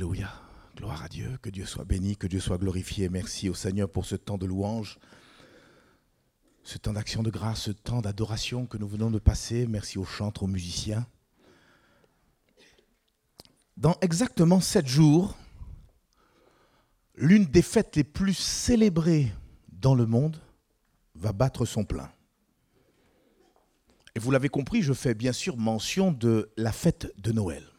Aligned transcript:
Alléluia. 0.00 0.32
Gloire 0.78 1.02
à 1.02 1.08
Dieu. 1.10 1.38
Que 1.42 1.50
Dieu 1.50 1.66
soit 1.66 1.84
béni, 1.84 2.16
que 2.16 2.26
Dieu 2.26 2.40
soit 2.40 2.56
glorifié. 2.56 3.10
Merci 3.10 3.50
au 3.50 3.54
Seigneur 3.54 3.90
pour 3.90 4.06
ce 4.06 4.16
temps 4.16 4.38
de 4.38 4.46
louange, 4.46 4.98
ce 6.62 6.78
temps 6.78 6.94
d'action 6.94 7.22
de 7.22 7.28
grâce, 7.28 7.64
ce 7.64 7.70
temps 7.70 8.00
d'adoration 8.00 8.64
que 8.64 8.78
nous 8.78 8.88
venons 8.88 9.10
de 9.10 9.18
passer. 9.18 9.66
Merci 9.66 9.98
aux 9.98 10.06
chantres, 10.06 10.44
aux 10.44 10.46
musiciens. 10.46 11.06
Dans 13.76 13.94
exactement 14.00 14.62
sept 14.62 14.86
jours, 14.86 15.36
l'une 17.14 17.44
des 17.44 17.60
fêtes 17.60 17.94
les 17.94 18.04
plus 18.04 18.32
célébrées 18.32 19.30
dans 19.68 19.94
le 19.94 20.06
monde 20.06 20.40
va 21.14 21.34
battre 21.34 21.66
son 21.66 21.84
plein. 21.84 22.10
Et 24.14 24.18
vous 24.18 24.30
l'avez 24.30 24.48
compris, 24.48 24.80
je 24.80 24.94
fais 24.94 25.12
bien 25.12 25.34
sûr 25.34 25.58
mention 25.58 26.10
de 26.10 26.50
la 26.56 26.72
fête 26.72 27.12
de 27.18 27.32
Noël. 27.32 27.69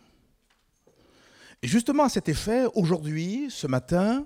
Justement 1.64 2.06
à 2.06 2.10
cet 2.10 2.28
effet, 2.28 2.66
aujourd'hui, 2.74 3.48
ce 3.52 3.68
matin, 3.68 4.26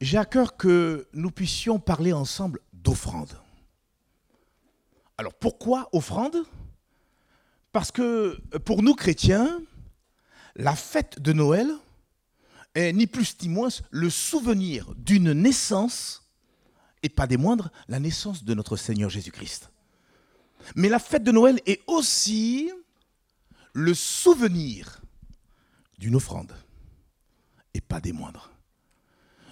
j'ai 0.00 0.18
à 0.18 0.24
cœur 0.24 0.56
que 0.56 1.08
nous 1.12 1.32
puissions 1.32 1.80
parler 1.80 2.12
ensemble 2.12 2.60
d'offrande. 2.72 3.36
Alors 5.18 5.34
pourquoi 5.34 5.88
offrande? 5.92 6.36
Parce 7.72 7.90
que 7.90 8.40
pour 8.64 8.82
nous 8.84 8.94
chrétiens, 8.94 9.60
la 10.54 10.76
fête 10.76 11.20
de 11.20 11.32
Noël 11.32 11.68
est 12.76 12.92
ni 12.92 13.08
plus 13.08 13.36
ni 13.42 13.48
moins 13.48 13.68
le 13.90 14.08
souvenir 14.08 14.94
d'une 14.96 15.32
naissance, 15.32 16.30
et 17.02 17.08
pas 17.08 17.26
des 17.26 17.36
moindres, 17.36 17.70
la 17.88 17.98
naissance 17.98 18.44
de 18.44 18.54
notre 18.54 18.76
Seigneur 18.76 19.10
Jésus-Christ. 19.10 19.72
Mais 20.76 20.88
la 20.88 21.00
fête 21.00 21.24
de 21.24 21.32
Noël 21.32 21.60
est 21.66 21.80
aussi 21.88 22.70
le 23.72 23.92
souvenir 23.94 25.01
d'une 26.02 26.16
offrande, 26.16 26.52
et 27.74 27.80
pas 27.80 28.00
des 28.00 28.12
moindres. 28.12 28.50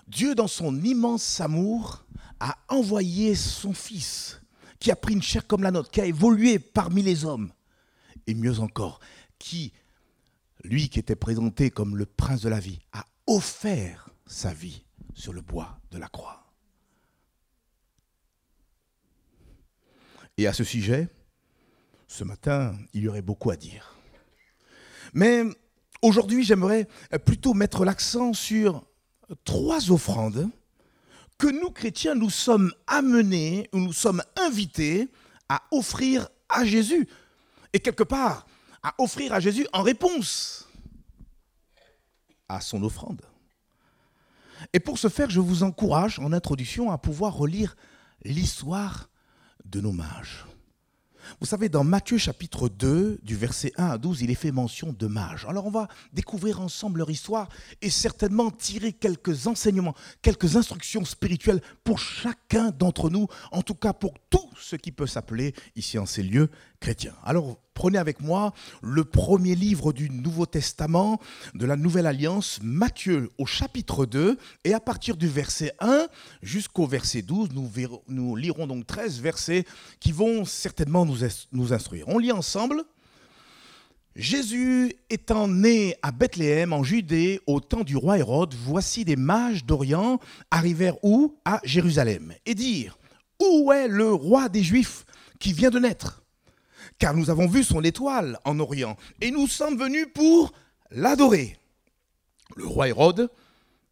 Dieu, 0.08 0.34
dans 0.34 0.48
son 0.48 0.82
immense 0.82 1.40
amour, 1.40 2.04
a 2.40 2.58
envoyé 2.68 3.36
son 3.36 3.72
Fils, 3.72 4.42
qui 4.80 4.90
a 4.90 4.96
pris 4.96 5.14
une 5.14 5.22
chair 5.22 5.46
comme 5.46 5.62
la 5.62 5.70
nôtre, 5.70 5.92
qui 5.92 6.00
a 6.00 6.06
évolué 6.06 6.58
parmi 6.58 7.02
les 7.02 7.24
hommes, 7.24 7.52
et 8.26 8.34
mieux 8.34 8.58
encore, 8.58 8.98
qui, 9.38 9.72
lui 10.64 10.88
qui 10.88 10.98
était 10.98 11.14
présenté 11.14 11.70
comme 11.70 11.96
le 11.96 12.04
prince 12.04 12.40
de 12.40 12.48
la 12.48 12.58
vie, 12.58 12.80
a 12.92 13.06
offert 13.28 14.10
sa 14.26 14.52
vie 14.52 14.84
sur 15.14 15.32
le 15.32 15.42
bois 15.42 15.78
de 15.92 15.98
la 15.98 16.08
croix. 16.08 16.52
Et 20.36 20.48
à 20.48 20.52
ce 20.52 20.64
sujet, 20.64 21.08
ce 22.08 22.24
matin, 22.24 22.76
il 22.92 23.02
y 23.02 23.08
aurait 23.08 23.22
beaucoup 23.22 23.52
à 23.52 23.56
dire. 23.56 23.94
Mais 25.12 25.44
Aujourd'hui, 26.02 26.44
j'aimerais 26.44 26.88
plutôt 27.24 27.54
mettre 27.54 27.84
l'accent 27.84 28.32
sur 28.32 28.84
trois 29.44 29.90
offrandes 29.90 30.48
que 31.38 31.46
nous, 31.46 31.70
chrétiens, 31.70 32.14
nous 32.14 32.30
sommes 32.30 32.72
amenés, 32.86 33.68
ou 33.72 33.78
nous 33.78 33.92
sommes 33.92 34.22
invités 34.38 35.08
à 35.48 35.62
offrir 35.70 36.28
à 36.48 36.64
Jésus. 36.64 37.08
Et 37.72 37.80
quelque 37.80 38.02
part, 38.02 38.46
à 38.82 38.94
offrir 38.98 39.32
à 39.32 39.40
Jésus 39.40 39.66
en 39.72 39.82
réponse 39.82 40.68
à 42.48 42.60
son 42.60 42.82
offrande. 42.82 43.22
Et 44.72 44.80
pour 44.80 44.98
ce 44.98 45.08
faire, 45.08 45.30
je 45.30 45.40
vous 45.40 45.62
encourage 45.62 46.18
en 46.18 46.32
introduction 46.32 46.90
à 46.90 46.98
pouvoir 46.98 47.34
relire 47.34 47.76
l'histoire 48.24 49.08
de 49.64 49.80
nos 49.80 49.92
mages. 49.92 50.44
Vous 51.38 51.46
savez, 51.46 51.68
dans 51.68 51.84
Matthieu 51.84 52.18
chapitre 52.18 52.68
2, 52.68 53.20
du 53.22 53.36
verset 53.36 53.72
1 53.76 53.90
à 53.90 53.98
12, 53.98 54.22
il 54.22 54.30
est 54.30 54.34
fait 54.34 54.50
mention 54.50 54.94
de 54.98 55.06
mages. 55.06 55.46
Alors 55.48 55.66
on 55.66 55.70
va 55.70 55.86
découvrir 56.12 56.60
ensemble 56.60 56.98
leur 56.98 57.10
histoire 57.10 57.48
et 57.82 57.90
certainement 57.90 58.50
tirer 58.50 58.92
quelques 58.92 59.46
enseignements, 59.46 59.94
quelques 60.22 60.56
instructions 60.56 61.04
spirituelles 61.04 61.60
pour 61.84 61.98
chacun 61.98 62.70
d'entre 62.70 63.10
nous, 63.10 63.28
en 63.52 63.62
tout 63.62 63.74
cas 63.74 63.92
pour 63.92 64.14
tout 64.28 64.49
ce 64.60 64.76
qui 64.76 64.92
peut 64.92 65.06
s'appeler 65.06 65.54
ici 65.76 65.98
en 65.98 66.06
ces 66.06 66.22
lieux 66.22 66.48
chrétiens. 66.80 67.14
Alors 67.24 67.58
Prenez 67.80 67.96
avec 67.96 68.20
moi 68.20 68.52
le 68.82 69.04
premier 69.04 69.54
livre 69.54 69.94
du 69.94 70.10
Nouveau 70.10 70.44
Testament, 70.44 71.18
de 71.54 71.64
la 71.64 71.76
Nouvelle 71.76 72.06
Alliance, 72.06 72.60
Matthieu 72.62 73.30
au 73.38 73.46
chapitre 73.46 74.04
2, 74.04 74.36
et 74.64 74.74
à 74.74 74.80
partir 74.80 75.16
du 75.16 75.26
verset 75.26 75.72
1 75.80 76.08
jusqu'au 76.42 76.86
verset 76.86 77.22
12, 77.22 77.48
nous, 77.54 77.70
nous, 78.06 78.36
lirons 78.36 78.66
donc 78.66 78.86
13 78.86 79.22
versets 79.22 79.64
qui 79.98 80.12
vont 80.12 80.44
certainement 80.44 81.06
nous, 81.06 81.20
nous 81.52 81.72
instruire. 81.72 82.06
On 82.08 82.18
lit 82.18 82.32
ensemble. 82.32 82.84
Jésus 84.14 84.92
étant 85.08 85.48
né 85.48 85.96
à 86.02 86.12
Bethléem 86.12 86.74
en 86.74 86.82
Judée 86.82 87.40
au 87.46 87.60
temps 87.60 87.84
du 87.84 87.96
roi 87.96 88.18
Hérode, 88.18 88.54
voici 88.62 89.06
des 89.06 89.16
mages 89.16 89.64
d'Orient 89.64 90.20
arrivèrent 90.50 91.02
où? 91.02 91.38
À 91.46 91.62
Jérusalem 91.64 92.34
et 92.44 92.54
dirent 92.54 92.99
Où 93.40 93.72
est 93.72 93.88
le 93.88 94.12
roi 94.12 94.48
des 94.48 94.62
Juifs 94.62 95.04
qui 95.38 95.52
vient 95.52 95.70
de 95.70 95.78
naître? 95.78 96.22
Car 96.98 97.14
nous 97.14 97.30
avons 97.30 97.48
vu 97.48 97.64
son 97.64 97.82
étoile 97.82 98.38
en 98.44 98.60
Orient, 98.60 98.96
et 99.20 99.30
nous 99.30 99.46
sommes 99.46 99.78
venus 99.78 100.06
pour 100.14 100.52
l'adorer. 100.90 101.56
Le 102.56 102.66
roi 102.66 102.88
Hérode, 102.88 103.30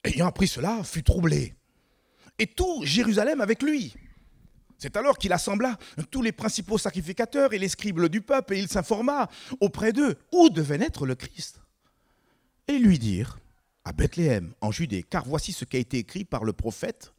ayant 0.04 0.26
appris 0.26 0.48
cela, 0.48 0.82
fut 0.84 1.02
troublé, 1.02 1.54
et 2.38 2.46
tout 2.46 2.84
Jérusalem 2.84 3.40
avec 3.40 3.62
lui. 3.62 3.94
C'est 4.76 4.96
alors 4.96 5.18
qu'il 5.18 5.32
assembla 5.32 5.76
tous 6.10 6.22
les 6.22 6.32
principaux 6.32 6.78
sacrificateurs 6.78 7.52
et 7.52 7.58
les 7.58 7.68
scribes 7.68 8.06
du 8.06 8.20
peuple, 8.20 8.54
et 8.54 8.60
il 8.60 8.68
s'informa 8.68 9.28
auprès 9.60 9.92
d'eux 9.92 10.16
où 10.32 10.50
devait 10.50 10.78
naître 10.78 11.06
le 11.06 11.14
Christ. 11.14 11.60
Et 12.68 12.74
ils 12.74 12.84
lui 12.84 12.98
dirent, 12.98 13.38
à 13.84 13.92
Bethléem, 13.92 14.52
en 14.60 14.70
Judée, 14.70 15.02
car 15.02 15.24
voici 15.24 15.52
ce 15.52 15.64
qui 15.64 15.76
a 15.78 15.80
été 15.80 15.98
écrit 15.98 16.24
par 16.24 16.44
le 16.44 16.52
prophète. 16.52 17.12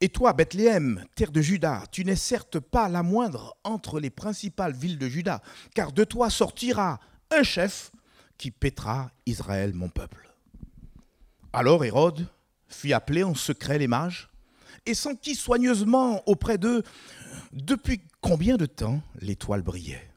Et 0.00 0.08
toi, 0.08 0.32
Bethléem, 0.32 1.04
terre 1.16 1.32
de 1.32 1.40
Juda, 1.40 1.82
tu 1.90 2.04
n'es 2.04 2.14
certes 2.14 2.60
pas 2.60 2.88
la 2.88 3.02
moindre 3.02 3.56
entre 3.64 3.98
les 3.98 4.10
principales 4.10 4.74
villes 4.74 4.98
de 4.98 5.08
Juda, 5.08 5.42
car 5.74 5.92
de 5.92 6.04
toi 6.04 6.30
sortira 6.30 7.00
un 7.32 7.42
chef 7.42 7.90
qui 8.36 8.52
pétera 8.52 9.10
Israël, 9.26 9.74
mon 9.74 9.88
peuple. 9.88 10.32
Alors 11.52 11.84
Hérode 11.84 12.28
fit 12.68 12.92
appeler 12.92 13.24
en 13.24 13.34
secret 13.34 13.78
les 13.78 13.88
mages 13.88 14.28
et 14.86 14.94
s'enquit 14.94 15.34
soigneusement 15.34 16.22
auprès 16.28 16.58
d'eux 16.58 16.84
depuis 17.52 18.00
combien 18.20 18.56
de 18.56 18.66
temps 18.66 19.02
l'étoile 19.20 19.62
brillait. 19.62 20.08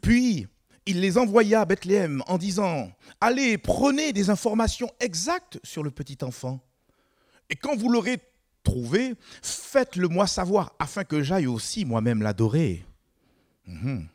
Puis 0.00 0.46
il 0.86 1.00
les 1.00 1.18
envoya 1.18 1.62
à 1.62 1.64
Bethléem 1.64 2.22
en 2.28 2.38
disant 2.38 2.92
Allez, 3.20 3.58
prenez 3.58 4.12
des 4.12 4.30
informations 4.30 4.90
exactes 5.00 5.58
sur 5.64 5.82
le 5.82 5.90
petit 5.90 6.18
enfant. 6.22 6.60
Et 7.50 7.56
quand 7.56 7.76
vous 7.76 7.88
l'aurez 7.88 8.20
faites-le 9.42 10.08
moi 10.08 10.26
savoir, 10.26 10.72
afin 10.78 11.04
que 11.04 11.22
j'aille 11.22 11.46
aussi 11.46 11.84
moi-même 11.84 12.22
l'adorer. 12.22 12.84
Mhm. 13.66 14.06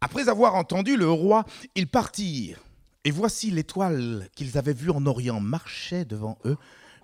Après 0.00 0.28
avoir 0.28 0.54
entendu 0.54 0.96
le 0.96 1.10
roi, 1.10 1.44
ils 1.74 1.88
partirent. 1.88 2.62
Et 3.04 3.10
voici 3.10 3.50
l'étoile 3.50 4.28
qu'ils 4.34 4.58
avaient 4.58 4.72
vue 4.72 4.90
en 4.90 5.04
Orient 5.06 5.40
marchait 5.40 6.04
devant 6.04 6.38
eux 6.44 6.56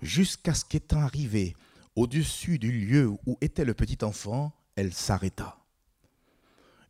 jusqu'à 0.02 0.54
ce 0.54 0.64
qu'étant 0.64 1.00
arrivée 1.00 1.54
au-dessus 1.96 2.58
du 2.58 2.72
lieu 2.72 3.12
où 3.26 3.38
était 3.40 3.64
le 3.64 3.74
petit 3.74 4.04
enfant, 4.04 4.52
elle 4.76 4.92
s'arrêta. 4.92 5.58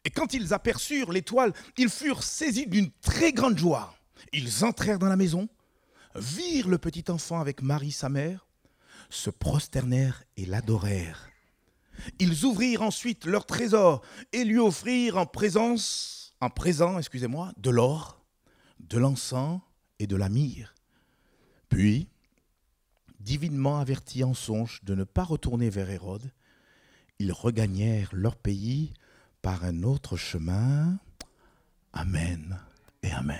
Et 0.04 0.10
quand 0.10 0.34
ils 0.34 0.52
aperçurent 0.52 1.12
l'étoile, 1.12 1.52
ils 1.78 1.88
furent 1.88 2.22
saisis 2.22 2.66
d'une 2.66 2.90
très 3.02 3.32
grande 3.32 3.58
joie. 3.58 3.94
Ils 4.32 4.64
entrèrent 4.64 4.98
dans 4.98 5.08
la 5.08 5.16
maison, 5.16 5.48
virent 6.14 6.68
le 6.68 6.78
petit 6.78 7.04
enfant 7.10 7.40
avec 7.40 7.62
Marie 7.62 7.92
sa 7.92 8.08
mère, 8.08 8.43
se 9.14 9.30
prosternèrent 9.30 10.22
et 10.36 10.46
l'adorèrent. 10.46 11.30
Ils 12.18 12.44
ouvrirent 12.44 12.82
ensuite 12.82 13.24
leur 13.24 13.46
trésor 13.46 14.02
et 14.32 14.44
lui 14.44 14.58
offrirent 14.58 15.16
en 15.16 15.26
présence, 15.26 16.34
en 16.40 16.50
présent, 16.50 16.98
excusez-moi, 16.98 17.52
de 17.56 17.70
l'or, 17.70 18.24
de 18.80 18.98
l'encens 18.98 19.60
et 19.98 20.06
de 20.06 20.16
la 20.16 20.28
myrrhe. 20.28 20.74
Puis, 21.68 22.08
divinement 23.20 23.78
avertis 23.78 24.24
en 24.24 24.34
songe 24.34 24.80
de 24.82 24.94
ne 24.94 25.04
pas 25.04 25.24
retourner 25.24 25.70
vers 25.70 25.90
Hérode, 25.90 26.30
ils 27.18 27.32
regagnèrent 27.32 28.10
leur 28.12 28.36
pays 28.36 28.92
par 29.40 29.64
un 29.64 29.82
autre 29.82 30.16
chemin. 30.16 30.98
Amen 31.92 32.58
et 33.02 33.12
Amen. 33.12 33.38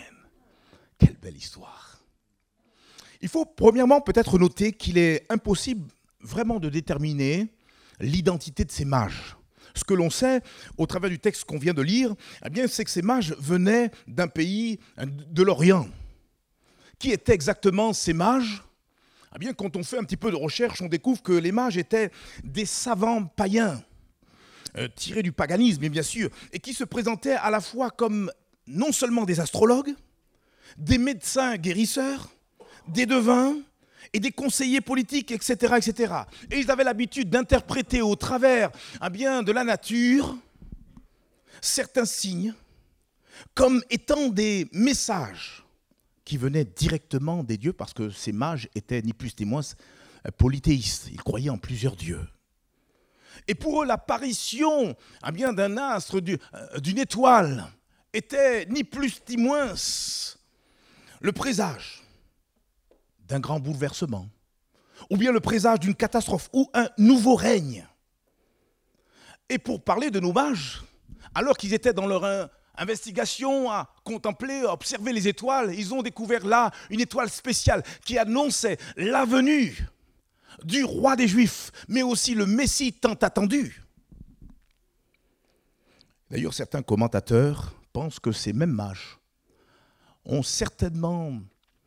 Quelle 0.98 1.16
belle 1.16 1.36
histoire. 1.36 1.93
Il 3.20 3.28
faut 3.28 3.44
premièrement 3.44 4.00
peut-être 4.00 4.38
noter 4.38 4.72
qu'il 4.72 4.98
est 4.98 5.24
impossible 5.30 5.88
vraiment 6.20 6.58
de 6.58 6.68
déterminer 6.68 7.48
l'identité 8.00 8.64
de 8.64 8.70
ces 8.70 8.84
mages. 8.84 9.36
Ce 9.74 9.84
que 9.84 9.94
l'on 9.94 10.10
sait 10.10 10.40
au 10.78 10.86
travers 10.86 11.10
du 11.10 11.18
texte 11.18 11.44
qu'on 11.44 11.58
vient 11.58 11.74
de 11.74 11.82
lire, 11.82 12.14
eh 12.44 12.68
c'est 12.68 12.84
que 12.84 12.90
ces 12.90 13.02
mages 13.02 13.34
venaient 13.38 13.90
d'un 14.06 14.28
pays 14.28 14.78
de 14.98 15.42
l'Orient. 15.42 15.88
Qui 16.98 17.10
étaient 17.10 17.34
exactement 17.34 17.92
ces 17.92 18.12
mages? 18.12 18.62
Eh 19.34 19.38
bien, 19.38 19.52
quand 19.52 19.76
on 19.76 19.82
fait 19.82 19.98
un 19.98 20.04
petit 20.04 20.16
peu 20.16 20.30
de 20.30 20.36
recherche, 20.36 20.80
on 20.80 20.86
découvre 20.86 21.20
que 21.22 21.32
les 21.32 21.50
mages 21.50 21.76
étaient 21.76 22.10
des 22.44 22.66
savants 22.66 23.24
païens, 23.24 23.82
euh, 24.76 24.86
tirés 24.94 25.24
du 25.24 25.32
paganisme, 25.32 25.88
bien 25.88 26.04
sûr, 26.04 26.30
et 26.52 26.60
qui 26.60 26.72
se 26.72 26.84
présentaient 26.84 27.34
à 27.34 27.50
la 27.50 27.60
fois 27.60 27.90
comme 27.90 28.30
non 28.68 28.92
seulement 28.92 29.24
des 29.24 29.40
astrologues, 29.40 29.92
des 30.78 30.98
médecins 30.98 31.56
guérisseurs, 31.56 32.28
des 32.88 33.06
devins 33.06 33.56
et 34.12 34.20
des 34.20 34.30
conseillers 34.30 34.80
politiques, 34.80 35.30
etc. 35.32 35.74
etc. 35.76 36.14
Et 36.50 36.60
ils 36.60 36.70
avaient 36.70 36.84
l'habitude 36.84 37.30
d'interpréter 37.30 38.02
au 38.02 38.14
travers 38.16 38.70
un 39.00 39.10
bien, 39.10 39.42
de 39.42 39.52
la 39.52 39.64
nature 39.64 40.36
certains 41.60 42.04
signes 42.04 42.54
comme 43.54 43.82
étant 43.90 44.28
des 44.28 44.68
messages 44.72 45.64
qui 46.24 46.36
venaient 46.36 46.64
directement 46.64 47.42
des 47.42 47.58
dieux, 47.58 47.72
parce 47.72 47.92
que 47.92 48.10
ces 48.10 48.32
mages 48.32 48.68
étaient 48.74 49.02
ni 49.02 49.12
plus 49.12 49.38
ni 49.38 49.44
moins 49.44 49.62
polythéistes. 50.38 51.08
Ils 51.10 51.22
croyaient 51.22 51.50
en 51.50 51.58
plusieurs 51.58 51.96
dieux. 51.96 52.26
Et 53.46 53.54
pour 53.54 53.82
eux, 53.82 53.86
l'apparition 53.86 54.96
bien, 55.32 55.52
d'un 55.52 55.76
astre, 55.76 56.16
euh, 56.16 56.78
d'une 56.78 56.98
étoile, 56.98 57.66
était 58.12 58.64
ni 58.66 58.84
plus 58.84 59.20
ni 59.28 59.36
moins 59.36 59.74
le 61.20 61.32
présage 61.32 62.03
d'un 63.28 63.40
grand 63.40 63.60
bouleversement, 63.60 64.28
ou 65.10 65.16
bien 65.16 65.32
le 65.32 65.40
présage 65.40 65.80
d'une 65.80 65.94
catastrophe, 65.94 66.48
ou 66.52 66.68
un 66.74 66.88
nouveau 66.98 67.34
règne. 67.34 67.86
Et 69.48 69.58
pour 69.58 69.82
parler 69.82 70.10
de 70.10 70.20
nos 70.20 70.32
mages, 70.32 70.82
alors 71.34 71.56
qu'ils 71.56 71.74
étaient 71.74 71.92
dans 71.92 72.06
leur 72.06 72.24
euh, 72.24 72.46
investigation 72.76 73.70
à 73.70 73.92
contempler, 74.04 74.62
à 74.62 74.72
observer 74.72 75.12
les 75.12 75.28
étoiles, 75.28 75.74
ils 75.74 75.92
ont 75.92 76.02
découvert 76.02 76.46
là 76.46 76.70
une 76.90 77.00
étoile 77.00 77.30
spéciale 77.30 77.82
qui 78.04 78.18
annonçait 78.18 78.78
la 78.96 79.24
venue 79.24 79.86
du 80.62 80.84
roi 80.84 81.16
des 81.16 81.28
Juifs, 81.28 81.70
mais 81.88 82.02
aussi 82.02 82.34
le 82.34 82.46
Messie 82.46 82.92
tant 82.92 83.14
attendu. 83.14 83.82
D'ailleurs, 86.30 86.54
certains 86.54 86.82
commentateurs 86.82 87.74
pensent 87.92 88.18
que 88.18 88.32
ces 88.32 88.52
mêmes 88.52 88.72
mages 88.72 89.18
ont 90.24 90.42
certainement, 90.42 91.32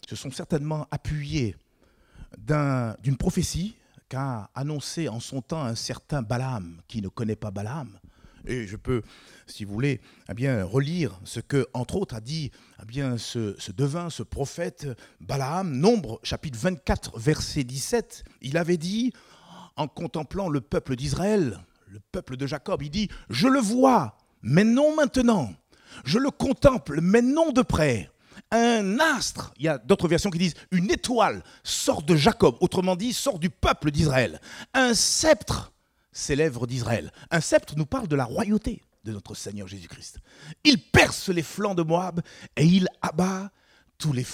se 0.08 0.16
sont 0.16 0.32
certainement 0.32 0.88
appuyés 0.92 1.56
d'une 2.38 3.18
prophétie 3.18 3.76
qu'a 4.10 4.50
annoncé 4.56 5.10
en 5.10 5.20
son 5.20 5.42
temps 5.42 5.64
un 5.64 5.76
certain 5.76 6.22
Balaam, 6.22 6.82
qui 6.88 7.02
ne 7.02 7.10
connaît 7.10 7.36
pas 7.36 7.52
Balaam, 7.52 8.00
et 8.48 8.66
je 8.66 8.78
peux, 8.78 9.02
si 9.46 9.66
vous 9.66 9.74
voulez, 9.74 10.00
eh 10.30 10.62
relire 10.62 11.20
ce 11.26 11.40
que, 11.40 11.68
entre 11.74 11.98
autres, 11.98 12.16
a 12.16 12.22
dit 12.22 12.52
eh 12.82 12.86
bien, 12.86 13.18
ce, 13.18 13.56
ce 13.60 13.72
devin, 13.72 14.10
ce 14.10 14.24
prophète 14.24 14.88
Balaam, 15.20 15.72
Nombre, 15.72 16.20
chapitre 16.24 16.58
24, 16.58 17.20
verset 17.20 17.64
17. 17.64 18.24
Il 18.42 18.58
avait 18.58 18.78
dit, 18.78 19.12
en 19.76 19.88
contemplant 19.88 20.50
le 20.50 20.62
peuple 20.62 20.96
d'Israël, 20.96 21.60
le 21.88 22.00
peuple 22.12 22.38
de 22.38 22.48
Jacob, 22.48 22.82
il 22.82 22.90
dit, 22.90 23.10
je 23.30 23.48
le 23.48 23.60
vois, 23.60 24.18
mais 24.42 24.64
non 24.64 24.96
maintenant. 24.96 25.54
Je 26.04 26.20
le 26.20 26.32
contemple, 26.32 27.00
mais 27.02 27.22
non 27.22 27.52
de 27.52 27.62
près. 27.62 28.10
Un 28.52 29.00
astre, 29.00 29.54
il 29.58 29.66
y 29.66 29.68
a 29.68 29.78
d'autres 29.78 30.08
versions 30.08 30.30
qui 30.30 30.38
disent 30.38 30.56
une 30.72 30.90
étoile 30.90 31.44
sort 31.64 32.02
de 32.02 32.16
Jacob, 32.16 32.56
autrement 32.62 32.96
dit, 32.96 33.14
sort 33.14 33.40
du 33.40 33.50
peuple 33.50 33.92
d'Israël. 33.92 34.40
Un 34.74 34.94
sceptre 34.94 35.74
ses 36.12 36.36
lèvres 36.36 36.66
d'Israël. 36.66 37.12
Un 37.30 37.42
sceptre 37.42 37.76
nous 37.76 37.86
parle 37.86 38.08
de 38.08 38.16
la 38.16 38.26
royauté 38.26 38.82
de 39.04 39.12
notre 39.12 39.36
Seigneur 39.36 39.68
Jésus-Christ. 39.68 40.20
Il 40.64 40.82
perce 40.82 41.30
les 41.30 41.44
flancs 41.44 41.76
de 41.76 41.84
Moab 41.84 42.22
et 42.56 42.66
il 42.66 42.88
abat 43.02 43.52
tous 43.98 44.14
les 44.14 44.26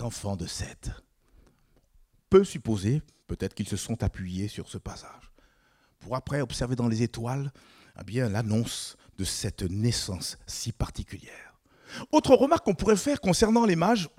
enfants 0.00 0.36
de 0.36 0.46
Seth. 0.46 0.90
Peut 2.30 2.44
supposer, 2.44 3.02
peut-être 3.26 3.54
qu'ils 3.54 3.68
se 3.68 3.76
sont 3.76 4.02
appuyés 4.02 4.48
sur 4.48 4.68
ce 4.68 4.78
passage, 4.78 5.32
pour 5.98 6.16
après 6.16 6.40
observer 6.40 6.76
dans 6.76 6.88
les 6.88 7.02
étoiles 7.02 7.52
eh 8.00 8.04
bien 8.04 8.28
l'annonce 8.28 8.96
de 9.18 9.24
cette 9.24 9.62
naissance 9.62 10.36
si 10.46 10.72
particulière. 10.72 11.53
Autre 12.12 12.34
remarque 12.34 12.64
qu'on 12.64 12.74
pourrait 12.74 12.96
faire 12.96 13.20
concernant 13.20 13.64
les 13.64 13.76
mages, 13.76 14.08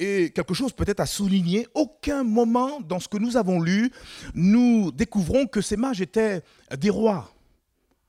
Et 0.00 0.32
quelque 0.32 0.54
chose 0.54 0.72
peut-être 0.72 1.00
à 1.00 1.06
souligner, 1.06 1.68
aucun 1.74 2.24
moment 2.24 2.80
dans 2.80 2.98
ce 2.98 3.06
que 3.06 3.16
nous 3.16 3.36
avons 3.36 3.60
lu, 3.60 3.92
nous 4.34 4.90
découvrons 4.90 5.46
que 5.46 5.60
ces 5.60 5.76
mages 5.76 6.00
étaient 6.00 6.42
des 6.76 6.90
rois. 6.90 7.30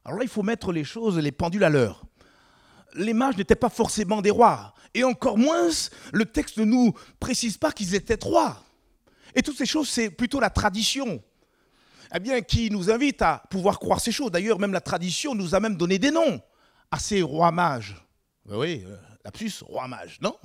Alors 0.04 0.18
là, 0.20 0.24
il 0.24 0.30
faut 0.30 0.44
mettre 0.44 0.72
les 0.72 0.84
choses, 0.84 1.18
les 1.20 1.32
pendules 1.32 1.64
à 1.64 1.70
l'heure. 1.70 2.04
Les 2.96 3.14
mages 3.14 3.38
n'étaient 3.38 3.56
pas 3.56 3.70
forcément 3.70 4.22
des 4.22 4.32
rois. 4.32 4.74
Et 4.96 5.04
encore 5.04 5.38
moins, 5.38 5.70
le 6.12 6.26
texte 6.26 6.58
ne 6.58 6.66
nous 6.66 6.94
précise 7.20 7.58
pas 7.58 7.72
qu'ils 7.72 7.94
étaient 7.94 8.18
rois. 8.24 8.64
Et 9.36 9.44
toutes 9.44 9.58
ces 9.58 9.66
choses, 9.66 9.90
c'est 9.90 10.10
plutôt 10.10 10.40
la 10.40 10.50
tradition 10.50 11.22
eh 12.16 12.20
bien, 12.20 12.42
qui 12.42 12.72
nous 12.72 12.90
invite 12.90 13.22
à 13.22 13.44
pouvoir 13.50 13.80
croire 13.80 14.00
ces 14.00 14.12
choses. 14.12 14.32
D'ailleurs, 14.32 14.60
même 14.60 14.74
la 14.74 14.82
tradition 14.82 15.36
nous 15.36 15.54
a 15.54 15.60
même 15.60 15.76
donné 15.76 16.00
des 16.00 16.12
noms 16.12 16.42
à 16.90 16.98
ces 16.98 17.22
rois 17.22 17.52
mages. 17.52 18.05
Oui, 18.48 18.86
euh, 18.86 19.48
roi 19.62 19.88
mage, 19.88 20.20
non? 20.22 20.36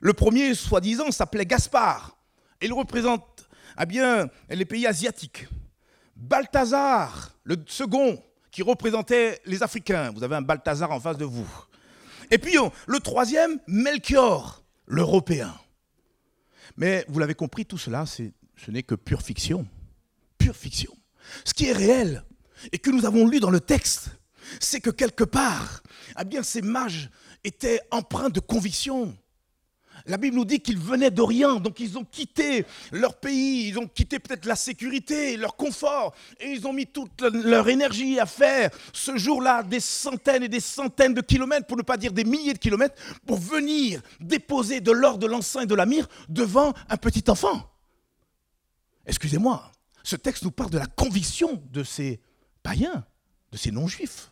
Le 0.00 0.12
premier, 0.12 0.54
soi-disant, 0.54 1.10
s'appelait 1.10 1.46
Gaspard. 1.46 2.16
Il 2.60 2.72
représente 2.72 3.48
eh 3.80 3.86
bien, 3.86 4.28
les 4.50 4.64
pays 4.64 4.86
asiatiques. 4.86 5.46
Balthazar, 6.16 7.32
le 7.44 7.56
second, 7.66 8.22
qui 8.50 8.62
représentait 8.62 9.40
les 9.46 9.62
Africains. 9.62 10.10
Vous 10.10 10.22
avez 10.24 10.36
un 10.36 10.42
Balthazar 10.42 10.90
en 10.90 11.00
face 11.00 11.16
de 11.16 11.24
vous. 11.24 11.48
Et 12.30 12.38
puis 12.38 12.56
le 12.86 13.00
troisième, 13.00 13.58
Melchior, 13.66 14.62
l'Européen. 14.86 15.54
Mais 16.76 17.04
vous 17.08 17.18
l'avez 17.18 17.34
compris, 17.34 17.64
tout 17.64 17.78
cela, 17.78 18.04
ce 18.06 18.70
n'est 18.70 18.82
que 18.82 18.94
pure 18.94 19.22
fiction. 19.22 19.66
Pure 20.38 20.56
fiction. 20.56 20.92
Ce 21.44 21.54
qui 21.54 21.66
est 21.66 21.72
réel 21.72 22.24
et 22.72 22.78
que 22.78 22.90
nous 22.90 23.06
avons 23.06 23.26
lu 23.26 23.40
dans 23.40 23.50
le 23.50 23.60
texte, 23.60 24.17
c'est 24.60 24.80
que 24.80 24.90
quelque 24.90 25.24
part, 25.24 25.82
eh 26.20 26.24
bien, 26.24 26.42
ces 26.42 26.62
mages 26.62 27.10
étaient 27.44 27.80
empreints 27.90 28.30
de 28.30 28.40
conviction. 28.40 29.16
La 30.06 30.16
Bible 30.16 30.36
nous 30.36 30.44
dit 30.44 30.60
qu'ils 30.60 30.78
venaient 30.78 31.10
d'Orient, 31.10 31.56
donc 31.56 31.80
ils 31.80 31.98
ont 31.98 32.04
quitté 32.04 32.64
leur 32.92 33.16
pays, 33.16 33.68
ils 33.68 33.78
ont 33.78 33.86
quitté 33.86 34.18
peut-être 34.18 34.46
la 34.46 34.56
sécurité, 34.56 35.36
leur 35.36 35.56
confort, 35.56 36.14
et 36.40 36.50
ils 36.50 36.66
ont 36.66 36.72
mis 36.72 36.86
toute 36.86 37.20
leur 37.20 37.68
énergie 37.68 38.18
à 38.18 38.26
faire 38.26 38.70
ce 38.92 39.16
jour-là 39.16 39.62
des 39.62 39.80
centaines 39.80 40.44
et 40.44 40.48
des 40.48 40.60
centaines 40.60 41.14
de 41.14 41.20
kilomètres, 41.20 41.66
pour 41.66 41.76
ne 41.76 41.82
pas 41.82 41.96
dire 41.96 42.12
des 42.12 42.24
milliers 42.24 42.54
de 42.54 42.58
kilomètres, 42.58 42.94
pour 43.26 43.38
venir 43.38 44.00
déposer 44.20 44.80
de 44.80 44.92
l'or, 44.92 45.18
de 45.18 45.26
l'encens 45.26 45.64
et 45.64 45.66
de 45.66 45.74
la 45.74 45.84
myrrhe 45.84 46.08
devant 46.28 46.72
un 46.88 46.96
petit 46.96 47.24
enfant. 47.28 47.68
Excusez-moi, 49.04 49.70
ce 50.02 50.16
texte 50.16 50.44
nous 50.44 50.50
parle 50.50 50.70
de 50.70 50.78
la 50.78 50.86
conviction 50.86 51.62
de 51.70 51.82
ces 51.82 52.20
païens, 52.62 53.04
de 53.52 53.56
ces 53.56 53.70
non-juifs. 53.70 54.30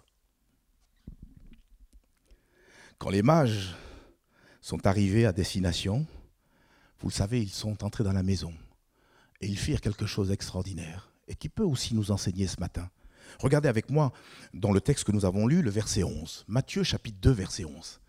Quand 2.99 3.11
les 3.11 3.23
mages 3.23 3.75
sont 4.67 4.85
arrivés 4.87 5.27
à 5.27 5.33
destination. 5.33 6.07
Vous 6.99 7.09
le 7.09 7.13
savez, 7.13 7.41
ils 7.41 7.51
sont 7.51 7.85
entrés 7.85 8.03
dans 8.03 8.13
la 8.13 8.25
maison 8.25 8.53
et 9.41 9.47
ils 9.47 9.59
firent 9.59 9.81
quelque 9.81 10.07
chose 10.07 10.29
d'extraordinaire 10.29 11.13
et 11.29 11.37
qui 11.37 11.49
peut 11.49 11.63
aussi 11.63 11.95
nous 11.95 12.11
enseigner 12.11 12.49
ce 12.49 12.59
matin. 12.59 12.91
Regardez 13.39 13.69
avec 13.69 13.91
moi 13.91 14.13
dans 14.55 14.73
le 14.73 14.81
texte 14.81 15.05
que 15.05 15.13
nous 15.13 15.25
avons 15.25 15.47
lu, 15.47 15.63
le 15.63 15.71
verset 15.71 16.03
11. 16.03 16.47
Matthieu 16.49 16.83
chapitre 16.83 17.19
2, 17.21 17.31
verset 17.31 17.65
11. 17.65 18.01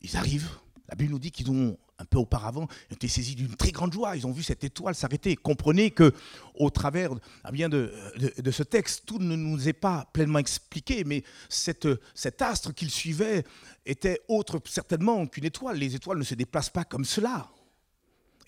Ils 0.00 0.16
arrivent, 0.16 0.50
la 0.88 0.94
Bible 0.94 1.12
nous 1.12 1.18
dit 1.18 1.30
qu'ils 1.30 1.50
ont 1.50 1.76
un 2.02 2.04
peu 2.04 2.18
auparavant 2.18 2.66
été 2.90 3.08
saisis 3.08 3.34
d'une 3.34 3.54
très 3.54 3.70
grande 3.70 3.92
joie. 3.92 4.16
Ils 4.16 4.26
ont 4.26 4.32
vu 4.32 4.42
cette 4.42 4.64
étoile 4.64 4.94
s'arrêter. 4.94 5.36
Comprenez 5.36 5.92
que 5.92 6.12
au 6.54 6.68
travers 6.70 7.12
eh 7.48 7.68
de, 7.68 8.50
ce 8.50 8.62
texte, 8.62 9.04
tout 9.06 9.18
ne 9.18 9.36
nous 9.36 9.68
est 9.68 9.72
pas 9.72 10.08
pleinement 10.12 10.40
expliqué, 10.40 11.04
mais 11.04 11.22
cet 11.48 12.42
astre 12.42 12.74
qu'ils 12.74 12.90
suivaient 12.90 13.44
était 13.86 14.20
autre 14.28 14.60
certainement 14.66 15.26
qu'une 15.26 15.44
étoile. 15.44 15.78
Les 15.78 15.94
étoiles 15.94 16.18
ne 16.18 16.24
se 16.24 16.34
déplacent 16.34 16.70
pas 16.70 16.84
comme 16.84 17.04
cela. 17.04 17.48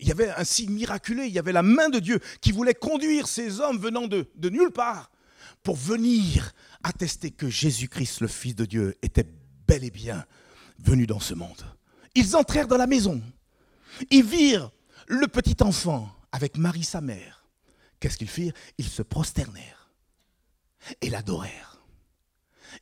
Il 0.00 0.08
y 0.08 0.12
avait 0.12 0.30
un 0.30 0.44
signe 0.44 0.72
miraculeux, 0.72 1.26
il 1.26 1.32
y 1.32 1.38
avait 1.38 1.52
la 1.52 1.62
main 1.62 1.88
de 1.88 2.00
Dieu 2.00 2.18
qui 2.40 2.50
voulait 2.50 2.74
conduire 2.74 3.28
ces 3.28 3.60
hommes 3.60 3.78
venant 3.78 4.08
de 4.08 4.26
nulle 4.50 4.72
part 4.72 5.10
pour 5.62 5.76
venir 5.76 6.52
attester 6.82 7.30
que 7.30 7.48
Jésus-Christ, 7.48 8.20
le 8.20 8.28
Fils 8.28 8.56
de 8.56 8.64
Dieu, 8.64 8.96
était 9.02 9.26
bel 9.66 9.84
et 9.84 9.90
bien 9.90 10.24
venu 10.78 11.06
dans 11.06 11.20
ce 11.20 11.34
monde. 11.34 11.64
Ils 12.14 12.36
entrèrent 12.36 12.68
dans 12.68 12.76
la 12.76 12.86
maison. 12.86 13.20
Ils 14.10 14.24
virent 14.24 14.70
le 15.06 15.26
petit 15.26 15.62
enfant 15.62 16.10
avec 16.32 16.56
Marie 16.56 16.84
sa 16.84 17.00
mère. 17.00 17.46
Qu'est-ce 18.00 18.18
qu'ils 18.18 18.28
firent? 18.28 18.52
Ils 18.78 18.88
se 18.88 19.02
prosternèrent 19.02 19.90
et 21.00 21.10
l'adorèrent. 21.10 21.82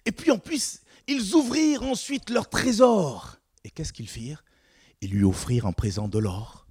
Et 0.07 0.13
puis 0.13 0.31
en 0.31 0.39
plus, 0.39 0.81
ils 1.07 1.35
ouvrirent 1.35 1.83
ensuite 1.83 2.31
leur 2.31 2.49
trésor. 2.49 3.37
Et 3.65 3.71
qu'est-ce 3.71 3.93
qu'ils 3.93 4.09
firent? 4.09 4.45
Ils 5.01 5.11
lui 5.11 5.25
offrirent 5.25 5.67
en 5.67 5.73
présent 5.73 6.09
de 6.09 6.19
l'or, 6.19 6.67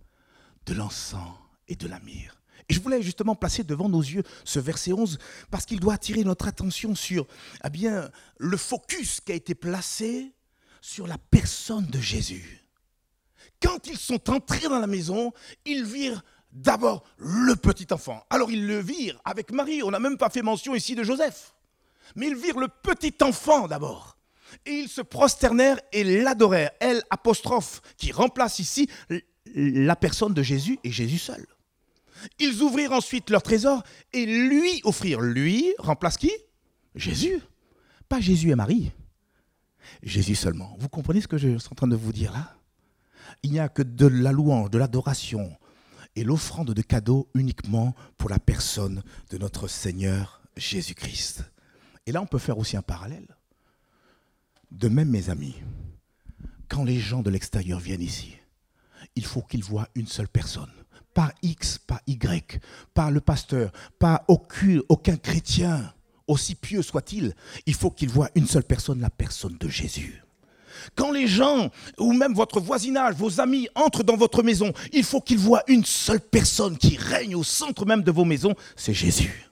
de 0.65 0.73
l'encens 0.73 1.33
et 1.67 1.75
de 1.75 1.87
la 1.87 1.99
myrrhe. 1.99 2.41
Et 2.69 2.73
je 2.73 2.79
voulais 2.79 3.01
justement 3.01 3.35
placer 3.35 3.63
devant 3.63 3.89
nos 3.89 4.01
yeux 4.01 4.23
ce 4.45 4.59
verset 4.59 4.93
11 4.93 5.17
parce 5.49 5.65
qu'il 5.65 5.79
doit 5.79 5.95
attirer 5.95 6.23
notre 6.23 6.47
attention 6.47 6.95
sur 6.95 7.27
eh 7.63 7.69
bien, 7.69 8.09
le 8.37 8.57
focus 8.57 9.19
qui 9.19 9.31
a 9.31 9.35
été 9.35 9.55
placé 9.55 10.33
sur 10.79 11.07
la 11.07 11.17
personne 11.17 11.85
de 11.87 11.99
Jésus. 11.99 12.60
Quand 13.61 13.87
ils 13.87 13.97
sont 13.97 14.29
entrés 14.29 14.67
dans 14.67 14.79
la 14.79 14.87
maison, 14.87 15.31
ils 15.65 15.83
virent 15.83 16.23
d'abord 16.51 17.03
le 17.17 17.55
petit 17.55 17.87
enfant. 17.91 18.23
Alors 18.29 18.51
ils 18.51 18.65
le 18.65 18.79
virent 18.79 19.21
avec 19.23 19.51
Marie. 19.51 19.83
On 19.83 19.91
n'a 19.91 19.99
même 19.99 20.17
pas 20.17 20.29
fait 20.29 20.41
mention 20.41 20.75
ici 20.75 20.95
de 20.95 21.03
Joseph. 21.03 21.53
Mais 22.15 22.27
ils 22.27 22.35
virent 22.35 22.59
le 22.59 22.67
petit 22.67 23.13
enfant 23.21 23.67
d'abord. 23.67 24.17
et 24.65 24.71
ils 24.71 24.89
se 24.89 25.01
prosternèrent 25.01 25.79
et 25.91 26.03
l'adorèrent. 26.03 26.71
Elle, 26.79 27.01
apostrophe, 27.09 27.81
qui 27.97 28.11
remplace 28.11 28.59
ici 28.59 28.89
la 29.55 29.95
personne 29.95 30.33
de 30.33 30.43
Jésus 30.43 30.79
et 30.83 30.91
Jésus 30.91 31.17
seul. 31.17 31.45
Ils 32.39 32.61
ouvrirent 32.61 32.91
ensuite 32.91 33.29
leur 33.29 33.41
trésor 33.41 33.83
et 34.13 34.25
lui 34.25 34.81
offrirent. 34.83 35.21
Lui 35.21 35.73
remplace 35.79 36.17
qui? 36.17 36.31
Jésus. 36.95 37.41
Pas 38.07 38.19
Jésus 38.19 38.51
et 38.51 38.55
Marie. 38.55 38.91
Jésus 40.03 40.35
seulement. 40.35 40.75
Vous 40.79 40.89
comprenez 40.89 41.21
ce 41.21 41.27
que 41.27 41.37
je 41.37 41.57
suis 41.57 41.69
en 41.71 41.75
train 41.75 41.87
de 41.87 41.95
vous 41.95 42.11
dire 42.13 42.31
là? 42.31 42.55
Il 43.43 43.51
n'y 43.51 43.59
a 43.59 43.69
que 43.69 43.81
de 43.81 44.07
la 44.07 44.31
louange, 44.31 44.69
de 44.69 44.77
l'adoration 44.77 45.55
et 46.15 46.23
l'offrande 46.23 46.73
de 46.73 46.81
cadeaux 46.81 47.29
uniquement 47.33 47.95
pour 48.17 48.29
la 48.29 48.39
personne 48.39 49.03
de 49.29 49.37
notre 49.37 49.67
Seigneur 49.67 50.41
Jésus-Christ. 50.57 51.43
Et 52.05 52.11
là, 52.11 52.21
on 52.21 52.27
peut 52.27 52.37
faire 52.37 52.57
aussi 52.57 52.77
un 52.77 52.81
parallèle. 52.81 53.27
De 54.71 54.87
même, 54.89 55.09
mes 55.09 55.29
amis, 55.29 55.55
quand 56.67 56.83
les 56.83 56.99
gens 56.99 57.21
de 57.21 57.29
l'extérieur 57.29 57.79
viennent 57.79 58.01
ici, 58.01 58.37
il 59.15 59.25
faut 59.25 59.41
qu'ils 59.41 59.63
voient 59.63 59.89
une 59.95 60.07
seule 60.07 60.27
personne. 60.27 60.71
Pas 61.13 61.33
X, 61.41 61.77
pas 61.77 62.01
Y, 62.07 62.61
pas 62.93 63.11
le 63.11 63.19
pasteur, 63.19 63.71
pas 63.99 64.23
aucun, 64.27 64.79
aucun 64.87 65.17
chrétien, 65.17 65.93
aussi 66.27 66.55
pieux 66.55 66.81
soit-il. 66.81 67.35
Il 67.65 67.73
faut 67.73 67.91
qu'ils 67.91 68.09
voient 68.09 68.31
une 68.35 68.47
seule 68.47 68.63
personne, 68.63 69.01
la 69.01 69.09
personne 69.09 69.57
de 69.57 69.67
Jésus. 69.67 70.23
Quand 70.95 71.11
les 71.11 71.27
gens, 71.27 71.69
ou 71.97 72.13
même 72.13 72.33
votre 72.33 72.59
voisinage, 72.59 73.15
vos 73.15 73.39
amis 73.39 73.67
entrent 73.75 74.03
dans 74.03 74.17
votre 74.17 74.43
maison, 74.43 74.73
il 74.93 75.03
faut 75.03 75.21
qu'ils 75.21 75.37
voient 75.37 75.63
une 75.67 75.85
seule 75.85 76.21
personne 76.21 76.77
qui 76.77 76.97
règne 76.97 77.35
au 77.35 77.43
centre 77.43 77.85
même 77.85 78.03
de 78.03 78.11
vos 78.11 78.25
maisons, 78.25 78.55
c'est 78.75 78.93
Jésus. 78.93 79.49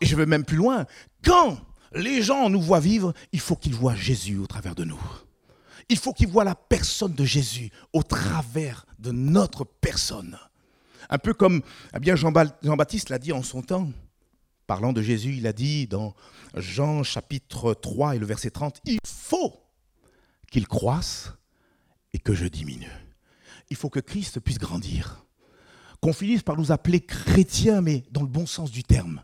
Et 0.00 0.06
je 0.06 0.16
vais 0.16 0.26
même 0.26 0.44
plus 0.44 0.56
loin. 0.56 0.86
Quand 1.24 1.58
les 1.94 2.22
gens 2.22 2.50
nous 2.50 2.60
voient 2.60 2.80
vivre, 2.80 3.12
il 3.32 3.40
faut 3.40 3.56
qu'ils 3.56 3.74
voient 3.74 3.94
Jésus 3.94 4.38
au 4.38 4.46
travers 4.46 4.74
de 4.74 4.84
nous. 4.84 5.00
Il 5.88 5.98
faut 5.98 6.12
qu'ils 6.12 6.28
voient 6.28 6.44
la 6.44 6.54
personne 6.54 7.14
de 7.14 7.24
Jésus 7.24 7.70
au 7.92 8.02
travers 8.02 8.86
de 8.98 9.12
notre 9.12 9.64
personne. 9.64 10.36
Un 11.08 11.18
peu 11.18 11.32
comme 11.32 11.62
eh 11.94 12.00
bien 12.00 12.16
Jean-Baptiste 12.16 13.10
l'a 13.10 13.18
dit 13.18 13.32
en 13.32 13.42
son 13.42 13.62
temps. 13.62 13.88
Parlant 14.66 14.92
de 14.92 15.00
Jésus, 15.00 15.36
il 15.36 15.46
a 15.46 15.52
dit 15.52 15.86
dans 15.86 16.14
Jean 16.56 17.04
chapitre 17.04 17.72
3 17.72 18.16
et 18.16 18.18
le 18.18 18.26
verset 18.26 18.50
30, 18.50 18.80
il 18.84 18.98
faut 19.06 19.54
qu'il 20.56 20.66
croisse 20.66 21.34
et 22.14 22.18
que 22.18 22.32
je 22.32 22.46
diminue. 22.46 22.90
Il 23.68 23.76
faut 23.76 23.90
que 23.90 24.00
Christ 24.00 24.40
puisse 24.40 24.56
grandir. 24.56 25.26
Qu'on 26.00 26.14
finisse 26.14 26.42
par 26.42 26.56
nous 26.56 26.72
appeler 26.72 27.02
chrétiens, 27.02 27.82
mais 27.82 28.04
dans 28.10 28.22
le 28.22 28.26
bon 28.26 28.46
sens 28.46 28.70
du 28.70 28.82
terme. 28.82 29.22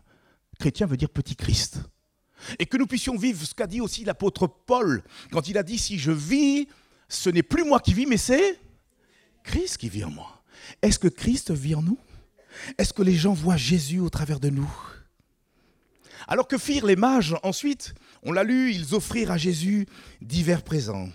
Chrétien 0.59 0.85
veut 0.85 0.95
dire 0.95 1.09
petit 1.09 1.35
Christ. 1.35 1.79
Et 2.59 2.67
que 2.67 2.77
nous 2.77 2.85
puissions 2.85 3.17
vivre 3.17 3.43
ce 3.43 3.55
qu'a 3.55 3.65
dit 3.65 3.81
aussi 3.81 4.05
l'apôtre 4.05 4.45
Paul 4.45 5.01
quand 5.31 5.47
il 5.47 5.57
a 5.57 5.63
dit, 5.63 5.79
si 5.79 5.97
je 5.97 6.11
vis, 6.11 6.67
ce 7.09 7.31
n'est 7.31 7.41
plus 7.41 7.63
moi 7.63 7.79
qui 7.79 7.95
vis, 7.95 8.05
mais 8.05 8.17
c'est 8.17 8.59
Christ 9.43 9.77
qui 9.77 9.89
vit 9.89 10.03
en 10.03 10.11
moi. 10.11 10.43
Est-ce 10.83 10.99
que 10.99 11.07
Christ 11.07 11.49
vit 11.49 11.73
en 11.73 11.81
nous? 11.81 11.97
Est-ce 12.77 12.93
que 12.93 13.01
les 13.01 13.15
gens 13.15 13.33
voient 13.33 13.57
Jésus 13.57 13.99
au 13.99 14.11
travers 14.11 14.39
de 14.39 14.51
nous? 14.51 14.71
Alors 16.27 16.47
que 16.47 16.59
firent 16.59 16.85
les 16.85 16.95
mages 16.95 17.35
ensuite? 17.41 17.95
On 18.21 18.31
l'a 18.31 18.43
lu, 18.43 18.71
ils 18.71 18.93
offrirent 18.93 19.31
à 19.31 19.37
Jésus 19.37 19.87
divers 20.21 20.61
présents. 20.61 21.09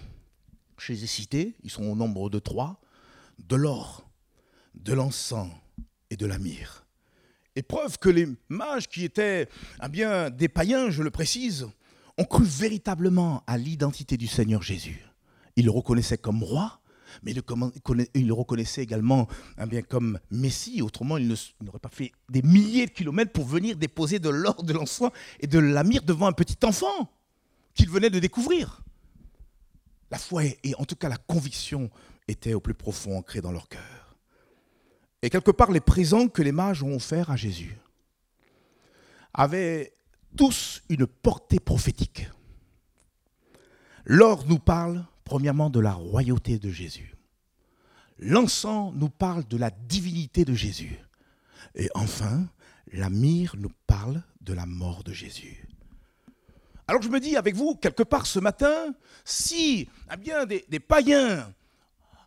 Je 0.78 0.92
les 0.92 1.06
cités, 1.06 1.54
ils 1.62 1.70
sont 1.70 1.84
au 1.84 1.94
nombre 1.94 2.30
de 2.30 2.38
trois, 2.38 2.80
de 3.38 3.56
l'or, 3.56 4.08
de 4.74 4.92
l'encens 4.92 5.50
et 6.10 6.16
de 6.16 6.26
la 6.26 6.38
myrrhe. 6.38 6.84
Et 7.56 7.62
preuve 7.62 7.98
que 7.98 8.08
les 8.08 8.28
mages 8.48 8.88
qui 8.88 9.04
étaient 9.04 9.48
eh 9.84 9.88
bien, 9.88 10.30
des 10.30 10.48
païens, 10.48 10.90
je 10.90 11.02
le 11.02 11.10
précise, 11.10 11.66
ont 12.16 12.24
cru 12.24 12.44
véritablement 12.44 13.42
à 13.46 13.58
l'identité 13.58 14.16
du 14.16 14.28
Seigneur 14.28 14.62
Jésus. 14.62 15.04
Ils 15.56 15.64
le 15.64 15.70
reconnaissaient 15.72 16.18
comme 16.18 16.42
roi, 16.42 16.80
mais 17.22 17.32
ils 18.14 18.26
le 18.26 18.32
reconnaissaient 18.32 18.82
également 18.82 19.26
eh 19.60 19.66
bien, 19.66 19.82
comme 19.82 20.20
Messie. 20.30 20.82
Autrement, 20.82 21.16
ils 21.16 21.26
n'auraient 21.60 21.78
pas 21.80 21.88
fait 21.90 22.12
des 22.28 22.42
milliers 22.42 22.86
de 22.86 22.92
kilomètres 22.92 23.32
pour 23.32 23.44
venir 23.44 23.76
déposer 23.76 24.20
de 24.20 24.28
l'or, 24.28 24.62
de 24.62 24.72
l'encens 24.72 25.10
et 25.40 25.48
de 25.48 25.58
la 25.58 25.82
myrrhe 25.82 26.04
devant 26.04 26.28
un 26.28 26.32
petit 26.32 26.64
enfant 26.64 27.10
qu'ils 27.74 27.90
venaient 27.90 28.10
de 28.10 28.20
découvrir. 28.20 28.82
La 30.10 30.18
foi 30.18 30.44
et 30.44 30.74
en 30.78 30.84
tout 30.84 30.96
cas 30.96 31.08
la 31.08 31.16
conviction 31.16 31.90
étaient 32.26 32.54
au 32.54 32.60
plus 32.60 32.74
profond 32.74 33.18
ancrées 33.18 33.40
dans 33.40 33.52
leur 33.52 33.68
cœur. 33.68 34.16
Et 35.22 35.30
quelque 35.30 35.50
part, 35.50 35.72
les 35.72 35.80
présents 35.80 36.28
que 36.28 36.42
les 36.42 36.52
mages 36.52 36.82
ont 36.82 36.94
offerts 36.94 37.30
à 37.30 37.36
Jésus 37.36 37.76
avaient 39.34 39.92
tous 40.36 40.82
une 40.88 41.06
portée 41.06 41.60
prophétique. 41.60 42.28
L'or 44.04 44.46
nous 44.46 44.58
parle 44.58 45.04
premièrement 45.24 45.70
de 45.70 45.80
la 45.80 45.92
royauté 45.92 46.58
de 46.58 46.70
Jésus. 46.70 47.14
L'encens 48.18 48.92
nous 48.94 49.10
parle 49.10 49.46
de 49.46 49.56
la 49.56 49.70
divinité 49.70 50.44
de 50.44 50.54
Jésus. 50.54 50.98
Et 51.74 51.88
enfin, 51.94 52.48
la 52.92 53.10
myrrhe 53.10 53.56
nous 53.56 53.70
parle 53.86 54.22
de 54.40 54.54
la 54.54 54.66
mort 54.66 55.04
de 55.04 55.12
Jésus. 55.12 55.67
Alors 56.88 57.02
je 57.02 57.10
me 57.10 57.20
dis 57.20 57.36
avec 57.36 57.54
vous, 57.54 57.74
quelque 57.74 58.02
part 58.02 58.26
ce 58.26 58.38
matin, 58.38 58.94
si 59.22 59.86
eh 60.10 60.16
bien, 60.16 60.46
des, 60.46 60.64
des 60.70 60.80
païens 60.80 61.52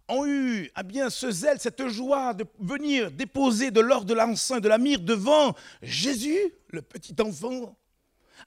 ont 0.08 0.25
eu 0.27 0.70
ah 0.75 0.84
bien, 0.84 1.10
ce 1.10 1.32
zèle, 1.32 1.60
cette 1.60 1.88
joie 1.88 2.36
de 2.36 2.46
venir 2.60 3.10
déposer 3.10 3.72
de 3.72 3.82
l'or, 3.82 4.06
de 4.06 4.13
l'encens 4.13 4.60
et 4.60 4.62
de 4.62 4.68
la 4.68 4.77
myrrhe 4.77 5.01
devant 5.01 5.56
Jésus, 5.82 6.53
le 6.70 6.84
petit 6.84 7.15
enfant, 7.20 7.75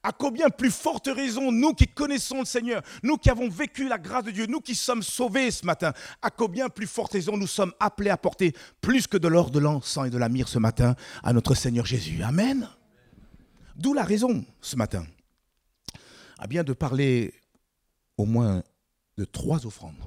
à 0.05 0.13
combien 0.13 0.51
plus 0.51 0.71
forte 0.71 1.09
raison, 1.13 1.51
nous 1.51 1.75
qui 1.75 1.89
connaissons 1.89 2.41
le 2.41 2.45
Seigneur, 2.45 2.83
nous 3.03 3.17
qui 3.17 3.29
avons 3.29 3.49
vécu 3.49 3.89
la 3.89 3.99
grâce 3.99 4.25
de 4.25 4.31
Dieu, 4.31 4.47
nous 4.47 4.61
qui 4.61 4.77
sommes 4.77 5.03
sauvés 5.03 5.51
ce 5.51 5.67
matin, 5.67 5.93
à 6.23 6.31
combien 6.31 6.69
plus 6.69 6.87
forte 6.87 7.13
raison 7.13 7.37
nous 7.37 7.47
sommes 7.49 7.73
appelés 7.81 8.11
à 8.11 8.17
porter 8.17 8.55
plus 8.81 9.09
que 9.09 9.17
de 9.17 9.27
l'or, 9.27 9.51
de 9.51 9.59
l'encens 9.59 10.07
et 10.07 10.11
de 10.11 10.19
la 10.19 10.29
myrrhe 10.29 10.49
ce 10.49 10.61
matin 10.61 10.95
à 11.25 11.33
notre 11.33 11.55
Seigneur 11.55 11.87
Jésus. 11.87 12.23
Amen. 12.23 12.69
D'où 13.77 13.95
la 13.95 14.05
raison 14.05 14.45
ce 14.61 14.77
matin, 14.77 15.05
à 16.39 16.47
bien 16.47 16.65
de 16.65 16.73
parler 16.73 17.35
au 18.17 18.25
moins 18.25 18.63
de 19.17 19.25
trois 19.25 19.67
offrandes 19.67 20.03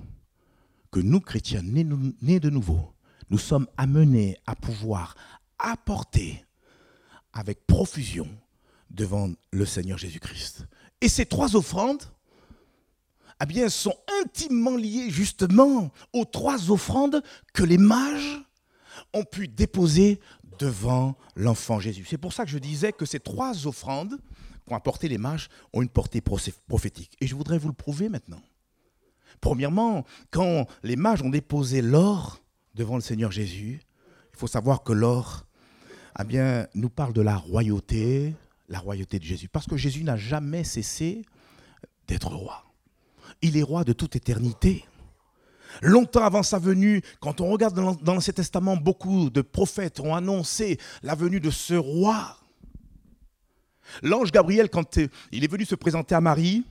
que 0.92 1.00
nous, 1.00 1.20
chrétiens, 1.20 1.62
nés, 1.62 2.40
de 2.40 2.50
nouveau, 2.50 2.94
nous 3.30 3.38
sommes 3.38 3.68
amenés 3.78 4.38
à 4.46 4.56
pouvoir 4.56 5.16
apporter 5.60 6.46
avec 7.34 7.66
profusion 7.68 8.28
devant 8.90 9.30
le 9.52 9.66
Seigneur 9.66 9.98
Jésus-Christ. 9.98 10.66
Et 11.02 11.10
ces 11.10 11.26
trois 11.26 11.56
offrandes, 11.56 12.04
eh 13.42 13.46
bien, 13.46 13.70
sont 13.70 13.96
intimement 14.24 14.78
liées 14.78 15.10
justement 15.10 15.92
aux 16.14 16.26
trois 16.26 16.72
offrandes 16.72 17.22
que 17.54 17.64
les 17.64 17.78
mages 17.78 18.42
ont 19.14 19.24
pu 19.24 19.48
déposer 19.48 20.20
devant 20.58 21.16
l'enfant 21.36 21.80
Jésus. 21.80 22.06
C'est 22.10 22.18
pour 22.18 22.34
ça 22.34 22.46
que 22.46 22.50
je 22.50 22.58
disais 22.58 22.94
que 22.94 23.06
ces 23.06 23.20
trois 23.20 23.68
offrandes 23.68 24.18
qu'ont 24.68 24.76
apporté 24.76 25.08
les 25.08 25.18
mages 25.18 25.50
ont 25.74 25.82
une 25.82 25.90
portée 25.90 26.22
prophétique. 26.22 27.16
Et 27.22 27.28
je 27.28 27.36
voudrais 27.36 27.58
vous 27.58 27.70
le 27.70 27.74
prouver 27.74 28.10
maintenant. 28.10 28.42
Premièrement, 29.42 30.06
quand 30.32 30.68
les 30.84 30.96
mages 30.96 31.22
ont 31.22 31.30
déposé 31.30 31.82
l'or 31.82 32.42
devant 32.76 32.96
le 32.96 33.02
Seigneur 33.02 33.32
Jésus, 33.32 33.82
il 34.34 34.40
faut 34.40 34.48
savoir 34.48 34.84
que 34.84 34.94
l'or 34.94 35.48
bien, 36.24 36.68
nous 36.74 36.90
parle 36.90 37.14
de 37.14 37.22
la 37.22 37.36
royauté, 37.36 38.36
la 38.70 38.80
royauté 38.80 39.20
de 39.20 39.24
Jésus. 39.24 39.48
Parce 39.48 39.68
que 39.68 39.78
Jésus 39.78 40.04
n'a 40.04 40.18
jamais 40.18 40.64
cessé 40.64 41.24
d'être 42.08 42.34
roi. 42.34 42.64
Il 43.42 43.58
est 43.58 43.64
roi 43.64 43.84
de 43.84 43.94
toute 43.94 44.16
éternité. 44.16 44.86
Longtemps 45.82 46.24
avant 46.24 46.44
sa 46.44 46.60
venue, 46.60 47.02
quand 47.20 47.42
on 47.42 47.50
regarde 47.50 47.76
dans 47.76 48.14
l'Ancien 48.14 48.34
Testament, 48.34 48.78
beaucoup 48.78 49.30
de 49.30 49.42
prophètes 49.42 50.00
ont 50.00 50.16
annoncé 50.16 50.80
la 51.04 51.14
venue 51.14 51.40
de 51.40 51.52
ce 51.52 51.76
roi. 51.76 52.38
L'ange 54.02 54.32
Gabriel, 54.32 54.70
quand 54.70 55.00
il 55.32 55.44
est 55.44 55.52
venu 55.52 55.66
se 55.66 55.76
présenter 55.76 56.16
à 56.16 56.22
Marie, 56.22 56.64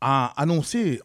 a 0.00 0.32
annoncé 0.36 1.00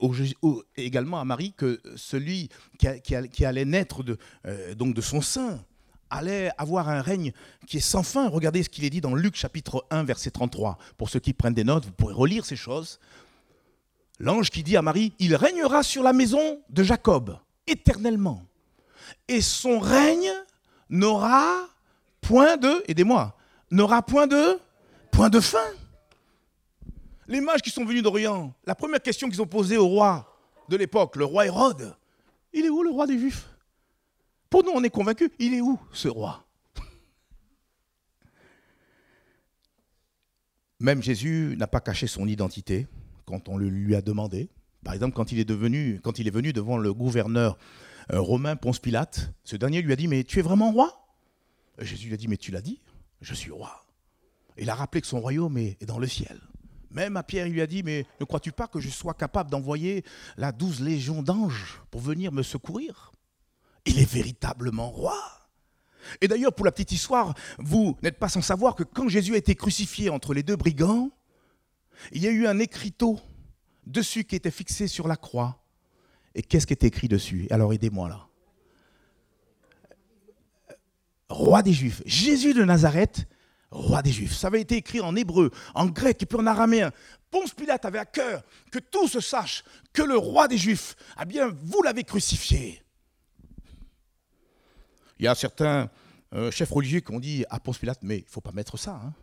également 0.76 1.20
à 1.20 1.26
Marie 1.26 1.54
que 1.56 1.80
celui 1.96 2.50
qui, 2.78 3.46
allait 3.46 3.66
naître 3.66 4.04
de, 4.04 4.18
euh, 4.46 4.76
de 4.76 5.02
son 5.02 5.22
sein 5.22 5.64
allait 6.10 6.52
avoir 6.58 6.90
un 6.90 7.02
règne 7.02 7.32
qui 7.68 7.78
est 7.78 7.82
sans 7.82 8.04
fin. 8.04 8.28
Regardez 8.30 8.64
ce 8.64 8.70
qu'il 8.70 8.84
est 8.84 8.90
dit 8.90 9.02
dans 9.02 9.16
Luc 9.16 9.36
chapitre 9.36 9.86
1 9.90 10.04
verset 10.04 10.32
33. 10.32 10.78
Pour 10.98 11.10
ceux 11.10 11.20
qui 11.20 11.34
prennent 11.34 11.54
des 11.54 11.64
notes, 11.64 11.86
vous 11.86 11.92
pourrez 11.92 12.14
relire 12.14 12.46
ces 12.46 12.56
choses. 12.56 13.00
L'ange 14.20 14.50
qui 14.50 14.64
dit 14.64 14.76
à 14.76 14.82
Marie, 14.82 15.14
il 15.20 15.36
régnera 15.36 15.84
sur 15.84 16.04
la 16.04 16.14
maison 16.14 16.60
de 16.70 16.84
Jacob 16.84 17.38
éternellement. 17.68 18.44
Et 19.28 19.42
son 19.42 19.80
règne 19.80 20.32
n'aura 20.90 21.68
point 22.22 22.58
de, 22.58 22.84
aidez-moi, 22.88 23.38
n'aura 23.72 24.02
point 24.02 24.28
de, 24.28 24.60
point 25.12 25.30
de 25.30 25.40
fin. 25.40 25.68
Les 27.28 27.42
mages 27.42 27.62
qui 27.62 27.70
sont 27.70 27.86
venus 27.86 28.02
d'Orient, 28.02 28.54
la 28.66 28.76
première 28.76 29.02
question 29.02 29.30
qu'ils 29.30 29.42
ont 29.42 29.48
posée 29.48 29.78
au 29.78 29.88
roi 29.88 30.36
de 30.68 30.78
l'époque, 30.78 31.16
le 31.16 31.26
roi 31.26 31.46
Hérode, 31.46 31.96
il 32.54 32.66
est 32.66 32.70
où 32.70 32.84
le 32.84 32.90
roi 32.90 33.06
des 33.06 33.20
Juifs? 33.20 33.48
Pour 34.50 34.64
nous, 34.64 34.72
on 34.74 34.84
est 34.84 34.90
convaincus, 34.90 35.30
il 35.38 35.54
est 35.54 35.62
où 35.62 35.80
ce 35.94 36.08
roi? 36.08 36.44
Même 40.80 41.04
Jésus 41.04 41.56
n'a 41.58 41.68
pas 41.68 41.82
caché 41.82 42.08
son 42.08 42.28
identité, 42.28 42.88
quand 43.26 43.50
on 43.50 43.58
le 43.58 43.68
lui 43.70 43.96
a 43.96 44.02
demandé. 44.02 44.50
Par 44.84 44.94
exemple, 44.94 45.14
quand 45.14 45.32
il 45.32 45.40
est, 45.40 45.50
venu 45.52 46.54
devant 46.54 46.78
le 46.78 46.94
gouverneur 46.94 47.58
euh, 48.12 48.20
romain 48.22 48.56
Ponce 48.56 48.80
Pilate, 48.80 49.32
ce 49.44 49.56
dernier 49.58 49.82
lui 49.82 49.92
a 49.92 49.96
dit 49.96 50.08
Mais 50.08 50.24
tu 50.24 50.40
es 50.40 50.42
vraiment 50.42 50.72
roi? 50.72 51.06
Jésus 51.80 52.08
lui 52.08 52.14
a 52.14 52.18
dit 52.18 52.28
Mais 52.28 52.38
tu 52.38 52.52
l'as 52.52 52.62
dit, 52.62 52.82
je 53.22 53.34
suis 53.34 53.52
roi. 53.52 53.86
Il 54.60 54.70
a 54.70 54.76
rappelé 54.76 55.02
que 55.02 55.08
son 55.08 55.22
royaume 55.22 55.58
est 55.58 55.86
dans 55.86 56.00
le 56.00 56.08
ciel. 56.08 56.40
Même 56.92 57.18
à 57.18 57.24
Pierre, 57.24 57.48
il 57.48 57.54
lui 57.54 57.62
a 57.62 57.68
dit, 57.68 57.82
mais 57.84 58.06
ne 58.20 58.26
crois-tu 58.26 58.52
pas 58.52 58.68
que 58.68 58.80
je 58.80 58.90
sois 58.90 59.14
capable 59.14 59.50
d'envoyer 59.50 60.04
la 60.38 60.52
douze 60.52 60.82
légion 60.82 61.22
d'anges 61.24 61.82
pour 61.92 62.02
venir 62.02 62.32
me 62.32 62.44
secourir? 62.44 63.12
Il 63.86 64.00
est 64.00 64.12
véritablement 64.12 64.90
roi. 64.90 65.18
Et 66.22 66.28
d'ailleurs, 66.28 66.54
pour 66.54 66.66
la 66.66 66.72
petite 66.72 66.92
histoire, 66.92 67.36
vous 67.58 67.96
n'êtes 68.02 68.18
pas 68.18 68.30
sans 68.30 68.42
savoir 68.42 68.76
que 68.76 68.84
quand 68.84 69.08
Jésus 69.08 69.36
a 69.36 69.38
été 69.38 69.56
crucifié 69.56 70.10
entre 70.10 70.34
les 70.34 70.44
deux 70.44 70.56
brigands, 70.56 71.10
il 72.12 72.24
y 72.24 72.28
a 72.28 72.32
eu 72.32 72.48
un 72.48 72.60
écriteau 72.60 73.20
dessus 73.86 74.24
qui 74.24 74.36
était 74.36 74.52
fixé 74.52 74.88
sur 74.88 75.08
la 75.08 75.16
croix. 75.16 75.64
Et 76.36 76.42
qu'est-ce 76.42 76.68
qui 76.68 76.74
est 76.74 76.84
écrit 76.84 77.08
dessus? 77.08 77.48
Alors 77.52 77.74
aidez-moi 77.74 78.10
là. 78.10 78.28
Roi 81.30 81.62
des 81.62 81.74
Juifs. 81.74 82.02
Jésus 82.06 82.54
de 82.54 82.64
Nazareth 82.64 83.28
roi 83.72 84.02
des 84.02 84.12
Juifs. 84.12 84.36
Ça 84.36 84.48
avait 84.48 84.62
été 84.62 84.78
écrit 84.78 85.02
en 85.02 85.16
hébreu, 85.16 85.52
en 85.76 85.86
grec 85.88 86.22
et 86.22 86.26
puis 86.26 86.38
en 86.38 86.46
araméen. 86.46 86.92
Ponce 87.32 87.54
Pilate 87.54 87.86
avait 87.86 88.00
à 88.00 88.06
cœur 88.06 88.44
que 88.72 88.80
tout 88.80 89.08
se 89.08 89.20
sache 89.20 89.64
que 89.94 90.02
le 90.02 90.18
roi 90.18 90.48
des 90.48 90.58
Juifs, 90.58 90.96
ah 91.16 91.26
bien, 91.26 91.50
vous 91.64 91.82
l'avez 91.84 92.04
crucifié. 92.04 92.82
Il 95.20 95.26
y 95.26 95.28
a 95.28 95.36
certains 95.36 95.90
euh, 96.34 96.50
chefs 96.52 96.72
religieux 96.72 97.02
qui 97.02 97.12
ont 97.12 97.20
dit 97.20 97.46
à 97.50 97.60
Ponce 97.60 97.78
Pilate, 97.78 98.00
mais 98.02 98.20
il 98.20 98.24
ne 98.24 98.30
faut 98.30 98.42
pas 98.42 98.52
mettre 98.52 98.78
ça. 98.78 99.00
Il 99.04 99.08
hein. 99.08 99.14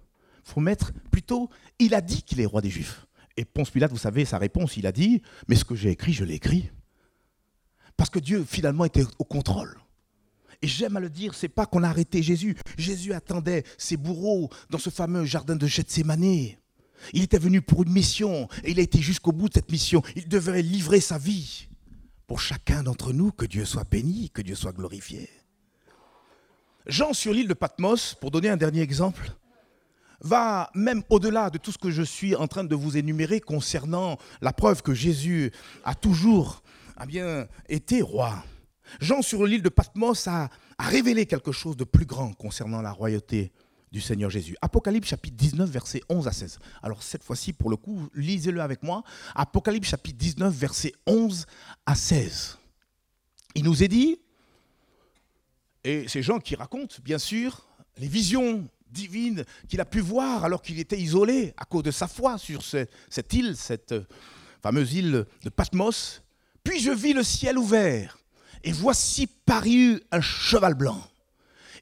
faut 0.44 0.60
mettre 0.60 0.92
plutôt, 1.10 1.50
il 1.78 1.94
a 1.94 2.00
dit 2.00 2.22
qu'il 2.22 2.40
est 2.40 2.46
roi 2.46 2.60
des 2.60 2.70
Juifs. 2.70 3.06
Et 3.36 3.44
Ponce 3.44 3.70
Pilate, 3.70 3.90
vous 3.90 3.98
savez, 3.98 4.24
sa 4.24 4.38
réponse, 4.38 4.76
il 4.76 4.86
a 4.86 4.92
dit, 4.92 5.22
mais 5.48 5.56
ce 5.56 5.64
que 5.64 5.74
j'ai 5.74 5.90
écrit, 5.90 6.12
je 6.12 6.24
l'ai 6.24 6.34
écrit. 6.34 6.70
Parce 7.96 8.10
que 8.10 8.18
Dieu, 8.18 8.44
finalement, 8.46 8.84
était 8.84 9.04
au 9.18 9.24
contrôle. 9.24 9.78
Et 10.62 10.68
j'aime 10.68 10.96
à 10.96 11.00
le 11.00 11.10
dire, 11.10 11.34
c'est 11.34 11.48
pas 11.48 11.66
qu'on 11.66 11.82
a 11.82 11.88
arrêté 11.88 12.22
Jésus. 12.22 12.56
Jésus 12.78 13.12
attendait 13.12 13.64
ses 13.78 13.96
bourreaux 13.96 14.50
dans 14.70 14.78
ce 14.78 14.90
fameux 14.90 15.24
jardin 15.24 15.56
de 15.56 15.66
Gethsemane. 15.66 16.56
Il 17.12 17.22
était 17.22 17.38
venu 17.38 17.60
pour 17.60 17.82
une 17.82 17.92
mission 17.92 18.48
et 18.64 18.70
il 18.70 18.78
a 18.78 18.82
été 18.82 19.00
jusqu'au 19.00 19.32
bout 19.32 19.48
de 19.48 19.54
cette 19.54 19.70
mission. 19.70 20.02
Il 20.16 20.28
devrait 20.28 20.62
livrer 20.62 21.00
sa 21.00 21.18
vie 21.18 21.68
pour 22.26 22.40
chacun 22.40 22.82
d'entre 22.82 23.12
nous, 23.12 23.30
que 23.30 23.46
Dieu 23.46 23.64
soit 23.64 23.88
béni, 23.88 24.30
que 24.30 24.42
Dieu 24.42 24.54
soit 24.54 24.72
glorifié. 24.72 25.28
Jean 26.86 27.12
sur 27.12 27.32
l'île 27.32 27.48
de 27.48 27.54
Patmos, 27.54 28.14
pour 28.14 28.30
donner 28.30 28.48
un 28.48 28.56
dernier 28.56 28.80
exemple, 28.80 29.32
va 30.20 30.70
même 30.74 31.02
au-delà 31.10 31.50
de 31.50 31.58
tout 31.58 31.72
ce 31.72 31.78
que 31.78 31.90
je 31.90 32.02
suis 32.02 32.34
en 32.34 32.48
train 32.48 32.64
de 32.64 32.74
vous 32.74 32.96
énumérer 32.96 33.40
concernant 33.40 34.18
la 34.40 34.52
preuve 34.52 34.82
que 34.82 34.94
Jésus 34.94 35.52
a 35.84 35.94
toujours 35.94 36.62
a 36.96 37.06
bien, 37.06 37.46
été 37.68 38.00
roi. 38.00 38.42
Jean 39.00 39.22
sur 39.22 39.44
l'île 39.44 39.62
de 39.62 39.68
Patmos 39.68 40.26
a, 40.28 40.50
révélé 40.78 41.26
quelque 41.26 41.52
chose 41.52 41.76
de 41.76 41.84
plus 41.84 42.04
grand 42.04 42.32
concernant 42.34 42.82
la 42.82 42.92
royauté 42.92 43.52
du 43.92 44.00
Seigneur 44.00 44.28
Jésus. 44.28 44.56
Apocalypse 44.60 45.08
chapitre 45.08 45.36
19, 45.36 45.70
versets 45.70 46.02
11 46.08 46.28
à 46.28 46.32
16. 46.32 46.58
Alors 46.82 47.02
cette 47.02 47.22
fois-ci, 47.22 47.52
pour 47.52 47.70
le 47.70 47.76
coup, 47.76 48.08
lisez-le 48.14 48.60
avec 48.60 48.82
moi. 48.82 49.02
Apocalypse 49.34 49.88
chapitre 49.88 50.18
19, 50.18 50.54
versets 50.54 50.92
11 51.06 51.46
à 51.86 51.94
16. 51.94 52.58
Il 53.54 53.64
nous 53.64 53.82
est 53.82 53.88
dit, 53.88 54.20
et 55.82 56.06
c'est 56.08 56.22
Jean 56.22 56.40
qui 56.40 56.56
raconte, 56.56 57.00
bien 57.00 57.18
sûr, 57.18 57.66
les 57.96 58.08
visions 58.08 58.68
divines 58.90 59.44
qu'il 59.68 59.80
a 59.80 59.84
pu 59.84 60.00
voir 60.00 60.44
alors 60.44 60.62
qu'il 60.62 60.78
était 60.78 60.98
isolé 60.98 61.54
à 61.56 61.64
cause 61.64 61.82
de 61.82 61.90
sa 61.90 62.08
foi 62.08 62.38
sur 62.38 62.62
cette 62.62 63.32
île, 63.32 63.56
cette 63.56 63.94
fameuse 64.62 64.94
île 64.94 65.24
de 65.42 65.48
Patmos. 65.48 66.22
Puis 66.64 66.80
je 66.80 66.90
vis 66.90 67.12
le 67.12 67.22
ciel 67.22 67.58
ouvert 67.58 68.18
et 68.64 68.72
voici 68.72 69.26
parut 69.26 70.02
un 70.10 70.20
cheval 70.20 70.74
blanc. 70.74 71.00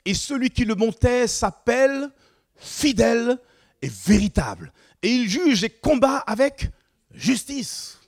Et 0.05 0.15
celui 0.15 0.51
qui 0.51 0.65
le 0.65 0.75
montait 0.75 1.27
s'appelle 1.27 2.11
fidèle 2.57 3.39
et 3.81 3.89
véritable. 3.89 4.73
Et 5.03 5.09
il 5.09 5.29
juge 5.29 5.65
et 5.65 5.71
combat 5.71 6.19
avec 6.19 6.71
justice. 7.13 7.99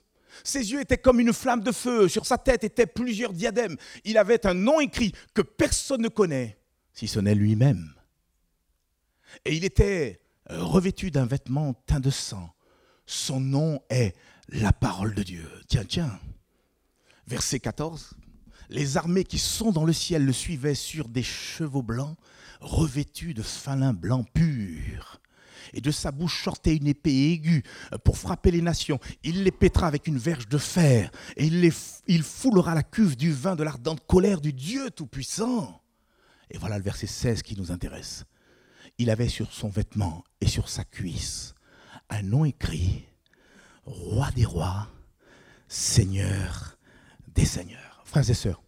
Ses 0.43 0.71
yeux 0.71 0.81
étaient 0.81 0.97
comme 0.97 1.19
une 1.19 1.33
flamme 1.33 1.61
de 1.61 1.71
feu, 1.71 2.07
sur 2.07 2.25
sa 2.25 2.37
tête 2.37 2.63
étaient 2.63 2.87
plusieurs 2.87 3.33
diadèmes. 3.33 3.75
Il 4.05 4.17
avait 4.17 4.45
un 4.45 4.53
nom 4.53 4.79
écrit 4.79 5.11
que 5.33 5.41
personne 5.41 6.01
ne 6.01 6.07
connaît, 6.07 6.57
si 6.93 7.07
ce 7.07 7.19
n'est 7.19 7.35
lui-même. 7.35 7.93
Et 9.43 9.55
il 9.55 9.65
était 9.65 10.21
revêtu 10.49 11.11
d'un 11.11 11.25
vêtement 11.25 11.73
teint 11.85 11.99
de 11.99 12.09
sang. 12.09 12.49
Son 13.05 13.39
nom 13.39 13.81
est 13.89 14.15
la 14.49 14.71
parole 14.71 15.13
de 15.13 15.23
Dieu. 15.23 15.49
Tiens, 15.67 15.85
tiens. 15.85 16.19
Verset 17.27 17.59
14 17.59 18.11
les 18.69 18.97
armées 18.97 19.23
qui 19.23 19.39
sont 19.39 19.71
dans 19.71 19.85
le 19.85 19.93
ciel 19.93 20.25
le 20.25 20.33
suivaient 20.33 20.75
sur 20.75 21.07
des 21.07 21.23
chevaux 21.23 21.83
blancs, 21.83 22.17
revêtus 22.59 23.33
de 23.33 23.41
fin 23.41 23.75
lin 23.75 23.93
blanc 23.93 24.23
pur. 24.23 25.21
Et 25.73 25.81
de 25.81 25.91
sa 25.91 26.11
bouche 26.11 26.43
sortait 26.43 26.75
une 26.75 26.87
épée 26.87 27.31
aiguë 27.31 27.63
pour 28.03 28.17
frapper 28.17 28.51
les 28.51 28.61
nations. 28.61 28.99
Il 29.23 29.43
les 29.43 29.51
pètera 29.51 29.87
avec 29.87 30.07
une 30.07 30.17
verge 30.17 30.47
de 30.47 30.57
fer, 30.57 31.11
et 31.35 31.45
il, 31.45 31.71
il 32.07 32.23
foulera 32.23 32.73
la 32.73 32.83
cuve 32.83 33.17
du 33.17 33.31
vin 33.31 33.55
de 33.55 33.63
l'ardente 33.63 34.05
colère 34.07 34.39
du 34.39 34.53
Dieu 34.53 34.89
Tout-Puissant. 34.91 35.81
Et 36.49 36.57
voilà 36.57 36.77
le 36.77 36.83
verset 36.83 37.07
16 37.07 37.41
qui 37.41 37.57
nous 37.57 37.71
intéresse. 37.71 38.23
Il 38.97 39.09
avait 39.09 39.27
sur 39.27 39.51
son 39.51 39.67
vêtement 39.67 40.23
et 40.39 40.47
sur 40.47 40.69
sa 40.69 40.85
cuisse 40.85 41.53
un 42.09 42.21
nom 42.21 42.45
écrit, 42.45 43.05
Roi 43.85 44.31
des 44.31 44.45
rois, 44.45 44.87
Seigneur 45.67 46.77
des 47.27 47.45
seigneurs. 47.45 47.86
Frères 48.07 48.29
et 48.29 48.33
sœurs, 48.33 48.63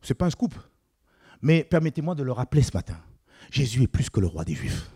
ce 0.00 0.10
n'est 0.10 0.16
pas 0.16 0.24
un 0.24 0.30
scoop, 0.30 0.54
mais 1.42 1.64
permettez-moi 1.64 2.14
de 2.14 2.22
le 2.22 2.32
rappeler 2.32 2.62
ce 2.62 2.72
matin. 2.72 2.96
Jésus 3.50 3.82
est 3.82 3.88
plus 3.88 4.08
que 4.08 4.20
le 4.20 4.26
roi 4.26 4.42
des 4.44 4.54
Juifs. 4.54 4.90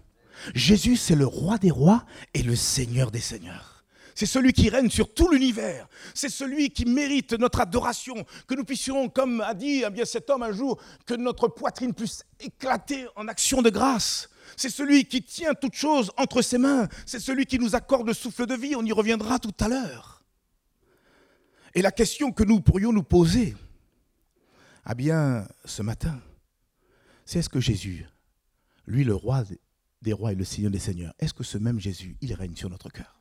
Jésus, 0.55 0.97
c'est 0.97 1.15
le 1.15 1.27
roi 1.27 1.59
des 1.59 1.71
rois 1.71 2.07
et 2.33 2.43
le 2.43 2.57
Seigneur 2.57 3.11
des 3.11 3.21
seigneurs. 3.21 3.85
C'est 4.15 4.25
celui 4.25 4.55
qui 4.55 4.71
règne 4.71 4.89
sur 4.89 5.13
tout 5.13 5.29
l'univers. 5.29 5.87
C'est 6.15 6.31
celui 6.31 6.71
qui 6.71 6.87
mérite 6.87 7.35
notre 7.35 7.61
adoration. 7.61 8.25
Que 8.47 8.55
nous 8.55 8.65
puissions, 8.65 9.11
comme 9.11 9.43
a 9.43 9.53
dit 9.53 9.85
eh 9.87 9.91
bien, 9.91 10.07
cet 10.07 10.31
homme 10.31 10.43
un 10.43 10.53
jour, 10.53 10.81
que 11.05 11.15
notre 11.15 11.49
poitrine 11.49 11.93
puisse 11.93 12.25
éclater 12.41 13.07
en 13.17 13.29
action 13.29 13.61
de 13.61 13.69
grâce. 13.69 14.31
C'est 14.57 14.71
celui 14.71 15.05
qui 15.05 15.23
tient 15.23 15.53
toutes 15.53 15.75
choses 15.75 16.11
entre 16.17 16.41
ses 16.41 16.59
mains. 16.59 16.89
C'est 17.05 17.21
celui 17.21 17.45
qui 17.45 17.59
nous 17.59 17.75
accorde 17.75 18.07
le 18.07 18.15
souffle 18.15 18.47
de 18.47 18.55
vie. 18.55 18.75
On 18.77 18.85
y 18.85 18.93
reviendra 18.93 19.39
tout 19.39 19.55
à 19.61 19.69
l'heure. 19.69 20.22
Et 21.75 21.83
la 21.83 21.93
question 21.93 22.33
que 22.33 22.45
nous 22.45 22.61
pourrions 22.61 22.93
nous 22.93 23.03
poser, 23.03 23.57
ah 24.85 24.95
bien, 24.95 25.47
ce 25.65 25.83
matin, 25.83 26.21
c'est 27.25 27.39
est-ce 27.39 27.49
que 27.49 27.61
Jésus, 27.61 28.07
lui 28.87 29.05
le 29.05 29.15
roi 29.15 29.45
des 30.03 30.13
rois 30.13 30.33
et 30.33 30.35
le 30.35 30.45
Seigneur 30.45 30.71
des 30.71 30.79
seigneurs, 30.79 31.15
est-ce 31.19 31.33
que 31.33 31.45
ce 31.45 31.57
même 31.57 31.79
Jésus, 31.79 32.17
il 32.21 32.35
règne 32.35 32.57
sur 32.57 32.69
notre 32.69 32.91
cœur? 32.91 33.21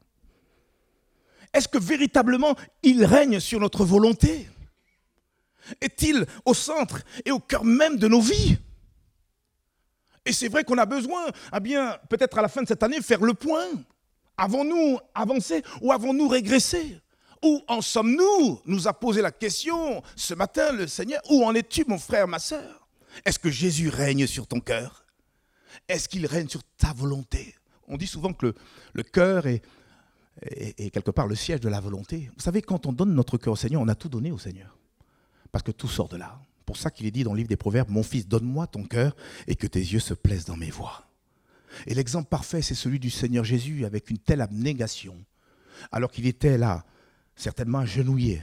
Est-ce 1.53 1.67
que 1.67 1.77
véritablement 1.77 2.55
il 2.81 3.05
règne 3.05 3.39
sur 3.39 3.59
notre 3.59 3.85
volonté? 3.85 4.49
Est-il 5.79 6.25
au 6.45 6.53
centre 6.53 7.01
et 7.23 7.31
au 7.31 7.39
cœur 7.39 7.63
même 7.63 7.97
de 7.97 8.07
nos 8.07 8.21
vies? 8.21 8.57
Et 10.25 10.33
c'est 10.33 10.49
vrai 10.49 10.63
qu'on 10.63 10.77
a 10.77 10.85
besoin, 10.85 11.27
ah 11.51 11.59
bien, 11.59 11.97
peut-être 12.09 12.37
à 12.37 12.41
la 12.41 12.47
fin 12.47 12.61
de 12.61 12.67
cette 12.67 12.83
année, 12.83 13.01
faire 13.01 13.21
le 13.21 13.33
point. 13.33 13.65
Avons-nous 14.37 14.99
avancé 15.13 15.63
ou 15.81 15.91
avons-nous 15.91 16.27
régressé? 16.27 16.99
Où 17.43 17.61
en 17.67 17.81
sommes-nous? 17.81 18.61
Nous 18.65 18.87
a 18.87 18.93
posé 18.93 19.21
la 19.21 19.31
question 19.31 20.03
ce 20.15 20.33
matin 20.33 20.71
le 20.73 20.87
Seigneur. 20.87 21.21
Où 21.29 21.43
en 21.43 21.53
es-tu 21.53 21.85
mon 21.87 21.97
frère, 21.97 22.27
ma 22.27 22.39
soeur 22.39 22.87
Est-ce 23.25 23.39
que 23.39 23.49
Jésus 23.49 23.89
règne 23.89 24.27
sur 24.27 24.47
ton 24.47 24.59
cœur? 24.59 25.05
Est-ce 25.87 26.07
qu'il 26.07 26.25
règne 26.25 26.47
sur 26.47 26.63
ta 26.77 26.93
volonté? 26.93 27.55
On 27.87 27.97
dit 27.97 28.07
souvent 28.07 28.33
que 28.33 28.53
le, 28.93 29.03
cœur 29.03 29.47
est, 29.47 29.61
est, 30.41 30.91
quelque 30.91 31.11
part 31.11 31.27
le 31.27 31.35
siège 31.35 31.59
de 31.59 31.69
la 31.69 31.79
volonté. 31.79 32.29
Vous 32.35 32.43
savez, 32.43 32.61
quand 32.61 32.85
on 32.85 32.93
donne 32.93 33.13
notre 33.13 33.37
cœur 33.37 33.53
au 33.53 33.57
Seigneur, 33.57 33.81
on 33.81 33.87
a 33.87 33.95
tout 33.95 34.09
donné 34.09 34.31
au 34.31 34.37
Seigneur. 34.37 34.77
Parce 35.51 35.63
que 35.63 35.71
tout 35.71 35.87
sort 35.87 36.07
de 36.07 36.17
là. 36.17 36.39
Pour 36.65 36.77
ça 36.77 36.89
qu'il 36.89 37.05
est 37.05 37.11
dit 37.11 37.23
dans 37.23 37.33
le 37.33 37.37
livre 37.37 37.49
des 37.49 37.57
Proverbes, 37.57 37.89
mon 37.89 38.03
fils, 38.03 38.27
donne-moi 38.27 38.67
ton 38.67 38.83
cœur 38.83 39.15
et 39.47 39.55
que 39.55 39.67
tes 39.67 39.79
yeux 39.79 39.99
se 39.99 40.13
plaisent 40.13 40.45
dans 40.45 40.55
mes 40.55 40.69
voies. 40.69 41.05
Et 41.87 41.93
l'exemple 41.93 42.29
parfait, 42.29 42.61
c'est 42.61 42.75
celui 42.75 42.99
du 42.99 43.09
Seigneur 43.09 43.43
Jésus 43.43 43.85
avec 43.85 44.09
une 44.09 44.17
telle 44.17 44.41
abnégation, 44.41 45.17
alors 45.91 46.11
qu'il 46.11 46.27
était 46.27 46.57
là, 46.57 46.85
certainement 47.35 47.79
agenouillé, 47.79 48.41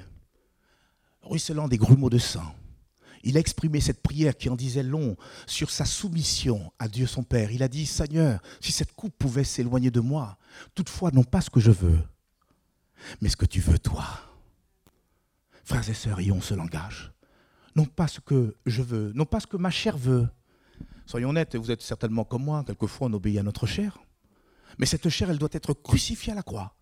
ruisselant 1.23 1.69
des 1.69 1.79
grumeaux 1.79 2.11
de 2.11 2.19
sang. 2.19 2.55
Il 3.25 3.37
a 3.37 3.41
exprimé 3.41 3.81
cette 3.81 4.03
prière 4.03 4.37
qui 4.37 4.49
en 4.49 4.57
disait 4.57 4.83
long 4.83 5.17
sur 5.47 5.71
sa 5.71 5.85
soumission 5.85 6.73
à 6.79 6.89
Dieu 6.89 7.07
son 7.07 7.25
Père. 7.25 7.51
Il 7.51 7.63
a 7.63 7.69
dit, 7.69 7.85
Seigneur, 7.85 8.41
si 8.61 8.73
cette 8.73 8.93
coupe 8.93 9.15
pouvait 9.19 9.45
s'éloigner 9.45 9.91
de 9.91 10.01
moi, 10.01 10.39
toutefois 10.75 11.11
non 11.11 11.25
pas 11.25 11.41
ce 11.41 11.51
que 11.51 11.61
je 11.61 11.71
veux, 11.71 11.99
mais 13.21 13.29
ce 13.29 13.37
que 13.37 13.47
tu 13.47 13.61
veux 13.61 13.79
toi. 13.79 14.07
Frères 15.65 15.89
et 15.89 15.95
sœurs, 15.95 16.21
ayons 16.21 16.41
ce 16.41 16.55
langage. 16.55 17.13
Non 17.77 17.85
pas 17.85 18.09
ce 18.09 18.21
que 18.21 18.57
je 18.67 18.83
veux, 18.83 19.13
non 19.15 19.27
pas 19.27 19.41
ce 19.41 19.47
que 19.47 19.57
ma 19.57 19.71
chair 19.71 19.99
veut. 19.99 20.29
Soyons 21.07 21.31
honnêtes, 21.31 21.57
vous 21.57 21.71
êtes 21.71 21.83
certainement 21.83 22.25
comme 22.25 22.45
moi, 22.45 22.65
quelquefois 22.65 23.09
on 23.09 23.13
obéit 23.13 23.39
à 23.39 23.43
notre 23.43 23.67
chair. 23.67 23.99
Mais 24.79 24.87
cette 24.87 25.09
chair, 25.09 25.31
elle 25.31 25.39
doit 25.39 25.49
être 25.53 25.75
crucifiée 25.75 26.33
à 26.33 26.37
la 26.37 26.43
croix 26.43 26.78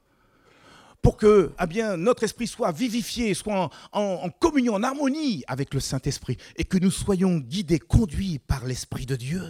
pour 1.02 1.16
que 1.16 1.52
bien, 1.68 1.96
notre 1.96 2.24
esprit 2.24 2.46
soit 2.46 2.72
vivifié, 2.72 3.35
soit 3.35 3.70
en, 3.92 4.00
en 4.00 4.30
communion, 4.30 4.74
en 4.74 4.82
harmonie 4.82 5.44
avec 5.46 5.72
le 5.74 5.80
Saint-Esprit, 5.80 6.37
et 6.56 6.64
que 6.64 6.78
nous 6.78 6.90
soyons 6.90 7.38
guidés, 7.38 7.78
conduits 7.78 8.38
par 8.38 8.66
l'Esprit 8.66 9.06
de 9.06 9.16
Dieu. 9.16 9.42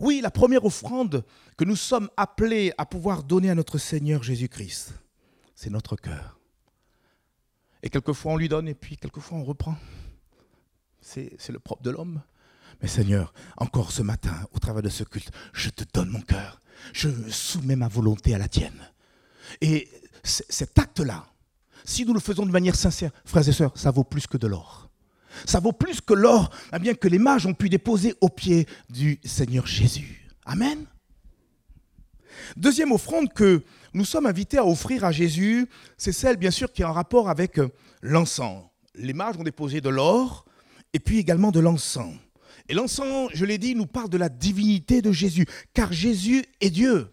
Oui, 0.00 0.20
la 0.22 0.30
première 0.30 0.64
offrande 0.64 1.24
que 1.56 1.64
nous 1.64 1.76
sommes 1.76 2.08
appelés 2.16 2.72
à 2.78 2.86
pouvoir 2.86 3.24
donner 3.24 3.50
à 3.50 3.54
notre 3.54 3.78
Seigneur 3.78 4.22
Jésus-Christ, 4.22 4.94
c'est 5.54 5.70
notre 5.70 5.96
cœur. 5.96 6.38
Et 7.82 7.90
quelquefois 7.90 8.32
on 8.32 8.36
lui 8.36 8.48
donne 8.48 8.68
et 8.68 8.74
puis 8.74 8.96
quelquefois 8.96 9.38
on 9.38 9.44
reprend. 9.44 9.76
C'est 11.00 11.48
le 11.48 11.58
propre 11.58 11.82
de 11.82 11.90
l'homme. 11.90 12.22
Mais 12.80 12.88
Seigneur, 12.88 13.32
encore 13.56 13.92
ce 13.92 14.02
matin, 14.02 14.46
au 14.52 14.58
travers 14.58 14.82
de 14.82 14.88
ce 14.88 15.04
culte, 15.04 15.32
je 15.52 15.70
te 15.70 15.84
donne 15.92 16.10
mon 16.10 16.20
cœur. 16.20 16.60
Je 16.92 17.08
soumets 17.30 17.76
ma 17.76 17.88
volonté 17.88 18.34
à 18.34 18.38
la 18.38 18.48
tienne. 18.48 18.92
Et 19.60 19.88
cet 20.22 20.78
acte-là, 20.78 21.26
si 21.84 22.04
nous 22.04 22.12
le 22.12 22.20
faisons 22.20 22.44
de 22.44 22.50
manière 22.50 22.76
sincère, 22.76 23.10
frères 23.24 23.48
et 23.48 23.52
sœurs, 23.52 23.76
ça 23.76 23.90
vaut 23.90 24.04
plus 24.04 24.26
que 24.26 24.36
de 24.36 24.46
l'or. 24.46 24.90
Ça 25.44 25.60
vaut 25.60 25.72
plus 25.72 26.00
que 26.00 26.14
l'or 26.14 26.50
eh 26.74 26.78
bien 26.78 26.94
que 26.94 27.08
les 27.08 27.18
mages 27.18 27.46
ont 27.46 27.54
pu 27.54 27.68
déposer 27.68 28.14
au 28.20 28.28
pied 28.28 28.66
du 28.90 29.20
Seigneur 29.24 29.66
Jésus. 29.66 30.28
Amen. 30.44 30.86
Deuxième 32.56 32.92
offrande 32.92 33.32
que 33.32 33.62
nous 33.94 34.04
sommes 34.04 34.26
invités 34.26 34.58
à 34.58 34.66
offrir 34.66 35.04
à 35.04 35.12
Jésus, 35.12 35.66
c'est 35.96 36.12
celle 36.12 36.36
bien 36.36 36.50
sûr 36.50 36.72
qui 36.72 36.82
est 36.82 36.86
en 36.86 36.92
rapport 36.92 37.28
avec 37.28 37.60
l'encens. 38.02 38.64
Les 38.94 39.12
mages 39.12 39.36
ont 39.38 39.44
déposé 39.44 39.80
de 39.80 39.88
l'or 39.88 40.44
et 40.92 40.98
puis 40.98 41.18
également 41.18 41.50
de 41.50 41.60
l'encens. 41.60 42.14
Et 42.68 42.74
l'encens, 42.74 43.30
je 43.32 43.44
l'ai 43.44 43.58
dit, 43.58 43.74
nous 43.74 43.86
parle 43.86 44.10
de 44.10 44.18
la 44.18 44.28
divinité 44.28 45.00
de 45.00 45.10
Jésus, 45.10 45.46
car 45.72 45.92
Jésus 45.92 46.44
est 46.60 46.70
Dieu. 46.70 47.08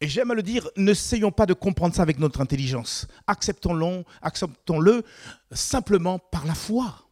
Et 0.00 0.08
j'aime 0.08 0.30
à 0.30 0.34
le 0.34 0.42
dire, 0.42 0.68
n'essayons 0.76 1.30
pas 1.30 1.46
de 1.46 1.54
comprendre 1.54 1.94
ça 1.94 2.02
avec 2.02 2.18
notre 2.18 2.40
intelligence. 2.40 3.06
Acceptons-le, 3.26 4.04
acceptons-le 4.20 5.02
simplement 5.52 6.18
par 6.18 6.46
la 6.46 6.54
foi. 6.54 7.06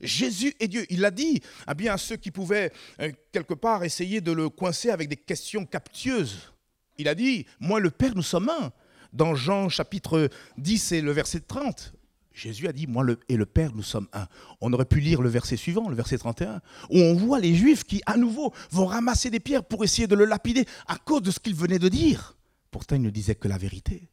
Jésus 0.00 0.54
est 0.60 0.68
Dieu. 0.68 0.86
Il 0.90 1.00
l'a 1.00 1.10
dit 1.10 1.42
à 1.66 1.74
bien 1.74 1.94
à 1.94 1.98
ceux 1.98 2.16
qui 2.16 2.30
pouvaient 2.30 2.72
euh, 3.00 3.10
quelque 3.32 3.54
part 3.54 3.82
essayer 3.82 4.20
de 4.20 4.30
le 4.30 4.48
coincer 4.48 4.90
avec 4.90 5.08
des 5.08 5.16
questions 5.16 5.66
captieuses. 5.66 6.52
Il 6.98 7.08
a 7.08 7.14
dit, 7.14 7.46
moi 7.58 7.80
le 7.80 7.90
Père, 7.90 8.14
nous 8.14 8.22
sommes 8.22 8.48
un. 8.48 8.72
Dans 9.12 9.34
Jean 9.34 9.68
chapitre 9.68 10.28
10 10.58 10.92
et 10.92 11.00
le 11.00 11.12
verset 11.12 11.40
30, 11.40 11.94
Jésus 12.38 12.68
a 12.68 12.72
dit, 12.72 12.86
moi 12.86 13.04
et 13.28 13.36
le 13.36 13.46
Père, 13.46 13.74
nous 13.74 13.82
sommes 13.82 14.06
un. 14.12 14.28
On 14.60 14.72
aurait 14.72 14.84
pu 14.84 15.00
lire 15.00 15.22
le 15.22 15.28
verset 15.28 15.56
suivant, 15.56 15.88
le 15.88 15.96
verset 15.96 16.18
31, 16.18 16.60
où 16.88 16.98
on 16.98 17.14
voit 17.14 17.40
les 17.40 17.52
Juifs 17.52 17.82
qui, 17.82 18.00
à 18.06 18.16
nouveau, 18.16 18.54
vont 18.70 18.86
ramasser 18.86 19.28
des 19.28 19.40
pierres 19.40 19.64
pour 19.64 19.82
essayer 19.82 20.06
de 20.06 20.14
le 20.14 20.24
lapider 20.24 20.64
à 20.86 20.98
cause 20.98 21.22
de 21.22 21.32
ce 21.32 21.40
qu'il 21.40 21.56
venait 21.56 21.80
de 21.80 21.88
dire. 21.88 22.36
Pourtant, 22.70 22.94
il 22.94 23.02
ne 23.02 23.10
disait 23.10 23.34
que 23.34 23.48
la 23.48 23.58
vérité. 23.58 24.08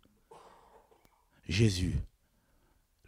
Jésus, 1.47 1.95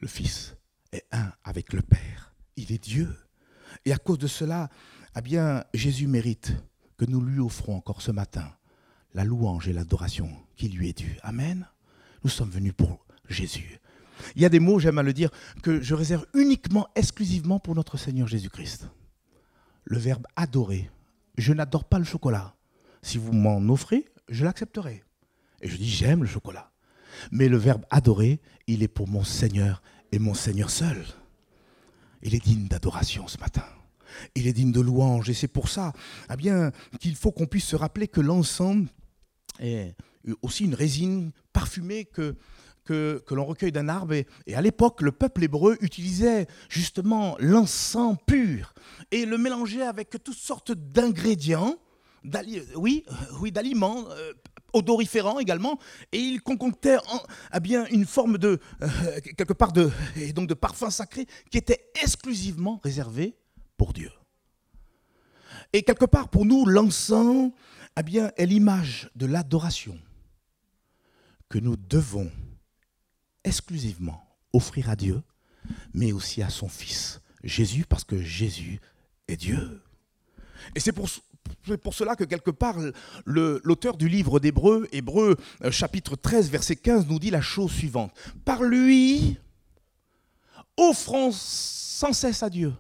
le 0.02 0.08
Fils, 0.08 0.56
est 0.92 1.08
un 1.12 1.34
avec 1.44 1.74
le 1.74 1.82
Père. 1.82 2.36
Il 2.56 2.72
est 2.72 2.84
Dieu. 2.84 3.10
Et 3.86 3.94
à 3.94 3.98
cause 3.98 4.20
de 4.20 4.28
cela, 4.28 4.70
eh 5.18 5.22
bien, 5.22 5.64
Jésus 5.74 6.06
mérite 6.06 6.54
que 6.96 7.06
nous 7.06 7.22
lui 7.22 7.40
offrons 7.40 7.76
encore 7.76 8.04
ce 8.04 8.12
matin 8.12 8.54
la 9.16 9.24
louange 9.24 9.68
et 9.68 9.74
l'adoration 9.74 10.30
qui 10.56 10.70
lui 10.70 10.90
est 10.90 10.98
due. 10.98 11.18
Amen. 11.24 11.68
Nous 12.24 12.30
sommes 12.30 12.52
venus 12.52 12.74
pour 12.74 13.04
Jésus. 13.30 13.80
Il 14.36 14.42
y 14.42 14.46
a 14.46 14.50
des 14.50 14.60
mots, 14.60 14.80
j'aime 14.80 14.98
à 14.98 15.04
le 15.04 15.14
dire, 15.14 15.30
que 15.64 15.82
je 15.82 15.96
réserve 15.96 16.26
uniquement, 16.34 16.88
exclusivement 16.96 17.60
pour 17.60 17.76
notre 17.76 17.98
Seigneur 17.98 18.28
Jésus-Christ. 18.28 18.90
Le 19.86 19.98
verbe 19.98 20.26
adorer. 20.36 20.90
Je 21.38 21.54
n'adore 21.54 21.86
pas 21.86 22.00
le 22.00 22.06
chocolat. 22.06 22.56
Si 23.02 23.18
vous 23.18 23.32
m'en 23.32 23.60
offrez, 23.70 24.06
je 24.30 24.44
l'accepterai. 24.44 25.04
Et 25.62 25.70
je 25.70 25.78
dis 25.78 25.90
j'aime 25.90 26.22
le 26.22 26.30
chocolat. 26.30 26.72
Mais 27.32 27.48
le 27.48 27.58
verbe 27.58 27.86
adorer, 27.90 28.42
il 28.68 28.84
est 28.84 28.88
pour 28.88 29.08
mon 29.08 29.24
Seigneur 29.24 29.82
et 30.12 30.20
mon 30.20 30.34
Seigneur 30.34 30.70
seul. 30.70 31.04
Il 32.22 32.36
est 32.36 32.44
digne 32.44 32.68
d'adoration 32.68 33.28
ce 33.28 33.38
matin. 33.38 33.66
Il 34.36 34.48
est 34.48 34.54
digne 34.54 34.72
de 34.72 34.82
louange. 34.82 35.30
Et 35.30 35.34
c'est 35.34 35.48
pour 35.48 35.70
ça 35.70 35.94
eh 36.32 36.36
bien, 36.36 36.72
qu'il 37.00 37.16
faut 37.16 37.32
qu'on 37.32 37.46
puisse 37.46 37.66
se 37.66 37.76
rappeler 37.76 38.08
que 38.08 38.22
l'ensemble 38.22 38.90
est 39.60 39.96
aussi 40.42 40.66
une 40.66 40.76
résine 40.76 41.32
parfumée 41.54 42.06
que 42.06 42.36
que, 42.88 43.24
l'on 43.32 43.46
recueille 43.46 43.72
d'un 43.72 43.90
arbre. 43.90 44.14
Et, 44.14 44.56
à 44.56 44.62
l'époque, 44.62 45.02
le 45.02 45.12
peuple 45.12 45.44
hébreu 45.44 45.78
utilisait 45.82 46.48
justement 46.70 47.36
l'encens 47.40 48.18
pur 48.26 48.74
et 49.12 49.26
le 49.26 49.38
mélangeait 49.38 49.84
avec 49.84 50.10
toutes 50.24 50.36
sortes 50.36 50.72
d'ingrédients, 50.72 51.76
oui, 52.76 53.04
euh, 53.10 53.14
oui 53.42 53.52
d'aliments. 53.52 54.06
Euh, 54.10 54.34
odoriférants 54.74 55.40
également, 55.40 55.80
et 56.12 56.20
il 56.20 56.42
concoctait 56.42 56.98
eh 57.54 57.60
bien 57.62 57.86
une 57.88 58.06
forme 58.06 58.38
de 58.38 58.60
euh, 58.82 58.88
quelque 59.38 59.54
part 59.54 59.72
de 59.72 59.90
et 60.18 60.34
donc 60.34 60.48
de 60.48 60.54
parfum 60.54 60.92
sacré 60.92 61.26
qui 61.50 61.58
était 61.58 61.90
exclusivement 62.04 62.80
réservé 62.84 63.38
pour 63.78 63.94
Dieu. 63.94 64.12
Et 65.72 65.84
quelque 65.84 66.06
part 66.06 66.28
pour 66.28 66.46
nous, 66.46 66.66
l'encens 66.66 67.54
eh 67.98 68.04
bien 68.04 68.32
est 68.36 68.46
l'image 68.46 69.10
de 69.16 69.26
l'adoration 69.26 69.98
que 71.50 71.58
nous 71.60 71.78
devons 71.78 72.30
exclusivement 73.48 74.24
offrir 74.54 74.90
à 74.90 74.96
Dieu, 74.96 75.24
mais 75.94 76.12
aussi 76.12 76.42
à 76.44 76.50
son 76.50 76.70
Fils, 76.70 77.22
Jésus, 77.44 77.86
parce 77.88 78.04
que 78.04 78.22
Jésus 78.22 78.80
est 79.28 79.38
Dieu. 79.38 79.82
Et 80.76 80.80
c'est 80.80 80.92
pour, 80.92 81.10
cela 81.94 82.16
que 82.16 82.24
quelque 82.24 82.52
part, 82.52 82.76
l'auteur 83.26 83.98
du 83.98 84.10
livre 84.10 84.40
d'Hébreu, 84.40 84.88
Hébreu 84.92 85.38
euh, 85.64 85.72
chapitre 85.72 86.16
13, 86.16 86.50
verset 86.50 86.76
15, 86.76 87.08
nous 87.08 87.20
dit 87.20 87.32
la 87.32 87.42
chose 87.42 87.72
suivante. 87.72 88.12
Par 88.44 88.64
lui, 88.64 89.38
offrons 90.76 91.32
sans 91.32 92.14
cesse 92.14 92.44
à 92.44 92.50
Dieu 92.50 92.74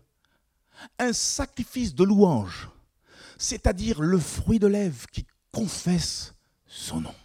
un 0.99 1.13
sacrifice 1.13 1.95
de 1.95 2.03
louange, 2.03 2.69
c'est-à-dire 3.37 4.01
le 4.01 4.19
fruit 4.19 4.59
de 4.59 4.67
lèvres 4.67 5.07
qui 5.11 5.25
confesse 5.51 6.33
son 6.67 7.01
nom. 7.01 7.15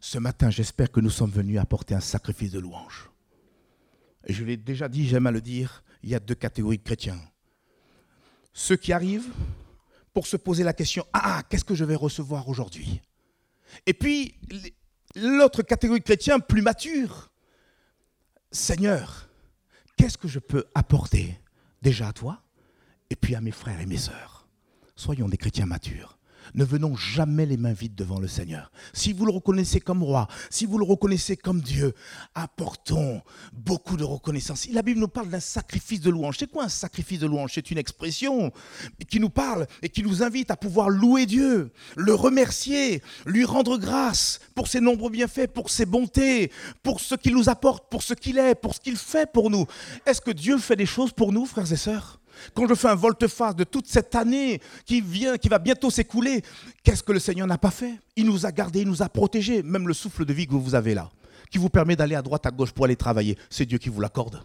Ce 0.00 0.18
matin, 0.18 0.48
j'espère 0.48 0.90
que 0.90 1.00
nous 1.00 1.10
sommes 1.10 1.30
venus 1.30 1.58
apporter 1.58 1.94
un 1.94 2.00
sacrifice 2.00 2.50
de 2.50 2.58
louange. 2.58 3.10
Je 4.26 4.44
l'ai 4.44 4.56
déjà 4.56 4.88
dit, 4.88 5.06
j'aime 5.06 5.26
à 5.26 5.30
le 5.30 5.42
dire, 5.42 5.84
il 6.02 6.08
y 6.08 6.14
a 6.14 6.20
deux 6.20 6.34
catégories 6.34 6.78
de 6.78 6.82
chrétiens. 6.82 7.20
Ceux 8.54 8.76
qui 8.76 8.94
arrivent 8.94 9.32
pour 10.14 10.26
se 10.26 10.38
poser 10.38 10.64
la 10.64 10.72
question, 10.72 11.06
ah, 11.12 11.42
qu'est-ce 11.48 11.64
que 11.64 11.74
je 11.74 11.84
vais 11.84 11.94
recevoir 11.94 12.48
aujourd'hui? 12.48 13.02
Et 13.86 13.92
puis, 13.92 14.34
l'autre 15.14 15.62
catégorie 15.62 16.00
de 16.00 16.04
chrétiens 16.04 16.40
plus 16.40 16.62
mature, 16.62 17.30
Seigneur, 18.50 19.28
qu'est-ce 19.96 20.18
que 20.18 20.28
je 20.28 20.38
peux 20.38 20.64
apporter 20.74 21.38
déjà 21.82 22.08
à 22.08 22.12
toi 22.12 22.42
et 23.10 23.16
puis 23.16 23.34
à 23.34 23.40
mes 23.42 23.52
frères 23.52 23.80
et 23.80 23.86
mes 23.86 23.98
sœurs? 23.98 24.48
Soyons 24.96 25.28
des 25.28 25.36
chrétiens 25.36 25.66
matures. 25.66 26.18
Ne 26.54 26.64
venons 26.64 26.96
jamais 26.96 27.46
les 27.46 27.56
mains 27.56 27.72
vides 27.72 27.94
devant 27.94 28.18
le 28.18 28.28
Seigneur. 28.28 28.70
Si 28.92 29.12
vous 29.12 29.26
le 29.26 29.32
reconnaissez 29.32 29.80
comme 29.80 30.02
roi, 30.02 30.28
si 30.50 30.66
vous 30.66 30.78
le 30.78 30.84
reconnaissez 30.84 31.36
comme 31.36 31.60
Dieu, 31.60 31.94
apportons 32.34 33.22
beaucoup 33.52 33.96
de 33.96 34.04
reconnaissance. 34.04 34.68
La 34.70 34.82
Bible 34.82 35.00
nous 35.00 35.08
parle 35.08 35.28
d'un 35.28 35.40
sacrifice 35.40 36.00
de 36.00 36.10
louange. 36.10 36.36
C'est 36.38 36.50
quoi 36.50 36.64
un 36.64 36.68
sacrifice 36.68 37.20
de 37.20 37.26
louange? 37.26 37.52
C'est 37.54 37.70
une 37.70 37.78
expression 37.78 38.52
qui 39.08 39.20
nous 39.20 39.30
parle 39.30 39.66
et 39.82 39.88
qui 39.88 40.02
nous 40.02 40.22
invite 40.22 40.50
à 40.50 40.56
pouvoir 40.56 40.88
louer 40.88 41.26
Dieu, 41.26 41.72
le 41.96 42.14
remercier, 42.14 43.02
lui 43.26 43.44
rendre 43.44 43.78
grâce 43.78 44.40
pour 44.54 44.68
ses 44.68 44.80
nombreux 44.80 45.10
bienfaits, 45.10 45.48
pour 45.52 45.70
ses 45.70 45.86
bontés, 45.86 46.50
pour 46.82 47.00
ce 47.00 47.14
qu'il 47.14 47.34
nous 47.34 47.48
apporte, 47.48 47.90
pour 47.90 48.02
ce 48.02 48.14
qu'il 48.14 48.38
est, 48.38 48.54
pour 48.54 48.74
ce 48.74 48.80
qu'il 48.80 48.96
fait 48.96 49.30
pour 49.32 49.50
nous. 49.50 49.66
Est-ce 50.06 50.20
que 50.20 50.30
Dieu 50.30 50.58
fait 50.58 50.76
des 50.76 50.86
choses 50.86 51.12
pour 51.12 51.32
nous, 51.32 51.46
frères 51.46 51.70
et 51.70 51.76
sœurs? 51.76 52.20
Quand 52.54 52.66
je 52.68 52.74
fais 52.74 52.88
un 52.88 52.94
volte-face 52.94 53.56
de 53.56 53.64
toute 53.64 53.86
cette 53.86 54.14
année 54.14 54.60
qui 54.84 55.00
vient, 55.00 55.36
qui 55.36 55.48
va 55.48 55.58
bientôt 55.58 55.90
s'écouler, 55.90 56.42
qu'est-ce 56.82 57.02
que 57.02 57.12
le 57.12 57.18
Seigneur 57.18 57.46
n'a 57.46 57.58
pas 57.58 57.70
fait? 57.70 57.94
Il 58.16 58.26
nous 58.26 58.46
a 58.46 58.52
gardés, 58.52 58.80
il 58.80 58.88
nous 58.88 59.02
a 59.02 59.08
protégés, 59.08 59.62
même 59.62 59.88
le 59.88 59.94
souffle 59.94 60.24
de 60.24 60.32
vie 60.32 60.46
que 60.46 60.54
vous 60.54 60.74
avez 60.74 60.94
là, 60.94 61.10
qui 61.50 61.58
vous 61.58 61.70
permet 61.70 61.96
d'aller 61.96 62.14
à 62.14 62.22
droite, 62.22 62.46
à 62.46 62.50
gauche 62.50 62.72
pour 62.72 62.84
aller 62.84 62.96
travailler, 62.96 63.36
c'est 63.48 63.66
Dieu 63.66 63.78
qui 63.78 63.88
vous 63.88 64.00
l'accorde. 64.00 64.42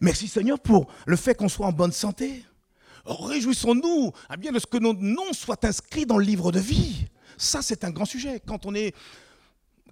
Merci 0.00 0.28
Seigneur 0.28 0.58
pour 0.58 0.86
le 1.06 1.16
fait 1.16 1.34
qu'on 1.34 1.48
soit 1.48 1.66
en 1.66 1.72
bonne 1.72 1.92
santé. 1.92 2.44
Réjouissons-nous 3.04 4.12
à 4.28 4.36
bien 4.36 4.52
de 4.52 4.58
ce 4.58 4.66
que 4.66 4.78
nos 4.78 4.94
noms 4.94 5.32
soient 5.32 5.64
inscrits 5.64 6.06
dans 6.06 6.18
le 6.18 6.24
livre 6.24 6.52
de 6.52 6.60
vie. 6.60 7.06
Ça, 7.36 7.62
c'est 7.62 7.84
un 7.84 7.90
grand 7.90 8.04
sujet. 8.04 8.40
Quand 8.46 8.66
on 8.66 8.74
est 8.74 8.94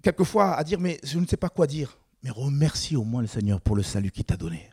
quelquefois 0.01 0.55
à 0.55 0.63
dire, 0.63 0.79
mais 0.79 0.99
je 1.03 1.19
ne 1.19 1.25
sais 1.25 1.37
pas 1.37 1.49
quoi 1.49 1.67
dire, 1.67 1.97
mais 2.23 2.29
remercie 2.29 2.95
au 2.95 3.03
moins 3.03 3.21
le 3.21 3.27
Seigneur 3.27 3.61
pour 3.61 3.75
le 3.75 3.83
salut 3.83 4.11
qu'il 4.11 4.25
t'a 4.25 4.37
donné. 4.37 4.69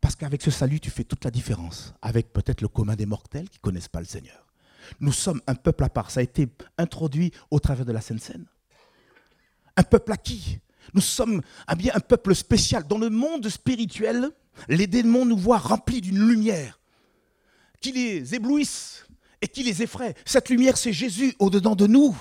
Parce 0.00 0.16
qu'avec 0.16 0.42
ce 0.42 0.50
salut, 0.50 0.80
tu 0.80 0.90
fais 0.90 1.04
toute 1.04 1.24
la 1.24 1.30
différence 1.30 1.94
avec 2.00 2.32
peut-être 2.32 2.62
le 2.62 2.68
commun 2.68 2.96
des 2.96 3.06
mortels 3.06 3.48
qui 3.48 3.58
ne 3.58 3.62
connaissent 3.62 3.88
pas 3.88 4.00
le 4.00 4.06
Seigneur. 4.06 4.46
Nous 4.98 5.12
sommes 5.12 5.40
un 5.46 5.54
peuple 5.54 5.84
à 5.84 5.88
part. 5.88 6.10
Ça 6.10 6.20
a 6.20 6.22
été 6.22 6.48
introduit 6.78 7.32
au 7.50 7.60
travers 7.60 7.84
de 7.84 7.92
la 7.92 8.00
Sainte 8.00 8.20
Seine. 8.20 8.46
Un 9.76 9.82
peuple 9.82 10.12
acquis. 10.12 10.58
Nous 10.94 11.00
sommes 11.00 11.42
un, 11.68 11.76
bien, 11.76 11.92
un 11.94 12.00
peuple 12.00 12.34
spécial. 12.34 12.86
Dans 12.86 12.98
le 12.98 13.10
monde 13.10 13.48
spirituel, 13.48 14.30
les 14.68 14.86
démons 14.86 15.26
nous 15.26 15.36
voient 15.36 15.58
remplis 15.58 16.00
d'une 16.00 16.26
lumière 16.26 16.80
qui 17.80 17.92
les 17.92 18.34
éblouisse 18.34 19.06
et 19.40 19.48
qui 19.48 19.62
les 19.62 19.82
effraie. 19.82 20.14
Cette 20.24 20.48
lumière, 20.48 20.76
c'est 20.76 20.92
Jésus 20.92 21.34
au-dedans 21.38 21.74
de 21.74 21.86
nous. 21.86 22.16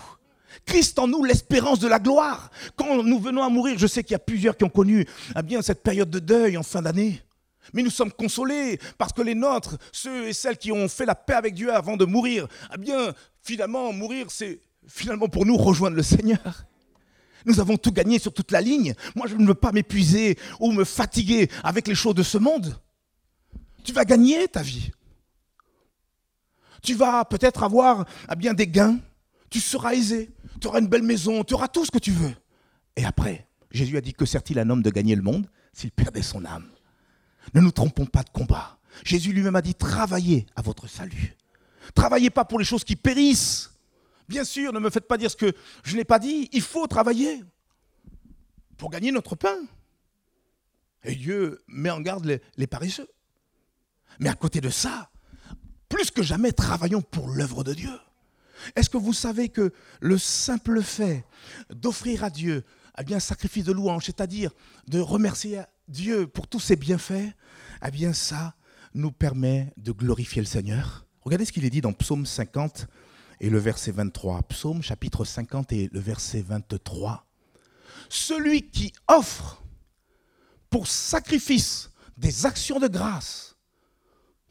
Christ 0.65 0.99
en 0.99 1.07
nous, 1.07 1.23
l'espérance 1.23 1.79
de 1.79 1.87
la 1.87 1.99
gloire. 1.99 2.49
Quand 2.75 3.03
nous 3.03 3.19
venons 3.19 3.43
à 3.43 3.49
mourir, 3.49 3.77
je 3.77 3.87
sais 3.87 4.03
qu'il 4.03 4.13
y 4.13 4.15
a 4.15 4.19
plusieurs 4.19 4.57
qui 4.57 4.63
ont 4.63 4.69
connu 4.69 5.05
eh 5.37 5.43
bien, 5.43 5.61
cette 5.61 5.83
période 5.83 6.09
de 6.09 6.19
deuil 6.19 6.57
en 6.57 6.63
fin 6.63 6.81
d'année. 6.81 7.21
Mais 7.73 7.83
nous 7.83 7.89
sommes 7.89 8.11
consolés 8.11 8.79
parce 8.97 9.13
que 9.13 9.21
les 9.21 9.35
nôtres, 9.35 9.77
ceux 9.91 10.27
et 10.27 10.33
celles 10.33 10.57
qui 10.57 10.71
ont 10.71 10.87
fait 10.87 11.05
la 11.05 11.15
paix 11.15 11.33
avec 11.33 11.53
Dieu 11.53 11.73
avant 11.73 11.97
de 11.97 12.05
mourir, 12.05 12.47
eh 12.73 12.77
bien, 12.77 13.13
finalement, 13.41 13.91
mourir, 13.93 14.27
c'est 14.29 14.61
finalement 14.87 15.27
pour 15.27 15.45
nous 15.45 15.57
rejoindre 15.57 15.95
le 15.95 16.03
Seigneur. 16.03 16.65
Nous 17.45 17.59
avons 17.59 17.77
tout 17.77 17.91
gagné 17.91 18.19
sur 18.19 18.33
toute 18.33 18.51
la 18.51 18.61
ligne. 18.61 18.93
Moi, 19.15 19.27
je 19.27 19.35
ne 19.35 19.47
veux 19.47 19.55
pas 19.55 19.71
m'épuiser 19.71 20.37
ou 20.59 20.71
me 20.71 20.83
fatiguer 20.83 21.49
avec 21.63 21.87
les 21.87 21.95
choses 21.95 22.15
de 22.15 22.23
ce 22.23 22.37
monde. 22.37 22.77
Tu 23.83 23.93
vas 23.93 24.05
gagner 24.05 24.47
ta 24.47 24.61
vie. 24.61 24.91
Tu 26.81 26.95
vas 26.95 27.25
peut-être 27.25 27.63
avoir 27.63 28.05
eh 28.31 28.35
bien, 28.35 28.53
des 28.53 28.67
gains. 28.67 28.99
Tu 29.49 29.59
seras 29.59 29.93
aisé. 29.93 30.29
Tu 30.59 30.67
auras 30.67 30.79
une 30.79 30.87
belle 30.87 31.03
maison. 31.03 31.43
Tu 31.43 31.53
auras 31.53 31.67
tout 31.67 31.85
ce 31.85 31.91
que 31.91 31.97
tu 31.97 32.11
veux. 32.11 32.33
Et 32.95 33.05
après, 33.05 33.47
Jésus 33.71 33.97
a 33.97 34.01
dit 34.01 34.13
que 34.13 34.25
sert-il 34.25 34.59
un 34.59 34.69
homme 34.69 34.83
de 34.83 34.89
gagner 34.89 35.15
le 35.15 35.21
monde 35.21 35.47
s'il 35.73 35.91
perdait 35.91 36.21
son 36.21 36.43
âme? 36.45 36.67
Ne 37.53 37.61
nous 37.61 37.71
trompons 37.71 38.05
pas 38.05 38.23
de 38.23 38.29
combat. 38.29 38.77
Jésus 39.03 39.31
lui-même 39.31 39.55
a 39.55 39.61
dit 39.61 39.75
travaillez 39.75 40.45
à 40.55 40.61
votre 40.61 40.87
salut. 40.87 41.35
Travaillez 41.95 42.29
pas 42.29 42.45
pour 42.45 42.59
les 42.59 42.65
choses 42.65 42.83
qui 42.83 42.95
périssent. 42.95 43.71
Bien 44.27 44.43
sûr, 44.43 44.73
ne 44.73 44.79
me 44.79 44.89
faites 44.89 45.07
pas 45.07 45.17
dire 45.17 45.31
ce 45.31 45.35
que 45.35 45.53
je 45.83 45.95
n'ai 45.95 46.03
pas 46.03 46.19
dit. 46.19 46.49
Il 46.51 46.61
faut 46.61 46.85
travailler 46.87 47.43
pour 48.77 48.89
gagner 48.89 49.11
notre 49.11 49.35
pain. 49.35 49.57
Et 51.03 51.15
Dieu 51.15 51.63
met 51.67 51.89
en 51.89 52.01
garde 52.01 52.39
les, 52.57 52.67
paresseux. 52.67 53.07
Mais 54.19 54.29
à 54.29 54.35
côté 54.35 54.61
de 54.61 54.69
ça, 54.69 55.09
plus 55.87 56.11
que 56.11 56.21
jamais, 56.21 56.51
travaillons 56.51 57.01
pour 57.01 57.29
l'œuvre 57.29 57.63
de 57.63 57.73
Dieu. 57.73 57.99
Est-ce 58.75 58.89
que 58.89 58.97
vous 58.97 59.13
savez 59.13 59.49
que 59.49 59.73
le 60.01 60.17
simple 60.17 60.83
fait 60.83 61.25
d'offrir 61.69 62.23
à 62.23 62.29
Dieu 62.29 62.65
eh 62.99 63.13
un 63.13 63.19
sacrifice 63.19 63.63
de 63.63 63.71
louange, 63.71 64.05
c'est-à-dire 64.05 64.51
de 64.87 64.99
remercier 64.99 65.61
Dieu 65.89 66.27
pour 66.27 66.47
tous 66.47 66.59
ses 66.59 66.75
bienfaits, 66.75 67.33
eh 67.85 67.91
bien 67.91 68.13
ça 68.13 68.53
nous 68.93 69.11
permet 69.11 69.73
de 69.77 69.91
glorifier 69.91 70.41
le 70.41 70.47
Seigneur. 70.47 71.07
Regardez 71.21 71.45
ce 71.45 71.51
qu'il 71.51 71.65
est 71.65 71.71
dit 71.71 71.81
dans 71.81 71.93
Psaume 71.93 72.27
50 72.27 72.87
et 73.39 73.49
le 73.49 73.57
verset 73.57 73.91
23. 73.91 74.43
Psaume 74.43 74.83
chapitre 74.83 75.25
50 75.25 75.73
et 75.73 75.89
le 75.91 75.99
verset 75.99 76.41
23. 76.41 77.25
Celui 78.07 78.69
qui 78.69 78.93
offre 79.07 79.63
pour 80.69 80.87
sacrifice 80.87 81.89
des 82.17 82.45
actions 82.45 82.79
de 82.79 82.87
grâce, 82.87 83.57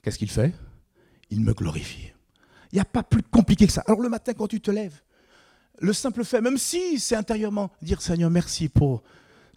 qu'est-ce 0.03 0.19
qu'il 0.19 0.31
fait? 0.31 0.53
Il 1.31 1.41
me 1.41 1.55
glorifie. 1.55 2.13
Il 2.73 2.77
n'y 2.77 2.81
a 2.81 2.85
pas 2.85 3.05
plus 3.05 3.23
compliqué 3.23 3.67
que 3.67 3.73
ça. 3.73 3.85
Alors 3.87 4.01
le 4.01 4.09
matin, 4.09 4.33
quand 4.35 4.49
tu 4.49 4.61
te 4.61 4.73
lèves, 4.73 5.01
le 5.81 5.93
simple 5.93 6.25
fait, 6.25 6.41
même 6.41 6.59
si 6.59 6.99
c'est 6.99 7.15
intérieurement, 7.15 7.71
dire 7.81 8.03
Seigneur, 8.03 8.31
merci 8.31 8.69
pour 8.69 9.05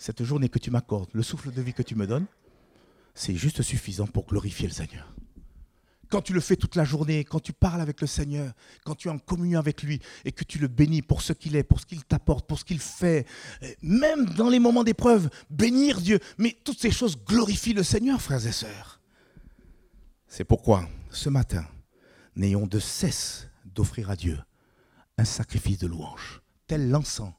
cette 0.02 0.24
journée 0.24 0.50
que 0.50 0.58
tu 0.58 0.72
m'accordes, 0.72 1.12
le 1.14 1.22
souffle 1.22 1.52
de 1.52 1.62
vie 1.62 1.74
que 1.74 1.84
tu 1.84 1.94
me 1.94 2.08
donnes, 2.08 2.26
c'est 3.14 3.36
juste 3.36 3.62
suffisant 3.62 4.08
pour 4.08 4.26
glorifier 4.26 4.68
le 4.68 4.74
Seigneur. 4.74 5.14
Quand 6.10 6.24
tu 6.24 6.34
le 6.34 6.40
fais 6.40 6.56
toute 6.56 6.76
la 6.76 6.84
journée, 6.84 7.24
quand 7.24 7.40
tu 7.40 7.54
parles 7.54 7.82
avec 7.82 8.02
le 8.02 8.08
Seigneur, 8.08 8.52
quand 8.84 8.96
tu 8.96 9.10
es 9.10 9.12
en 9.12 9.20
communion 9.20 9.60
avec 9.60 9.84
lui 9.84 10.02
et 10.26 10.32
que 10.32 10.44
tu 10.44 10.58
le 10.58 10.68
bénis 10.68 11.04
pour 11.04 11.22
ce 11.22 11.34
qu'il 11.34 11.56
est, 11.56 11.62
pour 11.62 11.80
ce 11.80 11.86
qu'il 11.86 12.04
t'apporte, 12.04 12.48
pour 12.48 12.58
ce 12.58 12.66
qu'il 12.66 12.80
fait, 12.80 13.28
même 13.84 14.26
dans 14.26 14.50
les 14.50 14.58
moments 14.58 14.84
d'épreuve, 14.84 15.30
bénir 15.52 16.02
Dieu, 16.02 16.20
mais 16.40 16.58
toutes 16.64 16.80
ces 16.80 16.92
choses 16.92 17.16
glorifient 17.24 17.74
le 17.74 17.84
Seigneur, 17.84 18.20
frères 18.20 18.48
et 18.48 18.52
sœurs. 18.52 19.00
C'est 20.28 20.46
pourquoi, 20.46 20.90
ce 21.12 21.30
matin, 21.30 21.68
n'ayons 22.36 22.66
de 22.66 22.80
cesse 22.80 23.48
d'offrir 23.66 24.10
à 24.10 24.16
Dieu 24.16 24.40
un 25.20 25.26
sacrifice 25.26 25.78
de 25.78 25.86
louange, 25.86 26.42
tel 26.66 26.90
l'encens 26.90 27.34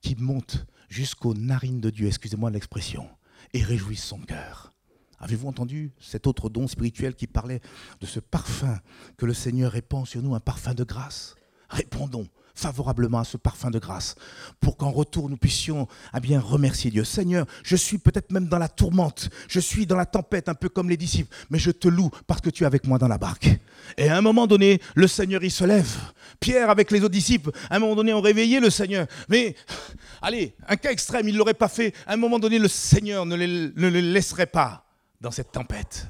qui 0.00 0.16
monte 0.16 0.64
jusqu'aux 0.94 1.34
narines 1.34 1.80
de 1.80 1.90
Dieu, 1.90 2.06
excusez-moi 2.06 2.52
l'expression, 2.52 3.08
et 3.52 3.64
réjouit 3.64 3.96
son 3.96 4.20
cœur. 4.20 4.72
Avez-vous 5.18 5.48
entendu 5.48 5.92
cet 5.98 6.28
autre 6.28 6.48
don 6.48 6.68
spirituel 6.68 7.16
qui 7.16 7.26
parlait 7.26 7.60
de 8.00 8.06
ce 8.06 8.20
parfum 8.20 8.78
que 9.16 9.26
le 9.26 9.34
Seigneur 9.34 9.72
répand 9.72 10.06
sur 10.06 10.22
nous, 10.22 10.36
un 10.36 10.40
parfum 10.40 10.72
de 10.72 10.84
grâce? 10.84 11.34
Répondons 11.68 12.28
favorablement 12.54 13.18
à 13.18 13.24
ce 13.24 13.36
parfum 13.36 13.70
de 13.70 13.78
grâce, 13.78 14.14
pour 14.60 14.76
qu'en 14.76 14.90
retour 14.90 15.28
nous 15.28 15.36
puissions 15.36 15.88
à 16.12 16.20
bien 16.20 16.40
remercier 16.40 16.90
Dieu. 16.90 17.04
Seigneur, 17.04 17.46
je 17.62 17.76
suis 17.76 17.98
peut-être 17.98 18.30
même 18.30 18.46
dans 18.46 18.58
la 18.58 18.68
tourmente, 18.68 19.28
je 19.48 19.60
suis 19.60 19.86
dans 19.86 19.96
la 19.96 20.06
tempête, 20.06 20.48
un 20.48 20.54
peu 20.54 20.68
comme 20.68 20.88
les 20.88 20.96
disciples, 20.96 21.34
mais 21.50 21.58
je 21.58 21.70
te 21.72 21.88
loue 21.88 22.10
parce 22.26 22.40
que 22.40 22.50
tu 22.50 22.62
es 22.62 22.66
avec 22.66 22.86
moi 22.86 22.98
dans 22.98 23.08
la 23.08 23.18
barque. 23.18 23.50
Et 23.98 24.08
à 24.08 24.16
un 24.16 24.20
moment 24.20 24.46
donné, 24.46 24.80
le 24.94 25.08
Seigneur, 25.08 25.42
il 25.42 25.50
se 25.50 25.64
lève. 25.64 25.96
Pierre, 26.40 26.70
avec 26.70 26.90
les 26.90 27.00
autres 27.00 27.08
disciples, 27.08 27.50
à 27.68 27.76
un 27.76 27.78
moment 27.80 27.96
donné, 27.96 28.12
ont 28.14 28.20
réveillé 28.20 28.60
le 28.60 28.70
Seigneur. 28.70 29.06
Mais, 29.28 29.56
allez, 30.22 30.54
un 30.68 30.76
cas 30.76 30.90
extrême, 30.90 31.28
il 31.28 31.34
ne 31.34 31.38
l'aurait 31.38 31.54
pas 31.54 31.68
fait. 31.68 31.94
À 32.06 32.14
un 32.14 32.16
moment 32.16 32.38
donné, 32.38 32.58
le 32.58 32.68
Seigneur 32.68 33.26
ne 33.26 33.36
ne 33.36 33.88
les 33.88 34.02
laisserait 34.02 34.46
pas 34.46 34.86
dans 35.20 35.30
cette 35.30 35.52
tempête. 35.52 36.06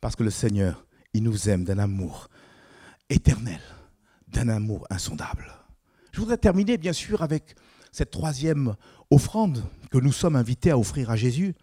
Parce 0.00 0.16
que 0.16 0.22
le 0.22 0.30
Seigneur, 0.30 0.84
il 1.14 1.22
nous 1.22 1.48
aime 1.48 1.64
d'un 1.64 1.78
amour 1.78 2.28
éternel 3.08 3.60
d'un 4.32 4.48
amour 4.48 4.86
insondable. 4.90 5.52
Je 6.12 6.20
voudrais 6.20 6.38
terminer 6.38 6.78
bien 6.78 6.92
sûr 6.92 7.22
avec 7.22 7.54
cette 7.92 8.10
troisième 8.10 8.74
offrande 9.10 9.62
que 9.90 9.98
nous 9.98 10.12
sommes 10.12 10.36
invités 10.36 10.70
à 10.70 10.78
offrir 10.78 11.10
à 11.10 11.16
Jésus. 11.16 11.54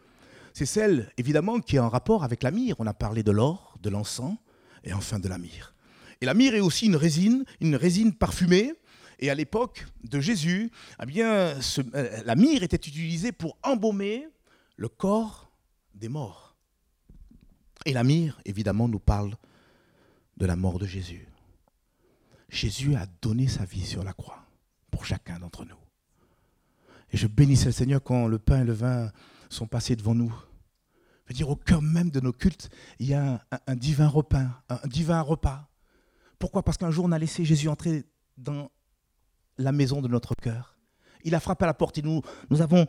C'est 0.54 0.66
celle 0.66 1.12
évidemment 1.18 1.60
qui 1.60 1.76
est 1.76 1.80
en 1.80 1.90
rapport 1.90 2.24
avec 2.24 2.44
la 2.44 2.52
myrrhe. 2.52 2.76
On 2.80 2.88
a 2.88 2.94
parlé 2.94 3.24
de 3.24 3.32
l'or, 3.32 3.78
de 3.82 3.90
l'encens 3.90 4.38
et 4.84 4.94
enfin 4.94 5.20
de 5.20 5.28
la 5.28 5.38
myrrhe. 5.38 5.74
Et 6.22 6.26
la 6.26 6.34
myrrhe 6.34 6.56
est 6.56 6.62
aussi 6.62 6.86
une 6.86 6.96
résine, 6.96 7.44
une 7.62 7.76
résine 7.76 8.14
parfumée. 8.14 8.74
Et 9.20 9.30
à 9.30 9.36
l'époque 9.36 9.86
de 10.04 10.20
Jésus, 10.20 10.72
eh 11.02 11.06
bien, 11.06 11.32
euh, 11.34 12.22
la 12.24 12.36
myrrhe 12.36 12.64
était 12.64 12.78
utilisée 12.78 13.32
pour 13.32 13.58
embaumer 13.64 14.28
le 14.78 14.88
corps 14.88 15.52
des 15.94 16.08
morts. 16.08 16.56
Et 17.86 17.94
la 17.94 18.04
myrrhe, 18.04 18.40
évidemment, 18.46 18.88
nous 18.88 19.00
parle 19.00 19.36
de 20.38 20.46
la 20.46 20.56
mort 20.56 20.80
de 20.80 20.86
Jésus. 20.86 21.29
Jésus 22.50 22.96
a 22.96 23.06
donné 23.22 23.48
sa 23.48 23.66
vie 23.66 23.86
sur 23.86 24.04
la 24.04 24.14
croix 24.14 24.44
pour 24.92 25.06
chacun 25.06 25.40
d'entre 25.40 25.66
nous. 25.66 25.78
Et 27.12 27.18
je 27.18 27.28
bénissais 27.28 27.68
le 27.68 27.72
Seigneur 27.72 28.04
quand 28.04 28.28
le 28.28 28.40
pain 28.40 28.62
et 28.62 28.66
le 28.66 28.74
vin 28.74 29.12
sont 29.50 29.68
passés 29.68 29.96
devant 29.96 30.16
nous. 30.16 30.34
Je 31.26 31.34
veux 31.34 31.38
dire, 31.38 31.50
au 31.50 31.56
cœur 31.56 31.82
même 31.82 32.10
de 32.10 32.20
nos 32.20 32.34
cultes, 32.34 32.70
il 33.00 33.08
y 33.08 33.14
a 33.14 33.46
un, 33.68 33.76
divin 33.76 34.08
repas. 34.08 35.70
Pourquoi? 36.40 36.64
Parce 36.64 36.78
qu'un 36.78 36.92
jour, 36.92 37.06
on 37.06 37.12
a 37.12 37.20
laissé 37.20 37.46
Jésus 37.46 37.68
entrer 37.68 38.04
dans 38.38 38.72
la 39.58 39.72
maison 39.72 40.02
de 40.02 40.08
notre 40.08 40.36
cœur. 40.36 40.76
Il 41.24 41.36
a 41.36 41.40
frappé 41.40 41.66
à 41.66 41.68
la 41.68 41.74
porte 41.74 41.98
et 41.98 42.02
nous 42.02 42.24
avons 42.62 42.88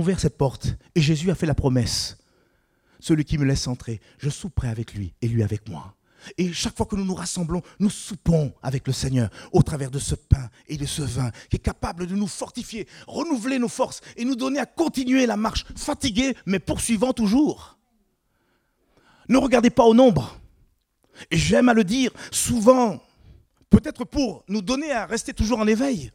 ouvert 0.00 0.20
cette 0.20 0.36
porte. 0.36 0.76
Et 0.94 1.00
Jésus 1.00 1.30
a 1.30 1.34
fait 1.34 1.46
la 1.46 1.54
promesse. 1.54 2.18
Celui 2.98 3.24
qui 3.24 3.38
me 3.38 3.44
laisse 3.44 3.66
entrer, 3.66 4.00
je 4.18 4.28
souperai 4.28 4.68
avec 4.68 4.94
lui 4.94 5.14
et 5.22 5.28
lui 5.28 5.42
avec 5.42 5.68
moi. 5.68 5.96
Et 6.38 6.52
chaque 6.52 6.76
fois 6.76 6.86
que 6.86 6.96
nous 6.96 7.04
nous 7.04 7.14
rassemblons, 7.14 7.62
nous 7.78 7.90
soupons 7.90 8.52
avec 8.62 8.86
le 8.86 8.92
Seigneur 8.92 9.30
au 9.52 9.62
travers 9.62 9.90
de 9.90 9.98
ce 9.98 10.14
pain 10.14 10.50
et 10.68 10.76
de 10.76 10.86
ce 10.86 11.02
vin 11.02 11.30
qui 11.48 11.56
est 11.56 11.60
capable 11.60 12.06
de 12.06 12.14
nous 12.14 12.26
fortifier, 12.26 12.86
renouveler 13.06 13.58
nos 13.58 13.68
forces 13.68 14.00
et 14.16 14.24
nous 14.24 14.36
donner 14.36 14.60
à 14.60 14.66
continuer 14.66 15.26
la 15.26 15.36
marche, 15.36 15.64
fatigués 15.76 16.36
mais 16.46 16.58
poursuivant 16.58 17.12
toujours. 17.12 17.78
Ne 19.28 19.38
regardez 19.38 19.70
pas 19.70 19.84
au 19.84 19.94
nombre. 19.94 20.40
Et 21.30 21.36
j'aime 21.36 21.68
à 21.68 21.74
le 21.74 21.84
dire 21.84 22.12
souvent, 22.30 23.00
peut-être 23.68 24.04
pour 24.04 24.44
nous 24.48 24.62
donner 24.62 24.90
à 24.90 25.06
rester 25.06 25.32
toujours 25.32 25.60
en 25.60 25.66
éveil. 25.66 26.12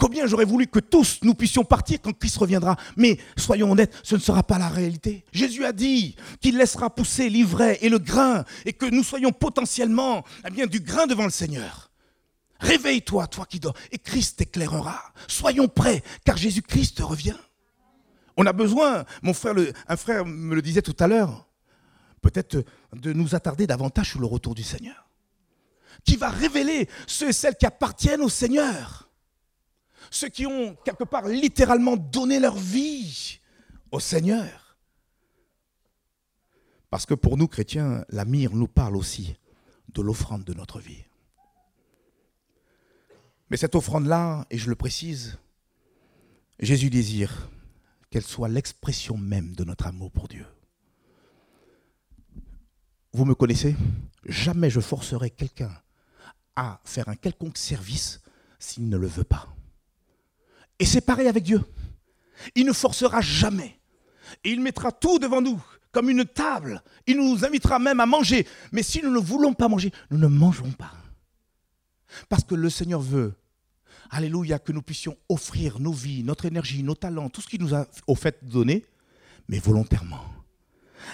Combien 0.00 0.26
j'aurais 0.26 0.46
voulu 0.46 0.66
que 0.66 0.78
tous 0.78 1.18
nous 1.22 1.34
puissions 1.34 1.62
partir 1.62 2.00
quand 2.00 2.18
Christ 2.18 2.38
reviendra. 2.38 2.76
Mais 2.96 3.18
soyons 3.36 3.70
honnêtes, 3.70 3.94
ce 4.02 4.14
ne 4.14 4.20
sera 4.20 4.42
pas 4.42 4.58
la 4.58 4.68
réalité. 4.68 5.26
Jésus 5.30 5.66
a 5.66 5.72
dit 5.72 6.16
qu'il 6.40 6.56
laissera 6.56 6.88
pousser 6.88 7.28
l'ivraie 7.28 7.78
et 7.82 7.90
le 7.90 7.98
grain 7.98 8.46
et 8.64 8.72
que 8.72 8.86
nous 8.86 9.04
soyons 9.04 9.30
potentiellement 9.30 10.24
eh 10.46 10.50
bien, 10.50 10.66
du 10.66 10.80
grain 10.80 11.06
devant 11.06 11.24
le 11.24 11.30
Seigneur. 11.30 11.90
Réveille-toi, 12.60 13.26
toi 13.26 13.44
qui 13.44 13.60
dors, 13.60 13.74
et 13.92 13.98
Christ 13.98 14.38
t'éclairera. 14.38 14.98
Soyons 15.28 15.68
prêts, 15.68 16.02
car 16.24 16.38
Jésus-Christ 16.38 16.98
revient. 17.00 17.36
On 18.38 18.46
a 18.46 18.54
besoin, 18.54 19.04
mon 19.20 19.34
frère, 19.34 19.54
un 19.86 19.96
frère 19.98 20.24
me 20.24 20.54
le 20.54 20.62
disait 20.62 20.82
tout 20.82 20.96
à 20.98 21.08
l'heure, 21.08 21.46
peut-être 22.22 22.64
de 22.94 23.12
nous 23.12 23.34
attarder 23.34 23.66
davantage 23.66 24.10
sur 24.10 24.20
le 24.20 24.26
retour 24.26 24.54
du 24.54 24.62
Seigneur, 24.62 25.10
qui 26.04 26.16
va 26.16 26.30
révéler 26.30 26.88
ceux 27.06 27.28
et 27.28 27.34
celles 27.34 27.56
qui 27.56 27.66
appartiennent 27.66 28.22
au 28.22 28.30
Seigneur 28.30 29.09
ceux 30.10 30.28
qui 30.28 30.46
ont 30.46 30.74
quelque 30.84 31.04
part 31.04 31.28
littéralement 31.28 31.96
donné 31.96 32.40
leur 32.40 32.56
vie 32.56 33.40
au 33.90 34.00
Seigneur. 34.00 34.76
Parce 36.90 37.06
que 37.06 37.14
pour 37.14 37.36
nous 37.36 37.46
chrétiens, 37.46 38.04
la 38.08 38.24
mire 38.24 38.54
nous 38.54 38.66
parle 38.66 38.96
aussi 38.96 39.36
de 39.92 40.02
l'offrande 40.02 40.44
de 40.44 40.54
notre 40.54 40.80
vie. 40.80 41.04
Mais 43.48 43.56
cette 43.56 43.74
offrande-là, 43.74 44.46
et 44.50 44.58
je 44.58 44.68
le 44.68 44.76
précise, 44.76 45.38
Jésus 46.58 46.90
désire 46.90 47.48
qu'elle 48.10 48.24
soit 48.24 48.48
l'expression 48.48 49.16
même 49.16 49.54
de 49.54 49.64
notre 49.64 49.86
amour 49.86 50.10
pour 50.10 50.28
Dieu. 50.28 50.46
Vous 53.12 53.24
me 53.24 53.34
connaissez 53.34 53.76
Jamais 54.24 54.70
je 54.70 54.80
forcerai 54.80 55.30
quelqu'un 55.30 55.72
à 56.54 56.80
faire 56.84 57.08
un 57.08 57.16
quelconque 57.16 57.56
service 57.56 58.20
s'il 58.58 58.88
ne 58.88 58.96
le 58.96 59.06
veut 59.06 59.24
pas. 59.24 59.48
Et 60.80 60.86
c'est 60.86 61.02
pareil 61.02 61.28
avec 61.28 61.44
Dieu. 61.44 61.62
Il 62.56 62.64
ne 62.64 62.72
forcera 62.72 63.20
jamais. 63.20 63.78
Et 64.42 64.50
il 64.50 64.60
mettra 64.60 64.90
tout 64.90 65.18
devant 65.18 65.42
nous, 65.42 65.62
comme 65.92 66.08
une 66.08 66.24
table. 66.24 66.82
Il 67.06 67.18
nous 67.18 67.44
invitera 67.44 67.78
même 67.78 68.00
à 68.00 68.06
manger. 68.06 68.46
Mais 68.72 68.82
si 68.82 69.02
nous 69.02 69.12
ne 69.12 69.18
voulons 69.18 69.52
pas 69.52 69.68
manger, 69.68 69.92
nous 70.10 70.18
ne 70.18 70.26
mangerons 70.26 70.72
pas. 70.72 70.92
Parce 72.28 72.44
que 72.44 72.54
le 72.54 72.70
Seigneur 72.70 73.00
veut, 73.00 73.34
alléluia, 74.10 74.58
que 74.58 74.72
nous 74.72 74.82
puissions 74.82 75.16
offrir 75.28 75.78
nos 75.78 75.92
vies, 75.92 76.24
notre 76.24 76.46
énergie, 76.46 76.82
nos 76.82 76.94
talents, 76.94 77.28
tout 77.28 77.42
ce 77.42 77.48
qu'il 77.48 77.60
nous 77.60 77.74
a 77.74 77.86
au 78.06 78.14
fait 78.14 78.42
donné, 78.42 78.84
mais 79.48 79.58
volontairement, 79.58 80.24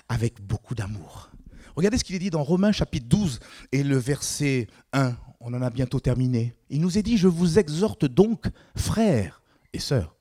avec 0.09 0.41
beaucoup 0.41 0.75
d'amour. 0.75 1.31
Regardez 1.75 1.99
ce 1.99 2.05
qu'il 2.05 2.15
est 2.15 2.21
dit 2.21 2.31
dans 2.31 2.43
Romains 2.43 2.73
chapitre 2.73 3.07
12 3.09 3.41
et 3.73 3.83
le 3.83 3.99
verset 3.99 4.69
1. 4.93 5.15
On 5.41 5.53
en 5.53 5.61
a 5.61 5.71
bientôt 5.71 6.01
terminé. 6.01 6.55
Il 6.71 6.81
nous 6.81 6.97
est 6.97 7.03
dit, 7.03 7.19
je 7.19 7.29
vous 7.29 7.59
exhorte 7.59 8.07
donc, 8.07 8.47
frères 8.77 9.43
sœurs, 9.79 10.15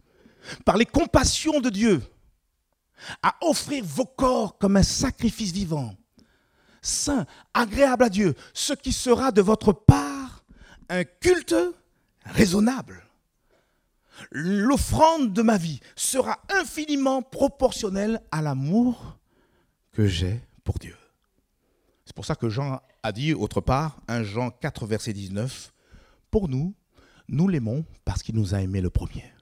par 0.64 0.78
les 0.78 0.86
compassions 0.86 1.60
de 1.60 1.70
Dieu, 1.70 2.02
à 3.22 3.36
offrir 3.42 3.84
vos 3.84 4.06
corps 4.06 4.58
comme 4.58 4.78
un 4.78 4.84
sacrifice 4.84 5.52
vivant, 5.52 5.96
saint, 6.82 7.26
agréable 7.54 8.04
à 8.04 8.10
Dieu, 8.10 8.36
ce 8.54 8.74
qui 8.74 8.94
sera 8.94 9.32
de 9.32 9.42
votre 9.42 9.74
part 9.74 10.44
un 10.90 11.04
culte 11.04 11.56
raisonnable. 12.26 13.02
L'offrande 14.32 15.34
de 15.34 15.42
ma 15.42 15.58
vie 15.58 15.82
sera 15.96 16.40
infiniment 16.50 17.22
proportionnelle 17.22 18.22
à 18.32 18.42
l'amour 18.42 19.18
que 19.92 20.08
j'ai 20.08 20.42
pour 20.64 20.80
Dieu. 20.80 20.96
C'est 22.06 22.16
pour 22.16 22.26
ça 22.26 22.36
que 22.36 22.50
Jean 22.50 22.80
a 23.04 23.12
dit 23.12 23.34
autre 23.34 23.62
part, 23.62 24.00
1 24.08 24.24
Jean 24.24 24.52
4, 24.52 24.86
verset 24.86 25.14
19, 25.14 25.74
pour 26.32 26.48
nous, 26.48 26.74
nous 27.28 27.48
l'aimons 27.48 27.84
parce 28.06 28.24
qu'il 28.24 28.36
nous 28.36 28.56
a 28.56 28.62
aimés 28.62 28.82
le 28.82 28.90
premier. 28.90 29.35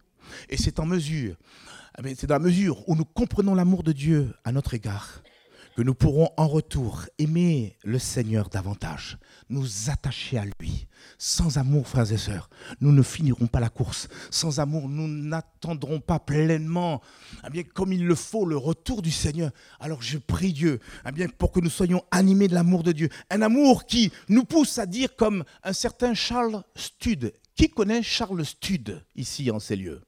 Et 0.50 0.58
c'est 0.58 0.80
en 0.80 0.86
mesure, 0.86 1.36
eh 2.04 2.16
c'est 2.16 2.28
dans 2.28 2.36
la 2.36 2.40
mesure 2.40 2.88
où 2.88 2.96
nous 2.96 3.06
comprenons 3.06 3.56
l'amour 3.56 3.84
de 3.84 3.92
Dieu 3.92 4.34
à 4.44 4.52
notre 4.52 4.74
égard 4.74 5.24
que 5.76 5.82
nous 5.82 5.96
pourrons 5.96 6.30
en 6.38 6.48
retour 6.48 7.06
aimer 7.18 7.78
le 7.84 7.98
Seigneur 8.00 8.50
davantage, 8.50 9.18
nous 9.50 9.90
attacher 9.90 10.38
à 10.38 10.46
lui. 10.46 10.88
Sans 11.18 11.58
amour, 11.58 11.88
frères 11.88 12.12
et 12.12 12.18
sœurs, 12.18 12.50
nous 12.80 12.92
ne 12.92 13.02
finirons 13.02 13.48
pas 13.48 13.60
la 13.60 13.70
course. 13.70 14.08
Sans 14.30 14.60
amour, 14.60 14.88
nous 14.88 15.08
n'attendrons 15.08 16.00
pas 16.00 16.20
pleinement, 16.20 17.02
eh 17.46 17.50
bien, 17.50 17.64
comme 17.64 17.92
il 17.92 18.06
le 18.06 18.16
faut, 18.16 18.46
le 18.46 18.58
retour 18.58 19.02
du 19.02 19.12
Seigneur. 19.12 19.52
Alors 19.80 20.02
je 20.02 20.18
prie 20.18 20.54
Dieu 20.54 20.80
bien, 21.14 21.28
pour 21.28 21.52
que 21.52 21.60
nous 21.60 21.70
soyons 21.70 22.04
animés 22.12 22.48
de 22.48 22.54
l'amour 22.54 22.84
de 22.84 22.92
Dieu. 22.92 23.10
Un 23.30 23.42
amour 23.42 23.86
qui 23.86 24.12
nous 24.30 24.44
pousse 24.44 24.78
à 24.78 24.86
dire 24.86 25.16
comme 25.16 25.44
un 25.64 25.74
certain 25.74 26.14
Charles 26.14 26.64
Stud. 26.76 27.34
Qui 27.56 27.70
connaît 27.70 28.02
Charles 28.02 28.46
Stud 28.46 29.04
ici 29.16 29.52
en 29.52 29.60
ces 29.60 29.76
lieux? 29.76 30.02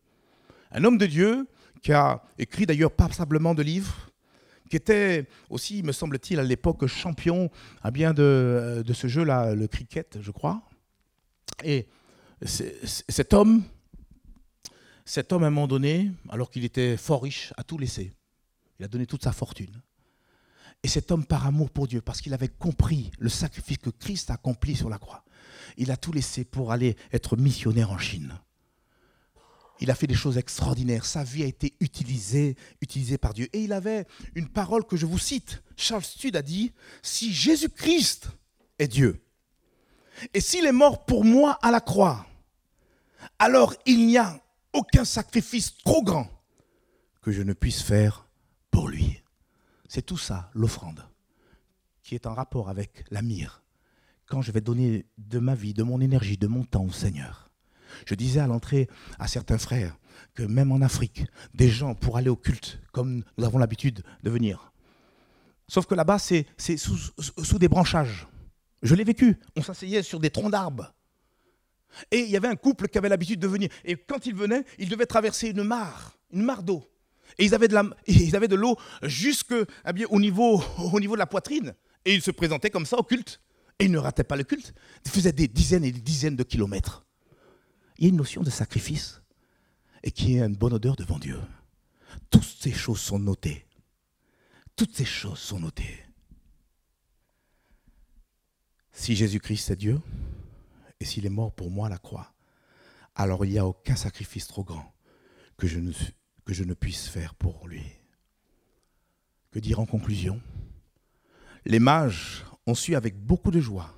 Un 0.75 0.83
homme 0.83 0.97
de 0.97 1.05
Dieu 1.05 1.47
qui 1.81 1.93
a 1.93 2.21
écrit 2.37 2.65
d'ailleurs 2.65 2.91
passablement 2.91 3.55
de 3.55 3.63
livres, 3.63 4.11
qui 4.69 4.75
était 4.75 5.25
aussi, 5.49 5.81
me 5.83 5.93
semble-t-il, 5.93 6.37
à 6.37 6.43
l'époque 6.43 6.85
champion 6.85 7.49
à 7.81 7.91
bien 7.91 8.13
de, 8.13 8.83
de 8.85 8.93
ce 8.93 9.07
jeu-là, 9.07 9.55
le 9.55 9.67
cricket, 9.69 10.17
je 10.19 10.31
crois. 10.31 10.63
Et 11.63 11.87
cet 12.43 13.33
homme, 13.33 13.63
cet 15.05 15.31
homme, 15.31 15.45
à 15.45 15.47
un 15.47 15.49
moment 15.49 15.67
donné, 15.67 16.11
alors 16.27 16.51
qu'il 16.51 16.65
était 16.65 16.97
fort 16.97 17.23
riche, 17.23 17.53
a 17.55 17.63
tout 17.63 17.77
laissé. 17.77 18.13
Il 18.77 18.83
a 18.83 18.89
donné 18.89 19.05
toute 19.05 19.23
sa 19.23 19.31
fortune. 19.31 19.81
Et 20.83 20.89
cet 20.89 21.09
homme, 21.09 21.25
par 21.25 21.47
amour 21.47 21.69
pour 21.69 21.87
Dieu, 21.87 22.01
parce 22.01 22.19
qu'il 22.19 22.33
avait 22.33 22.49
compris 22.49 23.11
le 23.17 23.29
sacrifice 23.29 23.77
que 23.77 23.91
Christ 23.91 24.29
a 24.29 24.33
accompli 24.33 24.75
sur 24.75 24.89
la 24.89 24.97
croix, 24.97 25.23
il 25.77 25.89
a 25.89 25.95
tout 25.95 26.11
laissé 26.11 26.43
pour 26.43 26.73
aller 26.73 26.97
être 27.13 27.37
missionnaire 27.37 27.91
en 27.91 27.97
Chine. 27.97 28.37
Il 29.79 29.91
a 29.91 29.95
fait 29.95 30.07
des 30.07 30.15
choses 30.15 30.37
extraordinaires. 30.37 31.05
Sa 31.05 31.23
vie 31.23 31.43
a 31.43 31.47
été 31.47 31.73
utilisée, 31.79 32.55
utilisée 32.81 33.17
par 33.17 33.33
Dieu. 33.33 33.49
Et 33.53 33.63
il 33.63 33.73
avait 33.73 34.05
une 34.33 34.47
parole 34.47 34.85
que 34.85 34.95
je 34.95 35.05
vous 35.05 35.19
cite. 35.19 35.63
Charles 35.75 36.03
Stud 36.03 36.35
a 36.35 36.41
dit, 36.41 36.71
si 37.01 37.33
Jésus-Christ 37.33 38.29
est 38.79 38.87
Dieu, 38.87 39.21
et 40.33 40.39
s'il 40.39 40.65
est 40.65 40.71
mort 40.71 41.05
pour 41.05 41.25
moi 41.25 41.59
à 41.61 41.71
la 41.71 41.81
croix, 41.81 42.25
alors 43.39 43.73
il 43.85 44.07
n'y 44.07 44.17
a 44.17 44.41
aucun 44.73 45.05
sacrifice 45.05 45.77
trop 45.77 46.03
grand 46.03 46.29
que 47.21 47.31
je 47.31 47.41
ne 47.41 47.53
puisse 47.53 47.81
faire 47.81 48.27
pour 48.71 48.87
lui. 48.87 49.21
C'est 49.87 50.05
tout 50.05 50.17
ça, 50.17 50.49
l'offrande, 50.53 51.05
qui 52.01 52.15
est 52.15 52.27
en 52.27 52.33
rapport 52.33 52.69
avec 52.69 53.03
la 53.11 53.21
mire. 53.21 53.61
Quand 54.25 54.41
je 54.41 54.51
vais 54.51 54.61
donner 54.61 55.05
de 55.17 55.39
ma 55.39 55.55
vie, 55.55 55.73
de 55.73 55.83
mon 55.83 56.01
énergie, 56.01 56.37
de 56.37 56.47
mon 56.47 56.63
temps 56.63 56.85
au 56.85 56.91
Seigneur. 56.91 57.44
Je 58.05 58.15
disais 58.15 58.39
à 58.39 58.47
l'entrée 58.47 58.87
à 59.19 59.27
certains 59.27 59.57
frères 59.57 59.97
que 60.33 60.43
même 60.43 60.71
en 60.71 60.81
Afrique, 60.81 61.23
des 61.53 61.69
gens 61.69 61.95
pour 61.95 62.17
aller 62.17 62.29
au 62.29 62.35
culte, 62.35 62.79
comme 62.91 63.23
nous 63.37 63.45
avons 63.45 63.57
l'habitude 63.57 64.03
de 64.23 64.29
venir. 64.29 64.71
Sauf 65.67 65.85
que 65.85 65.95
là-bas, 65.95 66.19
c'est 66.19 66.45
sous, 66.77 67.59
des 67.59 67.67
branchages. 67.67 68.27
Je 68.83 68.93
l'ai 68.93 69.03
vécu. 69.03 69.37
On 69.55 69.61
s'asseyait 69.61 70.03
sur 70.03 70.19
des 70.19 70.29
troncs 70.29 70.51
d'arbres. 70.51 70.93
Et 72.11 72.19
il 72.19 72.29
y 72.29 72.37
avait 72.37 72.49
un 72.49 72.55
couple 72.55 72.87
qui 72.87 72.97
avait 72.97 73.09
l'habitude 73.09 73.39
de 73.39 73.47
venir. 73.47 73.69
Et 73.83 73.95
quand 73.95 74.25
ils 74.25 74.35
venaient, 74.35 74.63
ils 74.77 74.89
devaient 74.89 75.05
traverser 75.05 75.49
une 75.49 75.63
mare, 75.63 76.17
une 76.31 76.43
mare 76.43 76.61
d'eau. 76.61 76.83
Et 77.37 77.45
ils 77.45 77.55
avaient 77.55 77.67
de 77.67 78.55
l'eau 78.55 78.77
jusque 79.03 79.53
eh 79.53 80.05
au 80.09 80.19
niveau 80.19 80.61
de 80.77 81.17
la 81.17 81.25
poitrine. 81.25 81.73
Et 82.03 82.13
ils 82.13 82.21
se 82.21 82.31
présentaient 82.31 82.69
comme 82.69 82.85
ça 82.85 82.97
au 82.97 83.03
culte. 83.03 83.41
Et 83.79 83.85
ils 83.85 83.91
ne 83.91 83.97
rataient 83.97 84.23
pas 84.23 84.35
le 84.35 84.43
culte. 84.43 84.73
Ils 85.05 85.11
faisaient 85.11 85.31
des 85.31 85.47
dizaines 85.47 85.85
et 85.85 85.91
des 85.91 86.01
dizaines 86.01 86.35
de 86.35 86.43
kilomètres 86.43 87.04
il 87.97 88.03
y 88.03 88.07
a 88.07 88.09
une 88.09 88.17
notion 88.17 88.43
de 88.43 88.49
sacrifice 88.49 89.21
et 90.03 90.11
qui 90.11 90.37
est 90.37 90.41
une 90.41 90.55
bonne 90.55 90.73
odeur 90.73 90.95
devant 90.95 91.19
Dieu. 91.19 91.39
Toutes 92.29 92.43
ces 92.43 92.71
choses 92.71 92.99
sont 92.99 93.19
notées. 93.19 93.65
Toutes 94.75 94.95
ces 94.95 95.05
choses 95.05 95.39
sont 95.39 95.59
notées. 95.59 96.03
Si 98.91 99.15
Jésus-Christ 99.15 99.71
est 99.71 99.75
Dieu, 99.75 100.01
et 100.99 101.05
s'il 101.05 101.25
est 101.25 101.29
mort 101.29 101.53
pour 101.53 101.69
moi 101.69 101.87
à 101.87 101.89
la 101.89 101.97
croix, 101.97 102.33
alors 103.15 103.45
il 103.45 103.51
n'y 103.51 103.59
a 103.59 103.65
aucun 103.65 103.95
sacrifice 103.95 104.47
trop 104.47 104.63
grand 104.63 104.93
que 105.57 105.67
je, 105.67 105.79
ne, 105.79 105.91
que 106.45 106.53
je 106.53 106.63
ne 106.63 106.73
puisse 106.73 107.07
faire 107.07 107.35
pour 107.35 107.67
lui. 107.67 107.83
Que 109.51 109.59
dire 109.59 109.79
en 109.79 109.85
conclusion? 109.85 110.41
Les 111.65 111.79
mages 111.79 112.45
ont 112.67 112.75
su 112.75 112.95
avec 112.95 113.17
beaucoup 113.17 113.51
de 113.51 113.59
joie 113.59 113.93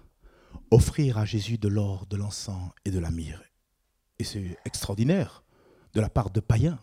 offrir 0.69 1.17
à 1.17 1.25
Jésus 1.25 1.57
de 1.57 1.67
l'or, 1.67 2.05
de 2.07 2.17
l'encens 2.17 2.71
et 2.85 2.91
de 2.91 2.99
la 2.99 3.11
myrrhe 3.11 3.46
et 4.19 4.23
c'est 4.23 4.57
extraordinaire, 4.65 5.43
de 5.93 6.01
la 6.01 6.09
part 6.09 6.29
de 6.29 6.39
païens. 6.39 6.79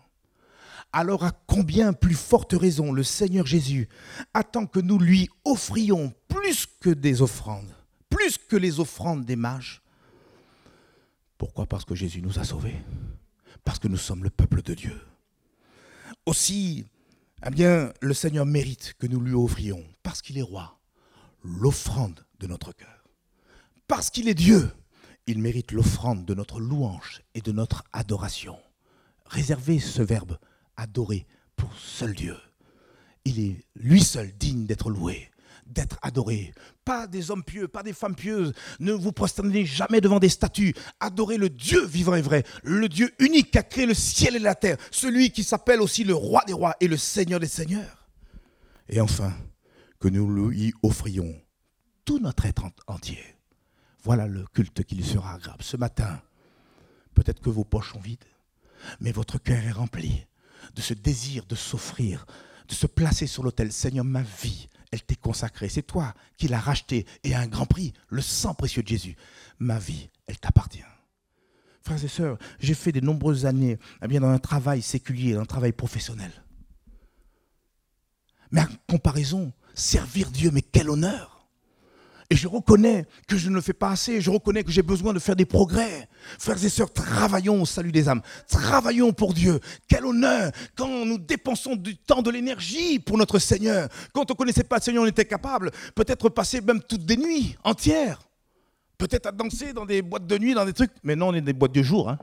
Alors 0.92 1.24
à 1.24 1.32
combien 1.32 1.92
plus 1.92 2.14
forte 2.14 2.52
raison 2.52 2.92
le 2.92 3.02
Seigneur 3.02 3.46
Jésus 3.46 3.88
attend 4.32 4.66
que 4.66 4.78
nous 4.78 4.98
lui 4.98 5.28
offrions 5.44 6.14
plus 6.28 6.66
que 6.80 6.90
des 6.90 7.20
offrandes, 7.20 7.74
plus 8.08 8.38
que 8.38 8.56
les 8.56 8.78
offrandes 8.78 9.24
des 9.24 9.36
mages? 9.36 9.82
Pourquoi? 11.36 11.66
Parce 11.66 11.84
que 11.84 11.94
Jésus 11.94 12.22
nous 12.22 12.38
a 12.38 12.44
sauvés, 12.44 12.80
parce 13.64 13.78
que 13.78 13.88
nous 13.88 13.96
sommes 13.96 14.22
le 14.22 14.30
peuple 14.30 14.62
de 14.62 14.74
Dieu. 14.74 15.00
Aussi, 16.26 16.86
eh 17.44 17.50
bien, 17.50 17.92
le 18.00 18.14
Seigneur 18.14 18.46
mérite 18.46 18.94
que 18.98 19.06
nous 19.06 19.20
lui 19.20 19.34
offrions, 19.34 19.84
parce 20.02 20.22
qu'il 20.22 20.38
est 20.38 20.42
roi, 20.42 20.78
l'offrande 21.42 22.24
de 22.38 22.46
notre 22.46 22.72
cœur, 22.72 23.04
parce 23.88 24.10
qu'il 24.10 24.28
est 24.28 24.34
Dieu 24.34 24.70
il 25.26 25.38
mérite 25.38 25.72
l'offrande 25.72 26.24
de 26.24 26.34
notre 26.34 26.60
louange 26.60 27.22
et 27.34 27.40
de 27.40 27.52
notre 27.52 27.84
adoration. 27.92 28.58
Réservez 29.26 29.78
ce 29.78 30.02
verbe 30.02 30.38
adorer 30.76 31.26
pour 31.56 31.74
seul 31.76 32.14
Dieu. 32.14 32.37
Il 33.24 33.40
est 33.40 33.64
lui 33.74 34.02
seul 34.02 34.32
digne 34.37 34.66
d'être 34.66 34.90
loué, 34.90 35.30
d'être 35.66 35.98
adoré. 36.02 36.52
Pas 36.84 37.06
des 37.06 37.30
hommes 37.30 37.42
pieux, 37.42 37.68
pas 37.68 37.82
des 37.82 37.94
femmes 37.94 38.14
pieuses. 38.14 38.52
Ne 38.80 38.92
vous 38.92 39.12
prosternez 39.12 39.64
jamais 39.64 40.02
devant 40.02 40.18
des 40.18 40.29
statues. 40.29 40.75
Adorez 41.00 41.38
le 41.38 41.48
Dieu 41.48 41.85
vivant 41.87 42.14
et 42.14 42.22
vrai, 42.22 42.44
le 42.62 42.88
Dieu 42.88 43.10
unique 43.18 43.50
qui 43.50 43.58
a 43.58 43.62
créé 43.62 43.87
le 43.87 43.94
ciel 43.94 44.37
et 44.37 44.40
la 44.40 44.54
terre, 44.54 44.77
celui 44.90 45.31
qui 45.31 45.42
s'appelle 45.42 45.81
aussi 45.81 46.04
le 46.04 46.14
roi 46.14 46.42
des 46.46 46.52
rois 46.52 46.77
et 46.81 46.88
le 46.88 46.98
Seigneur 46.98 47.40
des 47.40 47.46
seigneurs. 47.46 48.08
Et 48.90 49.00
enfin, 49.00 49.33
que 49.98 50.08
nous 50.08 50.48
lui 50.48 50.75
offrions 50.83 51.35
tout 52.04 52.18
notre 52.18 52.44
être 52.44 52.64
entier 52.87 53.33
voilà 54.05 54.27
le 54.27 54.44
culte 54.52 54.85
qui 54.85 54.94
lui 54.94 55.05
sera 55.05 55.35
agréable. 55.35 55.63
Ce 55.63 55.77
matin, 55.77 56.21
peut-être 57.15 57.40
que 57.40 57.50
vos 57.50 57.65
poches 57.65 57.92
sont 57.92 58.00
vides, 58.00 58.25
mais 59.00 59.13
votre 59.13 59.38
cœur 59.38 59.65
est 59.65 59.73
rempli 59.73 60.27
de 60.75 60.81
ce 60.81 60.94
désir 60.94 61.44
de 61.46 61.55
s'offrir, 61.55 62.27
de 62.69 62.75
se 62.75 62.87
placer 62.87 63.27
sur 63.27 63.42
l'autel. 63.42 63.73
Seigneur, 63.73 64.05
ma 64.05 64.23
vie, 64.23 64.69
elle 64.90 65.02
t'est 65.02 65.17
consacrée. 65.17 65.69
C'est 65.69 65.83
toi 65.83 66.15
qui 66.37 66.48
l'as 66.48 66.61
rachetée 66.61 67.07
et 67.23 67.35
à 67.35 67.40
un 67.40 67.46
grand 67.46 67.67
prix, 67.67 67.92
le 68.09 68.23
sang 68.23 68.55
précieux 68.55 68.83
de 68.83 68.88
Jésus. 68.88 69.17
Ma 69.59 69.79
vie, 69.79 70.09
elle 70.27 70.38
t'appartient. 70.38 70.85
Frères 71.83 72.02
et 72.02 72.09
sœurs, 72.09 72.38
j'ai 72.61 72.75
fait 72.75 72.92
de 72.92 73.00
nombreuses 73.00 73.44
années 73.44 73.79
eh 74.02 74.09
bien, 74.09 74.21
dans 74.21 74.31
un 74.31 74.38
travail 74.38 74.81
séculier, 74.81 75.35
dans 75.35 75.42
un 75.42 75.46
travail 75.46 75.73
professionnel. 75.73 76.33
Mais 78.50 78.63
en 78.63 78.67
comparaison, 78.88 79.52
servir 79.75 80.31
Dieu, 80.31 80.50
mais 80.50 80.63
quel 80.63 80.88
honneur 80.88 81.33
Et 82.31 82.37
je 82.37 82.48
reconnais 82.48 83.06
que 83.29 83.37
je 83.37 83.50
ne 83.50 83.60
fais 83.60 83.72
pas 83.72 83.90
assez. 83.90 84.20
Je 84.20 84.31
reconnais 84.31 84.64
que 84.64 84.70
j'ai 84.70 84.83
besoin 84.83 85.12
de 85.12 85.18
faire 85.18 85.37
des 85.37 85.44
progrès. 85.44 86.08
Frères 86.38 86.62
et 86.62 86.68
sœurs, 86.68 86.92
travaillons 86.92 87.62
au 87.62 87.66
salut 87.66 87.92
des 87.92 88.08
âmes. 88.08 88.22
Travaillons 88.48 89.12
pour 89.12 89.35
Dieu. 89.35 89.60
Quel 89.88 90.06
honneur 90.06 90.52
quand 90.75 91.04
nous 91.04 91.18
dépensons 91.18 91.77
du 91.77 91.96
temps, 91.96 92.22
de 92.22 92.31
l'énergie 92.31 92.98
pour 92.98 93.18
notre 93.18 93.38
Seigneur. 93.38 93.88
Quand 94.12 94.31
on 94.31 94.35
ne 94.35 94.37
connaissait 94.37 94.64
pas 94.64 94.77
le 94.77 94.83
Seigneur, 94.83 95.02
on 95.02 95.06
était 95.06 95.25
capable 95.25 95.70
peut-être 95.94 96.29
passer 96.29 96.60
même 96.60 96.81
toutes 96.83 97.04
des 97.04 97.16
nuits 97.16 97.56
entières. 97.64 98.20
Peut-être 98.96 99.27
à 99.27 99.33
danser 99.33 99.72
dans 99.72 99.85
des 99.85 100.02
boîtes 100.02 100.27
de 100.27 100.38
nuit, 100.38 100.54
dans 100.54 100.64
des 100.64 100.72
trucs. 100.72 100.92
Mais 101.02 101.16
non, 101.16 101.29
on 101.29 101.35
est 101.35 101.40
des 101.40 101.52
boîtes 101.52 101.72
de 101.72 101.83
jour. 101.83 102.08
Hein. 102.08 102.18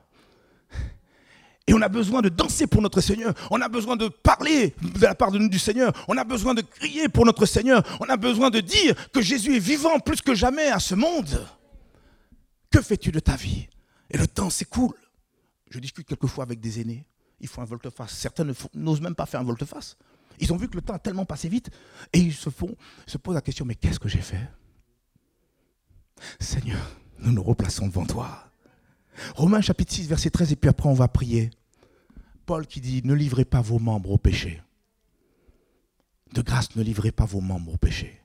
Et 1.68 1.74
on 1.74 1.82
a 1.82 1.89
besoin 1.89 2.22
de 2.22 2.30
danser 2.30 2.68
pour 2.68 2.82
notre 2.82 3.01
Seigneur. 3.01 3.34
On 3.51 3.62
a 3.62 3.70
besoin 3.70 3.95
de 3.95 4.07
parler 4.07 4.74
de 4.82 5.01
la 5.01 5.16
part 5.16 5.32
de 5.32 5.38
nous 5.38 5.47
du 5.47 5.59
Seigneur. 5.59 5.93
On 6.07 6.18
a 6.18 6.24
besoin 6.24 6.53
de 6.53 6.62
crier 6.62 7.07
pour 7.07 7.26
notre 7.26 7.45
Seigneur. 7.45 7.84
On 7.99 8.09
a 8.09 8.18
besoin 8.18 8.49
de 8.49 8.59
dire 8.59 8.95
que 9.12 9.22
Jésus 9.22 9.55
est 9.55 9.59
vivant 9.59 9.99
plus 9.99 10.22
que 10.22 10.34
jamais 10.34 10.68
à 10.68 10.80
ce 10.80 10.95
monde. 10.95 11.47
Que 12.72 12.82
fais-tu 12.82 13.12
de 13.12 13.20
ta 13.20 13.36
vie? 13.36 13.68
Et 14.09 14.18
le 14.18 14.28
temps 14.28 14.49
s'écoule. 14.49 14.95
Je 15.70 15.80
discute 15.80 16.07
quelquefois 16.07 16.43
avec 16.43 16.59
des 16.59 16.82
aînés. 16.82 17.05
Ils 17.39 17.47
font 17.47 17.62
un 17.62 17.66
volte-face. 17.66 18.12
Certains 18.12 18.45
n'osent 18.74 19.01
même 19.01 19.16
pas 19.16 19.26
faire 19.26 19.39
un 19.39 19.45
volte-face. 19.45 19.97
Ils 20.39 20.51
ont 20.51 20.57
vu 20.57 20.68
que 20.68 20.76
le 20.76 20.82
temps 20.82 20.93
a 20.93 20.99
tellement 20.99 21.26
passé 21.26 21.47
vite 21.47 21.70
et 22.14 22.20
ils 22.20 22.34
se, 22.34 22.49
font, 22.49 22.76
se 23.05 23.18
posent 23.18 23.36
la 23.36 23.41
question, 23.41 23.66
mais 23.66 23.76
qu'est-ce 23.76 23.99
que 23.99 24.09
j'ai 24.09 24.22
fait? 24.22 24.49
Seigneur, 26.39 26.82
nous 27.20 27.32
nous 27.32 27.43
replaçons 27.43 27.88
devant 27.88 28.05
toi. 28.05 28.51
Romains 29.36 29.62
chapitre 29.62 29.93
6, 29.93 30.07
verset 30.07 30.30
13, 30.30 30.51
et 30.51 30.55
puis 30.55 30.70
après 30.70 30.89
on 30.89 30.93
va 30.93 31.07
prier. 31.07 31.51
Paul 32.45 32.66
qui 32.66 32.82
dit, 32.82 33.01
ne 33.03 33.14
livrez 33.14 33.45
pas 33.45 33.62
vos 33.62 33.80
membres 33.80 34.12
au 34.12 34.18
péché. 34.18 34.62
De 36.34 36.41
grâce, 36.41 36.76
ne 36.76 36.84
livrez 36.84 37.12
pas 37.12 37.26
vos 37.26 37.41
membres 37.41 37.74
au 37.74 37.78
péché. 37.78 38.22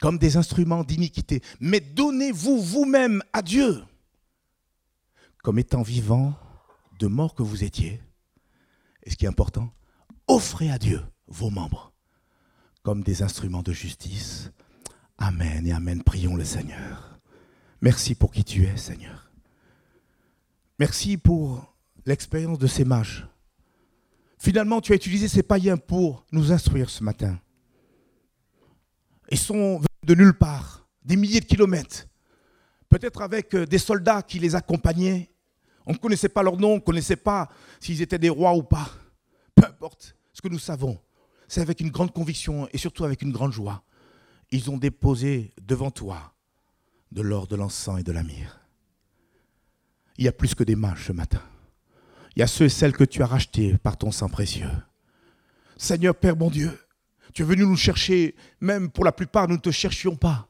Comme 0.00 0.18
des 0.18 0.36
instruments 0.36 0.84
d'iniquité. 0.84 1.42
Mais 1.60 1.80
donnez-vous 1.80 2.60
vous-même 2.60 3.22
à 3.32 3.42
Dieu. 3.42 3.82
Comme 5.42 5.58
étant 5.58 5.82
vivant 5.82 6.34
de 6.98 7.06
mort 7.06 7.34
que 7.34 7.42
vous 7.42 7.64
étiez. 7.64 8.00
Et 9.04 9.10
ce 9.10 9.16
qui 9.16 9.24
est 9.24 9.28
important, 9.28 9.72
offrez 10.26 10.70
à 10.70 10.78
Dieu 10.78 11.02
vos 11.26 11.50
membres 11.50 11.92
comme 12.88 13.02
des 13.02 13.22
instruments 13.22 13.60
de 13.60 13.72
justice. 13.72 14.50
Amen 15.18 15.66
et 15.66 15.72
Amen. 15.72 16.02
Prions 16.02 16.36
le 16.36 16.44
Seigneur. 16.44 17.18
Merci 17.82 18.14
pour 18.14 18.32
qui 18.32 18.44
tu 18.44 18.64
es, 18.64 18.78
Seigneur. 18.78 19.27
Merci 20.78 21.16
pour 21.16 21.74
l'expérience 22.06 22.58
de 22.58 22.68
ces 22.68 22.84
mages. 22.84 23.26
Finalement, 24.38 24.80
tu 24.80 24.92
as 24.92 24.96
utilisé 24.96 25.26
ces 25.26 25.42
païens 25.42 25.76
pour 25.76 26.24
nous 26.30 26.52
instruire 26.52 26.88
ce 26.88 27.02
matin. 27.02 27.40
Ils 29.30 29.38
sont 29.38 29.78
venus 29.78 29.88
de 30.04 30.14
nulle 30.14 30.38
part, 30.38 30.86
des 31.04 31.16
milliers 31.16 31.40
de 31.40 31.46
kilomètres, 31.46 32.06
peut-être 32.88 33.22
avec 33.22 33.54
euh, 33.54 33.66
des 33.66 33.78
soldats 33.78 34.22
qui 34.22 34.38
les 34.38 34.54
accompagnaient. 34.54 35.28
On 35.84 35.92
ne 35.92 35.98
connaissait 35.98 36.28
pas 36.28 36.44
leur 36.44 36.56
nom, 36.56 36.74
on 36.74 36.76
ne 36.76 36.80
connaissait 36.80 37.16
pas 37.16 37.48
s'ils 37.80 38.00
étaient 38.00 38.18
des 38.18 38.28
rois 38.28 38.54
ou 38.54 38.62
pas. 38.62 38.88
Peu 39.56 39.66
importe, 39.66 40.14
ce 40.32 40.40
que 40.40 40.48
nous 40.48 40.60
savons, 40.60 40.96
c'est 41.48 41.60
avec 41.60 41.80
une 41.80 41.90
grande 41.90 42.12
conviction 42.12 42.68
et 42.72 42.78
surtout 42.78 43.04
avec 43.04 43.22
une 43.22 43.32
grande 43.32 43.52
joie. 43.52 43.82
Ils 44.52 44.70
ont 44.70 44.78
déposé 44.78 45.52
devant 45.60 45.90
toi 45.90 46.32
de 47.10 47.20
l'or, 47.20 47.48
de 47.48 47.56
l'encens 47.56 47.98
et 47.98 48.04
de 48.04 48.12
la 48.12 48.22
myrrhe 48.22 48.57
il 50.18 50.24
y 50.24 50.28
a 50.28 50.32
plus 50.32 50.54
que 50.54 50.64
des 50.64 50.76
mages 50.76 51.06
ce 51.06 51.12
matin. 51.12 51.40
Il 52.36 52.40
y 52.40 52.42
a 52.42 52.46
ceux 52.46 52.66
et 52.66 52.68
celles 52.68 52.92
que 52.92 53.04
tu 53.04 53.22
as 53.22 53.26
rachetés 53.26 53.78
par 53.78 53.96
ton 53.96 54.12
sang 54.12 54.28
précieux. 54.28 54.70
Seigneur 55.76 56.14
Père 56.14 56.36
mon 56.36 56.50
Dieu, 56.50 56.76
tu 57.32 57.42
es 57.42 57.44
venu 57.44 57.62
nous 57.62 57.76
chercher, 57.76 58.34
même 58.60 58.90
pour 58.90 59.04
la 59.04 59.12
plupart, 59.12 59.48
nous 59.48 59.54
ne 59.54 59.60
te 59.60 59.70
cherchions 59.70 60.16
pas. 60.16 60.48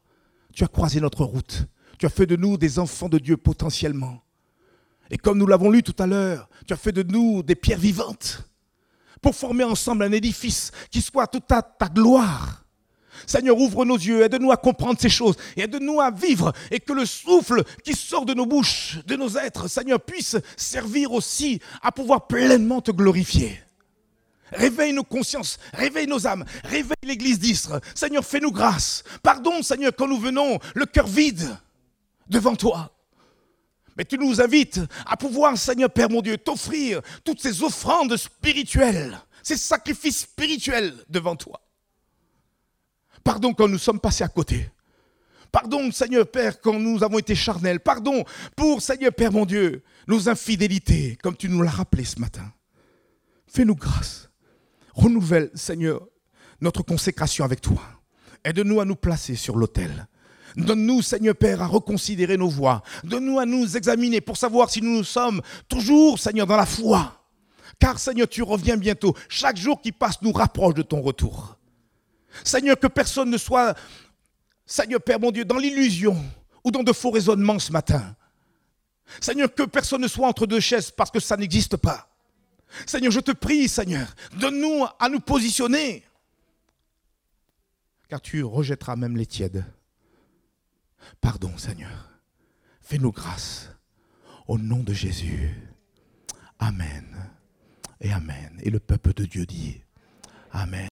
Tu 0.55 0.64
as 0.64 0.69
croisé 0.69 1.01
notre 1.01 1.25
route. 1.25 1.66
Tu 1.99 2.07
as 2.07 2.11
fait 2.11 2.27
de 2.27 2.37
nous 2.37 2.57
des 2.57 2.79
enfants 2.79 3.09
de 3.09 3.19
Dieu 3.19 3.37
potentiellement. 3.37 4.23
Et 5.11 5.19
comme 5.19 5.39
nous 5.39 5.47
l'avons 5.47 5.71
lu 5.71 5.83
tout 5.83 5.97
à 5.99 6.07
l'heure, 6.07 6.49
tu 6.66 6.73
as 6.73 6.77
fait 6.77 6.93
de 6.93 7.03
nous 7.03 7.43
des 7.43 7.55
pierres 7.55 7.79
vivantes 7.79 8.45
pour 9.21 9.35
former 9.35 9.64
ensemble 9.64 10.05
un 10.05 10.12
édifice 10.12 10.71
qui 10.91 11.03
soit 11.03 11.27
toute 11.27 11.47
ta 11.47 11.62
gloire. 11.89 12.64
Seigneur, 13.27 13.59
ouvre 13.59 13.85
nos 13.85 13.97
yeux, 13.97 14.23
aide-nous 14.23 14.53
à 14.53 14.57
comprendre 14.57 14.99
ces 15.01 15.09
choses, 15.09 15.37
aide-nous 15.57 16.01
à 16.01 16.11
vivre, 16.11 16.53
et 16.71 16.81
que 16.81 16.93
le 16.93 17.07
souffle 17.07 17.62
qui 17.85 17.95
sort 17.95 18.27
de 18.27 18.35
nos 18.35 18.47
bouches, 18.47 18.99
de 19.07 19.16
nos 19.16 19.37
êtres, 19.37 19.69
Seigneur, 19.69 20.01
puisse 20.01 20.37
servir 20.57 21.12
aussi 21.12 21.61
à 21.83 21.93
pouvoir 21.93 22.27
pleinement 22.27 22.81
te 22.81 22.91
glorifier. 22.91 23.61
Réveille 24.53 24.93
nos 24.93 25.05
consciences, 25.05 25.59
réveille 25.75 26.07
nos 26.07 26.27
âmes, 26.27 26.45
réveille 26.64 26.97
l'église 27.03 27.39
d'Istre. 27.39 27.81
Seigneur, 27.95 28.25
fais-nous 28.25 28.53
grâce. 28.53 29.05
Pardon, 29.23 29.62
Seigneur, 29.62 29.93
quand 29.97 30.09
nous 30.09 30.19
venons 30.19 30.59
le 30.75 30.87
cœur 30.87 31.07
vide 31.07 31.57
devant 32.29 32.57
toi. 32.57 32.91
Mais 33.97 34.05
tu 34.05 34.16
nous 34.16 34.41
invites 34.41 34.81
à 35.07 35.16
pouvoir, 35.16 35.59
Seigneur 35.59 35.91
Père 35.91 36.09
mon 36.09 36.23
Dieu, 36.23 36.39
t'offrir 36.39 37.03
toutes 37.25 37.43
ces 37.43 37.62
offrandes 37.62 38.16
spirituelles, 38.16 39.21
ces 39.43 39.57
sacrifices 39.57 40.21
spirituels 40.21 40.95
devant 41.09 41.37
toi. 41.37 41.61
Pardon 43.29 43.53
quand 43.53 43.68
nous 43.68 43.76
sommes 43.76 44.01
passés 44.01 44.24
à 44.24 44.29
côté. 44.29 44.70
Pardon, 45.53 45.93
Seigneur 45.93 46.26
Père, 46.31 46.62
quand 46.62 46.81
nous 46.81 47.05
avons 47.05 47.18
été 47.18 47.35
charnels. 47.35 47.79
Pardon 47.79 48.24
pour, 48.57 48.81
Seigneur 48.81 49.12
Père 49.12 49.33
mon 49.33 49.45
Dieu, 49.45 49.83
nos 50.07 50.31
infidélités, 50.31 51.18
comme 51.22 51.37
tu 51.37 51.51
nous 51.51 51.61
l'as 51.61 51.72
rappelé 51.72 52.07
ce 52.07 52.18
matin. 52.18 52.51
Fais-nous 53.47 53.74
grâce. 53.74 54.31
Renouvelle, 54.95 55.51
Seigneur, 55.53 56.09
notre 56.62 56.83
consécration 56.83 57.45
avec 57.45 57.61
toi. 57.61 57.83
Aide-nous 58.45 58.81
à 58.81 58.87
nous 58.87 58.97
placer 58.97 59.35
sur 59.35 59.57
l'autel. 59.57 60.09
Donne-nous, 60.57 61.03
Seigneur 61.03 61.37
Père, 61.37 61.61
à 61.61 61.66
reconsidérer 61.66 62.39
nos 62.39 62.49
voies. 62.49 62.83
Donne-nous 63.05 63.39
à 63.39 63.45
nous 63.45 63.76
examiner 63.76 64.22
pour 64.22 64.39
savoir 64.39 64.70
si 64.70 64.81
nous 64.81 65.05
sommes 65.05 65.43
toujours, 65.68 66.18
Seigneur, 66.18 66.47
dans 66.47 66.57
la 66.57 66.64
foi. 66.64 67.26
Car, 67.79 67.99
Seigneur, 67.99 68.26
tu 68.26 68.43
reviens 68.43 68.79
bientôt. 68.79 69.14
Chaque 69.29 69.59
jour 69.59 69.83
qui 69.83 69.93
passe 69.93 70.22
nous 70.22 70.33
rapproche 70.33 70.72
de 70.72 70.83
ton 70.83 71.03
retour. 71.03 71.58
Seigneur, 72.45 72.78
que 72.78 72.86
personne 72.86 73.30
ne 73.30 73.39
soit, 73.39 73.76
Seigneur 74.66 75.01
Père 75.01 75.20
mon 75.20 75.30
Dieu, 75.30 75.45
dans 75.45 75.59
l'illusion 75.59 76.16
ou 76.64 76.70
dans 76.70 76.82
de 76.82 76.93
faux 76.93 77.11
raisonnements 77.11 77.59
ce 77.59 77.72
matin. 77.72 78.16
Seigneur, 79.20 79.53
que 79.55 79.62
personne 79.62 80.03
ne 80.03 80.09
soit 80.09 80.28
entre 80.28 80.47
deux 80.47 80.61
chaises 80.61 80.91
parce 80.91 81.11
que 81.11 81.20
ça 81.20 81.36
n'existe 81.36 81.76
pas. 81.76 82.09
Seigneur, 82.86 83.11
je 83.11 83.20
te 83.20 83.32
prie, 83.32 83.68
Seigneur, 83.68 84.07
donne-nous 84.36 84.84
à 84.99 85.09
nous 85.09 85.20
positionner. 85.20 86.05
Car 88.09 88.20
tu 88.20 88.43
rejetteras 88.43 88.97
même 88.97 89.16
les 89.16 89.26
tièdes. 89.26 89.64
Pardon, 91.20 91.57
Seigneur. 91.57 92.11
Fais-nous 92.80 93.12
grâce. 93.12 93.70
Au 94.47 94.59
nom 94.59 94.82
de 94.82 94.93
Jésus. 94.93 95.55
Amen. 96.59 97.05
Et 98.01 98.12
Amen. 98.12 98.59
Et 98.62 98.70
le 98.70 98.80
peuple 98.80 99.12
de 99.12 99.24
Dieu 99.24 99.45
dit 99.47 99.80
Amen. 100.53 100.86